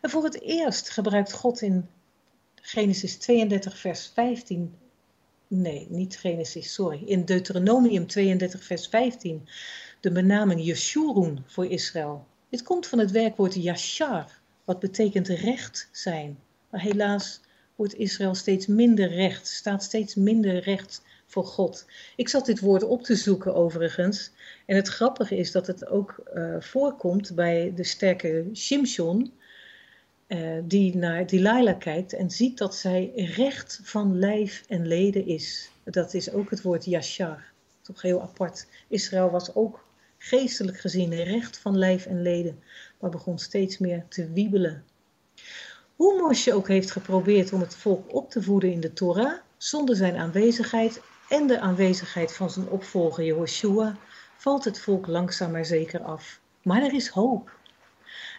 En 0.00 0.10
voor 0.10 0.24
het 0.24 0.40
eerst 0.40 0.90
gebruikt 0.90 1.32
God 1.32 1.60
in 1.60 1.88
Genesis 2.54 3.16
32 3.16 3.78
vers 3.78 4.10
15 4.14 4.74
nee, 5.60 5.86
niet 5.90 6.16
Genesis, 6.16 6.72
sorry, 6.72 7.02
in 7.06 7.24
Deuteronomium 7.24 8.06
32, 8.06 8.64
vers 8.64 8.86
15, 8.86 9.48
de 10.00 10.12
benaming 10.12 10.64
Yeshurun 10.64 11.44
voor 11.46 11.66
Israël. 11.66 12.26
Dit 12.48 12.62
komt 12.62 12.86
van 12.86 12.98
het 12.98 13.10
werkwoord 13.10 13.54
yashar, 13.54 14.40
wat 14.64 14.80
betekent 14.80 15.28
recht 15.28 15.88
zijn. 15.92 16.38
Maar 16.70 16.80
helaas 16.80 17.40
wordt 17.74 17.98
Israël 17.98 18.34
steeds 18.34 18.66
minder 18.66 19.08
recht, 19.08 19.46
staat 19.46 19.82
steeds 19.82 20.14
minder 20.14 20.58
recht 20.58 21.02
voor 21.26 21.44
God. 21.44 21.86
Ik 22.16 22.28
zat 22.28 22.46
dit 22.46 22.60
woord 22.60 22.82
op 22.82 23.02
te 23.02 23.14
zoeken 23.14 23.54
overigens. 23.54 24.30
En 24.66 24.76
het 24.76 24.88
grappige 24.88 25.36
is 25.36 25.52
dat 25.52 25.66
het 25.66 25.86
ook 25.86 26.22
uh, 26.34 26.56
voorkomt 26.60 27.34
bij 27.34 27.72
de 27.74 27.84
sterke 27.84 28.48
Shimshon, 28.54 29.32
uh, 30.34 30.62
die 30.64 30.96
naar 30.96 31.26
Delilah 31.26 31.78
kijkt 31.78 32.12
en 32.12 32.30
ziet 32.30 32.58
dat 32.58 32.74
zij 32.74 33.12
recht 33.14 33.80
van 33.82 34.18
lijf 34.18 34.64
en 34.68 34.86
leden 34.86 35.26
is. 35.26 35.70
Dat 35.84 36.14
is 36.14 36.32
ook 36.32 36.50
het 36.50 36.62
woord 36.62 36.84
yashar. 36.84 37.44
Toch 37.82 38.02
heel 38.02 38.22
apart. 38.22 38.66
Israël 38.88 39.30
was 39.30 39.54
ook 39.54 39.84
geestelijk 40.18 40.80
gezien 40.80 41.14
recht 41.14 41.58
van 41.58 41.78
lijf 41.78 42.06
en 42.06 42.22
leden, 42.22 42.62
maar 43.00 43.10
begon 43.10 43.38
steeds 43.38 43.78
meer 43.78 44.04
te 44.08 44.32
wiebelen. 44.32 44.84
Hoe 45.96 46.20
Mosje 46.20 46.54
ook 46.54 46.68
heeft 46.68 46.90
geprobeerd 46.90 47.52
om 47.52 47.60
het 47.60 47.74
volk 47.74 48.14
op 48.14 48.30
te 48.30 48.42
voeden 48.42 48.72
in 48.72 48.80
de 48.80 48.92
Torah, 48.92 49.38
zonder 49.56 49.96
zijn 49.96 50.16
aanwezigheid 50.16 51.00
en 51.28 51.46
de 51.46 51.60
aanwezigheid 51.60 52.32
van 52.32 52.50
zijn 52.50 52.68
opvolger 52.68 53.24
Jehoshua, 53.24 53.96
valt 54.36 54.64
het 54.64 54.80
volk 54.80 55.06
langzaam 55.06 55.50
maar 55.50 55.64
zeker 55.64 56.00
af. 56.00 56.40
Maar 56.62 56.82
er 56.82 56.94
is 56.94 57.08
hoop. 57.08 57.58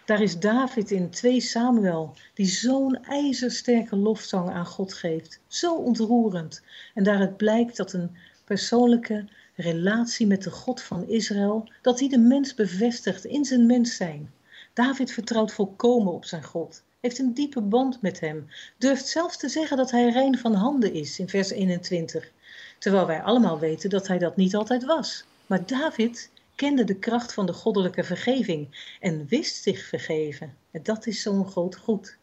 Daar 0.06 0.22
is 0.22 0.38
David 0.38 0.90
in 0.90 1.10
2 1.10 1.40
Samuel, 1.40 2.14
die 2.34 2.46
zo'n 2.46 3.04
ijzersterke 3.04 3.96
lofzang 3.96 4.50
aan 4.50 4.66
God 4.66 4.94
geeft. 4.94 5.40
Zo 5.46 5.74
ontroerend. 5.74 6.62
En 6.94 7.04
daaruit 7.04 7.36
blijkt 7.36 7.76
dat 7.76 7.92
een 7.92 8.16
persoonlijke 8.44 9.28
relatie 9.54 10.26
met 10.26 10.42
de 10.42 10.50
God 10.50 10.82
van 10.82 11.08
Israël, 11.08 11.68
dat 11.82 12.00
hij 12.00 12.08
de 12.08 12.18
mens 12.18 12.54
bevestigt 12.54 13.24
in 13.24 13.44
zijn 13.44 13.66
mens 13.66 13.96
zijn. 13.96 14.30
David 14.72 15.12
vertrouwt 15.12 15.52
volkomen 15.52 16.12
op 16.12 16.24
zijn 16.24 16.44
God, 16.44 16.82
heeft 17.00 17.18
een 17.18 17.34
diepe 17.34 17.60
band 17.60 18.02
met 18.02 18.20
hem, 18.20 18.46
durft 18.78 19.06
zelfs 19.06 19.36
te 19.36 19.48
zeggen 19.48 19.76
dat 19.76 19.90
hij 19.90 20.10
rein 20.10 20.38
van 20.38 20.54
handen 20.54 20.92
is 20.92 21.18
in 21.18 21.28
vers 21.28 21.50
21, 21.50 22.30
terwijl 22.78 23.06
wij 23.06 23.22
allemaal 23.22 23.58
weten 23.58 23.90
dat 23.90 24.08
hij 24.08 24.18
dat 24.18 24.36
niet 24.36 24.54
altijd 24.54 24.84
was. 24.84 25.24
Maar 25.46 25.66
David 25.66 26.30
kende 26.56 26.84
de 26.84 26.98
kracht 26.98 27.32
van 27.32 27.46
de 27.46 27.52
goddelijke 27.52 28.04
vergeving 28.04 28.94
en 29.00 29.26
wist 29.26 29.62
zich 29.62 29.88
vergeven. 29.88 30.56
En 30.70 30.82
dat 30.82 31.06
is 31.06 31.22
zo'n 31.22 31.46
groot 31.46 31.76
goed. 31.76 32.18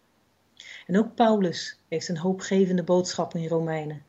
En 0.87 0.97
ook 0.97 1.15
Paulus 1.15 1.79
heeft 1.87 2.09
een 2.09 2.17
hoopgevende 2.17 2.83
boodschap 2.83 3.33
in 3.33 3.47
Romeinen. 3.47 4.05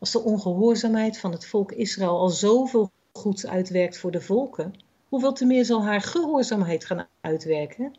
Als 0.00 0.10
de 0.10 0.20
ongehoorzaamheid 0.20 1.18
van 1.18 1.32
het 1.32 1.46
volk 1.46 1.72
Israël 1.72 2.18
al 2.18 2.28
zoveel 2.28 2.90
goeds 3.12 3.46
uitwerkt 3.46 3.98
voor 3.98 4.10
de 4.10 4.20
volken, 4.20 4.74
hoeveel 5.08 5.32
te 5.32 5.44
meer 5.44 5.64
zal 5.64 5.84
haar 5.84 6.00
gehoorzaamheid 6.00 6.84
gaan 6.84 7.06
uitwerken? 7.20 7.92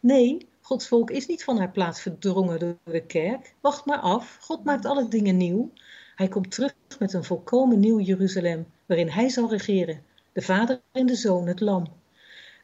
Nee, 0.00 0.48
Gods 0.60 0.88
volk 0.88 1.10
is 1.10 1.26
niet 1.26 1.44
van 1.44 1.58
haar 1.58 1.70
plaats 1.70 2.00
verdrongen 2.00 2.58
door 2.58 2.76
de 2.84 3.06
kerk. 3.06 3.54
Wacht 3.60 3.84
maar 3.84 3.98
af, 3.98 4.38
God 4.40 4.64
maakt 4.64 4.84
alle 4.84 5.08
dingen 5.08 5.36
nieuw. 5.36 5.70
Hij 6.14 6.28
komt 6.28 6.50
terug 6.50 6.74
met 6.98 7.12
een 7.12 7.24
volkomen 7.24 7.80
nieuw 7.80 8.00
Jeruzalem, 8.00 8.66
waarin 8.86 9.08
hij 9.08 9.28
zal 9.28 9.50
regeren 9.50 10.02
de 10.32 10.42
Vader 10.42 10.80
en 10.92 11.06
de 11.06 11.14
Zoon, 11.14 11.46
het 11.46 11.60
Lam. 11.60 12.00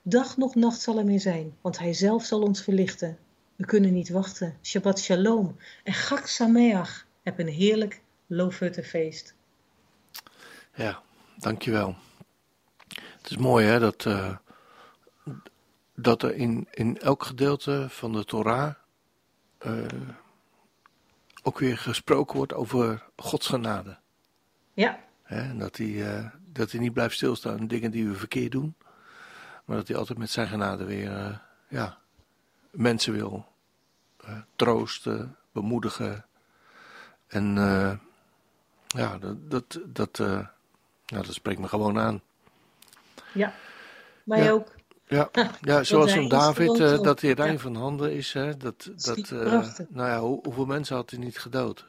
Dag 0.03 0.37
nog 0.37 0.55
nacht 0.55 0.81
zal 0.81 0.99
er 0.99 1.05
meer 1.05 1.21
zijn, 1.21 1.57
want 1.61 1.79
Hij 1.79 1.95
zelf 1.95 2.25
zal 2.25 2.43
ons 2.43 2.63
verlichten. 2.63 3.19
We 3.57 3.65
kunnen 3.65 3.93
niet 3.93 4.09
wachten. 4.09 4.59
Shabbat 4.63 5.01
Shalom 5.01 5.57
en 5.85 5.93
Chag 5.93 6.29
Sameach. 6.29 7.07
Heb 7.23 7.39
een 7.39 7.49
heerlijk 7.49 8.01
feest. 8.83 9.35
Ja, 10.75 11.03
dankjewel. 11.39 11.97
Het 12.89 13.31
is 13.31 13.37
mooi 13.37 13.67
hè, 13.67 13.79
dat, 13.79 14.05
uh, 14.05 14.37
dat 15.95 16.23
er 16.23 16.35
in, 16.35 16.69
in 16.71 16.99
elk 16.99 17.25
gedeelte 17.25 17.87
van 17.89 18.13
de 18.13 18.25
Torah 18.25 18.75
uh, 19.67 19.87
ook 21.43 21.59
weer 21.59 21.79
gesproken 21.79 22.37
wordt 22.37 22.55
over 22.55 23.05
Gods 23.17 23.47
genade. 23.47 23.99
Ja. 24.75 25.01
Hè, 25.23 25.57
dat 25.57 25.77
hij 25.77 25.87
uh, 25.87 26.27
dat 26.59 26.71
hij 26.71 26.81
niet 26.81 26.93
blijft 26.93 27.15
stilstaan 27.15 27.59
in 27.59 27.69
dingen 27.69 27.91
die 27.91 28.09
we 28.09 28.15
verkeerd 28.15 28.53
doen. 28.53 28.75
Maar 29.65 29.77
dat 29.77 29.89
hij 29.89 29.97
altijd 29.97 30.19
met 30.19 30.31
zijn 30.31 30.49
genade 30.49 30.85
weer, 30.85 31.11
uh, 31.11 31.37
ja, 31.69 31.99
mensen 32.71 33.13
wil 33.13 33.47
uh, 34.25 34.39
troosten, 34.57 35.37
bemoedigen. 35.53 36.25
En 37.27 37.57
uh, 37.57 37.93
ja, 38.87 39.19
dat, 39.19 39.51
dat, 39.51 39.81
dat, 39.87 40.17
ja, 41.05 41.23
dat 41.23 41.35
spreekt 41.35 41.61
me 41.61 41.69
gewoon 41.69 41.99
aan. 41.99 42.23
Ja, 43.33 43.53
mij 44.25 44.43
ja. 44.43 44.51
ook. 44.51 44.75
Ja, 45.07 45.31
ja 45.61 45.83
zoals 45.85 46.13
een 46.13 46.29
David, 46.29 46.77
dat 46.79 47.21
hij 47.21 47.33
rein 47.33 47.53
ja. 47.53 47.59
van 47.59 47.75
handen 47.75 48.13
is. 48.13 48.33
Hè, 48.33 48.57
dat, 48.57 48.91
dat, 48.97 49.31
nou 49.89 50.09
ja, 50.09 50.21
hoe, 50.21 50.41
hoeveel 50.43 50.67
mensen 50.67 50.97
had 50.97 51.11
hij 51.11 51.19
niet 51.19 51.39
gedood? 51.39 51.87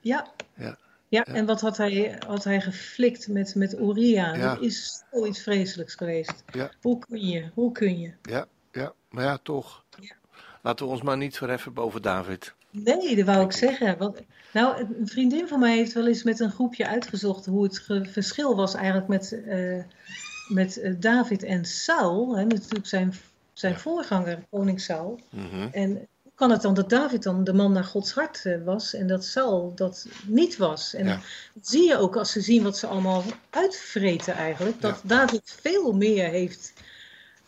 Ja. 0.00 0.32
Ja. 0.54 0.76
Ja, 1.12 1.24
en 1.24 1.46
wat 1.46 1.60
had 1.60 1.76
hij, 1.76 2.18
had 2.26 2.44
hij 2.44 2.60
geflikt 2.60 3.28
met, 3.28 3.54
met 3.54 3.78
Uria? 3.78 4.32
Dat 4.32 4.60
is 4.62 5.04
zoiets 5.10 5.42
vreselijks 5.42 5.94
geweest. 5.94 6.44
Hoe 6.80 6.98
kun 6.98 7.26
je? 7.26 7.50
Hoe 7.54 7.72
kun 7.72 7.98
je? 7.98 8.12
Ja, 8.22 8.46
ja. 8.70 8.92
maar 9.10 9.24
ja, 9.24 9.38
toch. 9.42 9.84
Laten 10.62 10.86
we 10.86 10.92
ons 10.92 11.02
maar 11.02 11.16
niet 11.16 11.36
verheffen 11.36 11.72
boven 11.72 12.02
David. 12.02 12.54
Nee, 12.70 13.16
dat 13.16 13.26
wou 13.26 13.44
ik 13.44 13.52
zeggen. 13.52 13.98
Want, 13.98 14.20
nou, 14.52 14.80
een 14.80 15.08
vriendin 15.08 15.48
van 15.48 15.60
mij 15.60 15.76
heeft 15.76 15.92
wel 15.92 16.06
eens 16.06 16.22
met 16.22 16.40
een 16.40 16.50
groepje 16.50 16.86
uitgezocht 16.86 17.46
hoe 17.46 17.64
het 17.64 17.82
verschil 18.10 18.56
was 18.56 18.74
eigenlijk 18.74 19.08
met, 19.08 19.32
uh, 19.46 19.82
met 20.48 20.76
uh, 20.76 20.94
David 20.98 21.42
en 21.42 21.64
Saul. 21.64 22.36
Hè, 22.36 22.44
natuurlijk 22.44 22.86
zijn, 22.86 23.14
zijn 23.52 23.78
voorganger, 23.78 24.44
koning 24.50 24.80
Saul. 24.80 25.20
Mm 25.30 25.48
-hmm. 25.48 25.68
En 25.72 26.08
kan 26.42 26.50
het 26.50 26.62
dan 26.62 26.74
dat 26.74 26.90
David 26.90 27.22
dan 27.22 27.44
de 27.44 27.52
man 27.52 27.72
naar 27.72 27.84
Gods 27.84 28.12
hart 28.12 28.44
was 28.64 28.94
en 28.94 29.06
dat 29.06 29.24
Saul 29.24 29.72
dat 29.74 30.06
niet 30.26 30.56
was? 30.56 30.94
En 30.94 31.06
ja. 31.06 31.20
dat 31.54 31.68
zie 31.68 31.88
je 31.88 31.96
ook 31.96 32.16
als 32.16 32.32
ze 32.32 32.40
zien 32.40 32.62
wat 32.62 32.78
ze 32.78 32.86
allemaal 32.86 33.24
uitvreten 33.50 34.34
eigenlijk. 34.34 34.80
Dat 34.80 35.00
Ja. 35.02 35.08
David 35.08 35.56
veel 35.60 35.92
meer 35.92 36.28
heeft 36.28 36.72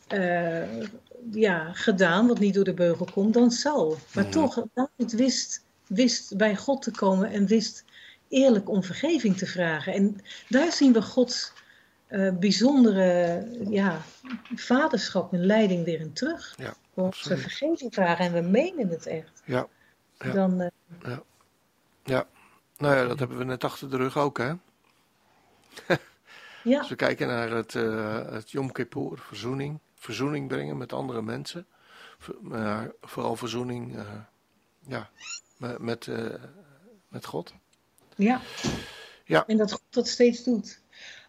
eh, 0.06 0.80
ja, 1.32 1.72
gedaan, 1.72 2.26
wat 2.26 2.38
niet 2.38 2.54
door 2.54 2.64
de 2.64 2.74
beugel 2.74 3.08
komt, 3.12 3.34
dan 3.34 3.50
Saul. 3.50 3.98
Maar 4.14 4.24
Mhm. 4.24 4.32
toch, 4.32 4.62
David 4.74 5.12
wist, 5.12 5.64
wist 5.86 6.36
bij 6.36 6.56
God 6.56 6.82
te 6.82 6.90
komen 6.90 7.30
en 7.30 7.46
wist 7.46 7.84
eerlijk 8.28 8.68
om 8.68 8.82
vergeving 8.82 9.36
te 9.36 9.46
vragen. 9.46 9.92
En 9.92 10.20
daar 10.48 10.72
zien 10.72 10.92
we 10.92 11.02
Gods 11.02 11.52
eh, 12.14 12.32
bijzondere 12.38 13.46
ja, 13.70 14.00
vaderschap 14.54 15.32
en 15.32 15.46
leiding 15.46 15.84
weer 15.84 16.00
in 16.00 16.12
terug. 16.12 16.54
Ja, 16.56 16.66
Als 16.66 16.76
we 16.94 17.02
absoluut. 17.02 17.40
vergeving 17.40 17.94
vragen 17.94 18.24
en 18.24 18.32
we 18.32 18.40
menen 18.40 18.88
het 18.88 19.06
echt, 19.06 19.42
Ja, 19.44 19.66
Ja. 20.18 20.32
dan 20.32 20.60
eh, 20.60 21.18
ja. 22.04 22.26
Nou 22.76 22.96
ja, 22.96 23.06
dat 23.06 23.18
hebben 23.18 23.38
we 23.38 23.44
net 23.44 23.64
achter 23.64 23.90
de 23.90 23.96
rug 23.96 24.18
ook, 24.18 24.38
hè? 24.38 24.52
ja, 26.64 26.78
Als 26.78 26.88
we 26.88 26.96
kijken 26.96 27.26
naar 27.26 27.50
het, 27.50 27.74
eh, 27.74 28.30
het 28.30 28.50
Yom 28.50 28.72
Kippur, 28.72 29.18
verzoening. 29.18 29.78
Verzoening 29.94 30.48
brengen 30.48 30.76
met 30.76 30.92
andere 30.92 31.22
mensen. 31.22 31.66
Maar 32.40 32.90
vooral 33.00 33.36
verzoening 33.36 33.96
ja, 34.86 35.10
met, 35.56 35.78
met, 35.78 36.08
met 37.08 37.24
God. 37.26 37.54
ja. 38.16 38.40
Ja. 39.24 39.46
En 39.46 39.56
dat 39.56 39.72
God 39.72 39.82
dat 39.90 40.08
steeds 40.08 40.44
doet. 40.44 40.80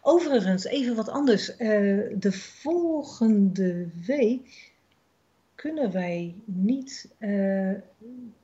Overigens, 0.08 0.64
even 0.64 0.94
wat 0.96 1.08
anders. 1.08 1.56
Eh, 1.56 1.68
de 2.14 2.32
volgende 2.32 3.88
week 4.06 4.72
kunnen 5.54 5.92
wij 5.92 6.34
niet 6.44 7.08
eh, 7.18 7.72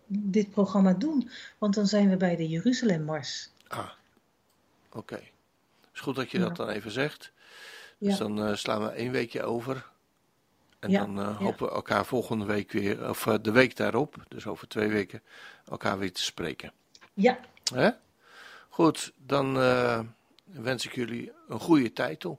dit 0.07 0.51
programma 0.51 0.93
doen, 0.93 1.31
want 1.59 1.75
dan 1.75 1.87
zijn 1.87 2.09
we 2.11 2.17
bij 2.17 2.37
de 2.37 2.49
Jeruzalemmars. 2.49 3.49
Ah, 3.69 3.91
oké. 4.93 5.21
is 5.95 6.01
goed 6.01 6.17
dat 6.17 6.31
je 6.31 6.39
Ja. 6.39 6.45
dat 6.45 6.57
dan 6.57 6.69
even 6.69 6.91
zegt. 6.91 7.33
Dus 7.99 8.13
Ja. 8.13 8.19
dan 8.19 8.45
eh, 8.47 8.55
slaan 8.55 8.83
we 8.83 8.91
één 8.91 9.13
weekje 9.13 9.43
over. 9.43 9.91
En 10.79 10.91
Ja, 10.91 10.99
dan 11.07 11.19
hopen 11.35 11.67
we 11.67 11.73
elkaar 11.73 12.07
volgende 12.07 12.45
week 12.45 12.73
weer, 12.73 13.09
of 13.09 13.25
de 13.43 13.51
week 13.53 13.77
daarop, 13.77 14.15
dus 14.29 14.47
over 14.47 14.69
twee 14.69 14.89
weken, 14.89 15.23
elkaar 15.71 15.99
weer 15.99 16.13
te 16.13 16.23
spreken. 16.23 16.73
Ja, 17.15 17.39
Hè? 17.75 17.91
Goed, 18.69 19.13
dan 19.17 19.57
wens 20.53 20.87
ik 20.87 20.95
jullie 20.95 21.33
een 21.49 21.61
goede 21.61 21.93
tijd 21.93 22.21
toe. 22.21 22.37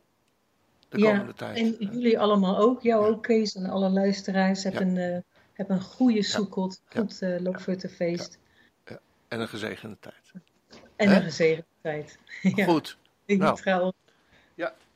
De 0.90 1.00
Ja, 1.00 1.12
komende 1.12 1.34
tijd. 1.34 1.58
en 1.58 1.76
jullie 1.80 2.20
allemaal 2.20 2.58
ook, 2.58 2.82
jou 2.82 3.08
ook 3.08 3.24
Kees 3.24 3.56
en 3.56 3.66
alle 3.66 3.90
luisteraars. 3.90 4.64
Heb, 4.64 4.74
Ja. 4.74 4.82
een, 4.82 4.98
eh, 4.98 5.18
heb 5.54 5.70
een 5.70 5.82
goede 5.82 6.24
Soekot, 6.24 6.82
Ja. 6.90 7.00
goed 7.00 7.22
eh 7.22 7.40
Loofhuttenfeest 7.40 8.38
En 9.28 9.40
een 9.40 9.48
gezegende 9.48 9.98
tijd. 10.00 10.32
en 10.96 11.12
een 11.16 11.22
gezegende 11.22 11.66
tijd. 11.82 12.18
ja, 12.56 12.66
Goed, 12.66 12.98
ik 13.26 13.38
nou. 13.38 13.56
trouw. 13.56 13.94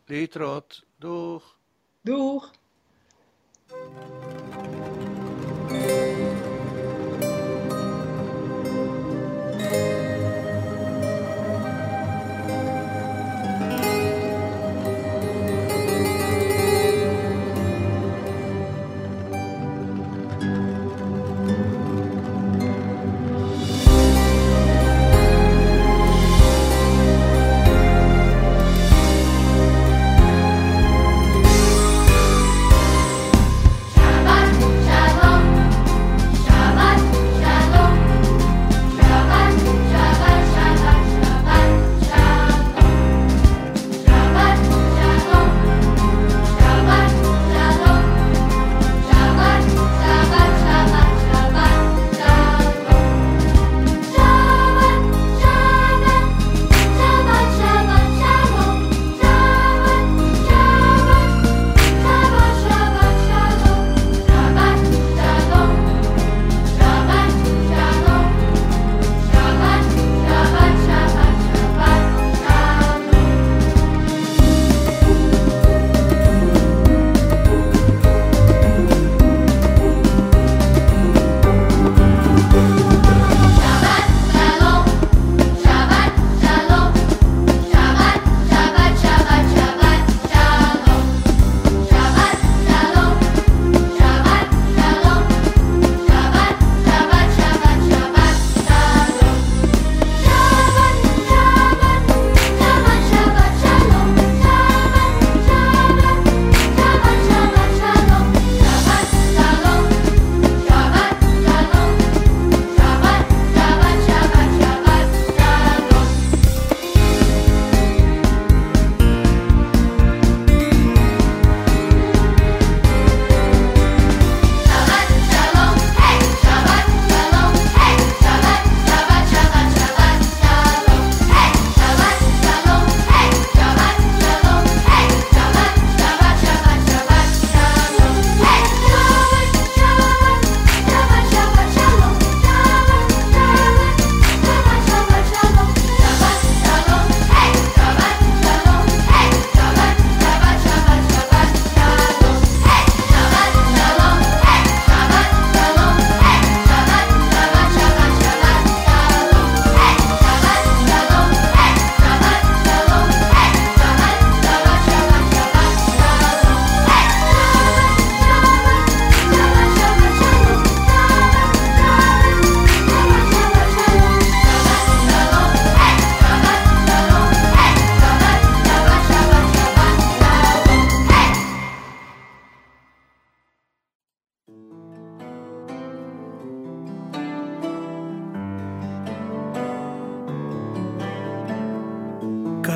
Lietrot, 0.05 0.83
doeg. 0.97 1.57
Doeg! 2.01 2.51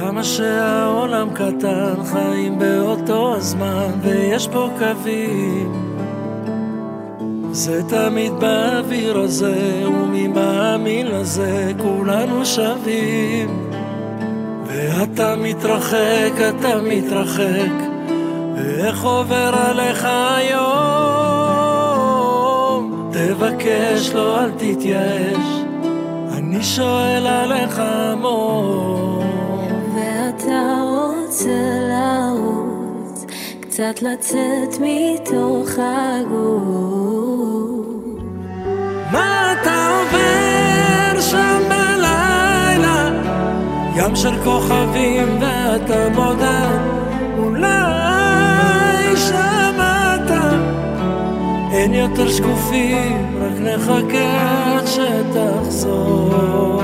כמה 0.01 0.23
שהעולם 0.23 1.29
קטן, 1.33 1.93
חיים 2.11 2.59
באותו 2.59 3.35
הזמן, 3.35 3.91
ויש 4.01 4.47
בו 4.47 4.69
קווים. 4.79 5.97
זה 7.51 7.81
תמיד 7.89 8.33
באוויר 8.33 9.19
הזה, 9.19 9.87
וממאמין 9.87 11.07
לזה, 11.07 11.71
כולנו 11.77 12.45
שווים. 12.45 13.69
ואתה 14.65 15.35
מתרחק, 15.35 16.33
אתה 16.49 16.81
מתרחק, 16.81 17.71
ואיך 18.55 19.03
עובר 19.03 19.53
עליך 19.53 20.07
היום? 20.37 20.71
תבקש 23.11 24.09
לא, 24.13 24.43
אל 24.43 24.51
תתייאש, 24.51 25.63
אני 26.33 26.63
שואל 26.63 27.27
עליך 27.27 27.81
המון. 27.83 29.20
רוצה 31.41 31.79
לרוץ, 31.89 33.25
קצת 33.59 34.01
לצאת 34.01 34.79
מתוך 34.81 35.69
הגוף. 35.77 36.65
מה 39.11 39.53
אתה 39.53 39.87
עובר 39.89 41.21
שם 41.21 41.61
בלילה? 41.69 43.09
ים 43.95 44.15
של 44.15 44.43
כוכבים 44.43 45.37
ואתה 45.41 46.09
בודד, 46.15 46.79
אולי 47.37 49.15
שמעת. 49.15 50.31
אין 51.71 51.93
יותר 51.93 52.31
שקופים, 52.31 53.39
רק 53.41 53.59
נחכה 53.59 54.77
עד 54.77 54.87
שתחזור. 54.87 56.81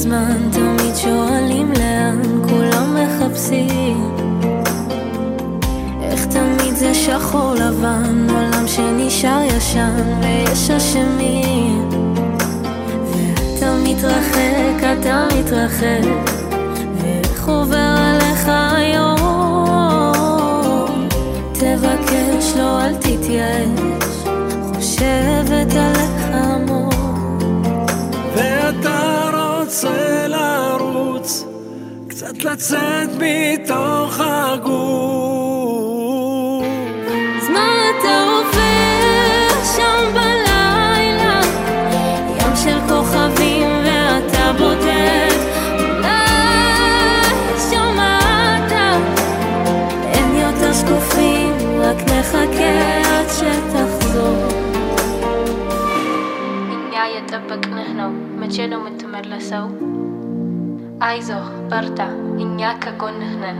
הזמן, 0.00 0.50
תמיד 0.52 0.96
שואלים 0.96 1.72
לאן 1.72 2.22
כולם 2.48 2.96
מחפשים. 2.96 4.16
איך 6.02 6.26
תמיד 6.26 6.74
זה 6.74 6.94
שחור 6.94 7.54
לבן, 7.54 8.26
עולם 8.30 8.66
שנשאר 8.66 9.42
ישן 9.42 10.20
ויש 10.22 10.70
אשמים. 10.70 11.88
ואתה 13.14 13.74
מתרחק, 13.84 14.98
אתה 15.00 15.26
מתרחק, 15.38 16.08
ואיך 17.00 17.48
עובר 17.48 17.94
עליך 17.96 18.48
היום? 18.76 19.18
תבקש 21.52 22.56
לא, 22.56 22.82
אל 22.82 22.94
תתייאש, 22.94 24.24
חושבת 24.74 25.74
עליך 25.74 26.29
קצת 32.20 32.44
לצאת 32.44 33.08
מתוך 33.18 34.20
הגוף. 34.20 34.70
אז 37.42 37.48
מה 37.48 37.68
אתה 37.90 38.24
עובר 38.24 39.64
שם 39.76 40.04
בלילה? 40.14 41.40
ים 42.40 42.56
של 42.64 42.78
כוכבים 42.88 43.70
ואתה 43.84 44.52
בודד. 44.58 45.38
אולי 45.80 47.58
שמעת? 47.70 48.72
אין 50.12 50.34
יותר 50.36 50.72
שקופים, 50.72 51.52
רק 51.80 51.96
נחכה 52.02 53.00
עד 53.04 53.26
שתחזור. 53.28 54.38
Injaje 56.72 57.20
tăpă 57.30 57.56
knăhnău, 57.64 58.12
măceno 58.40 58.76
mătămăr 58.84 59.24
lăsău. 61.00 61.08
Aizo, 61.08 61.40
bărta, 61.68 62.08
injacă 62.36 62.90
gonăhnăn. 62.96 63.58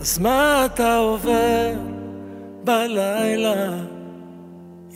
אז 0.00 0.18
מה 0.18 0.64
אתה 0.64 0.96
עובר 0.96 1.74
בלילה? 2.64 3.70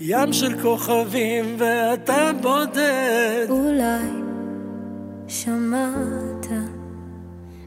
ים 0.00 0.32
של 0.32 0.62
כוכבים 0.62 1.56
ואתה 1.58 2.30
בודד. 2.42 3.46
אולי 3.48 4.15
שמעת 5.28 6.46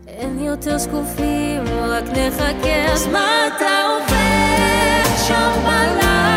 אין 0.07 0.39
יותר 0.39 0.78
שקופים, 0.78 1.64
רק 1.80 2.03
נחכה 2.03 2.91
אז 2.91 3.07
מה 3.07 3.47
אתה 3.47 3.66
עובר 3.88 5.18
שם 5.28 5.51
בלילה? 5.64 6.29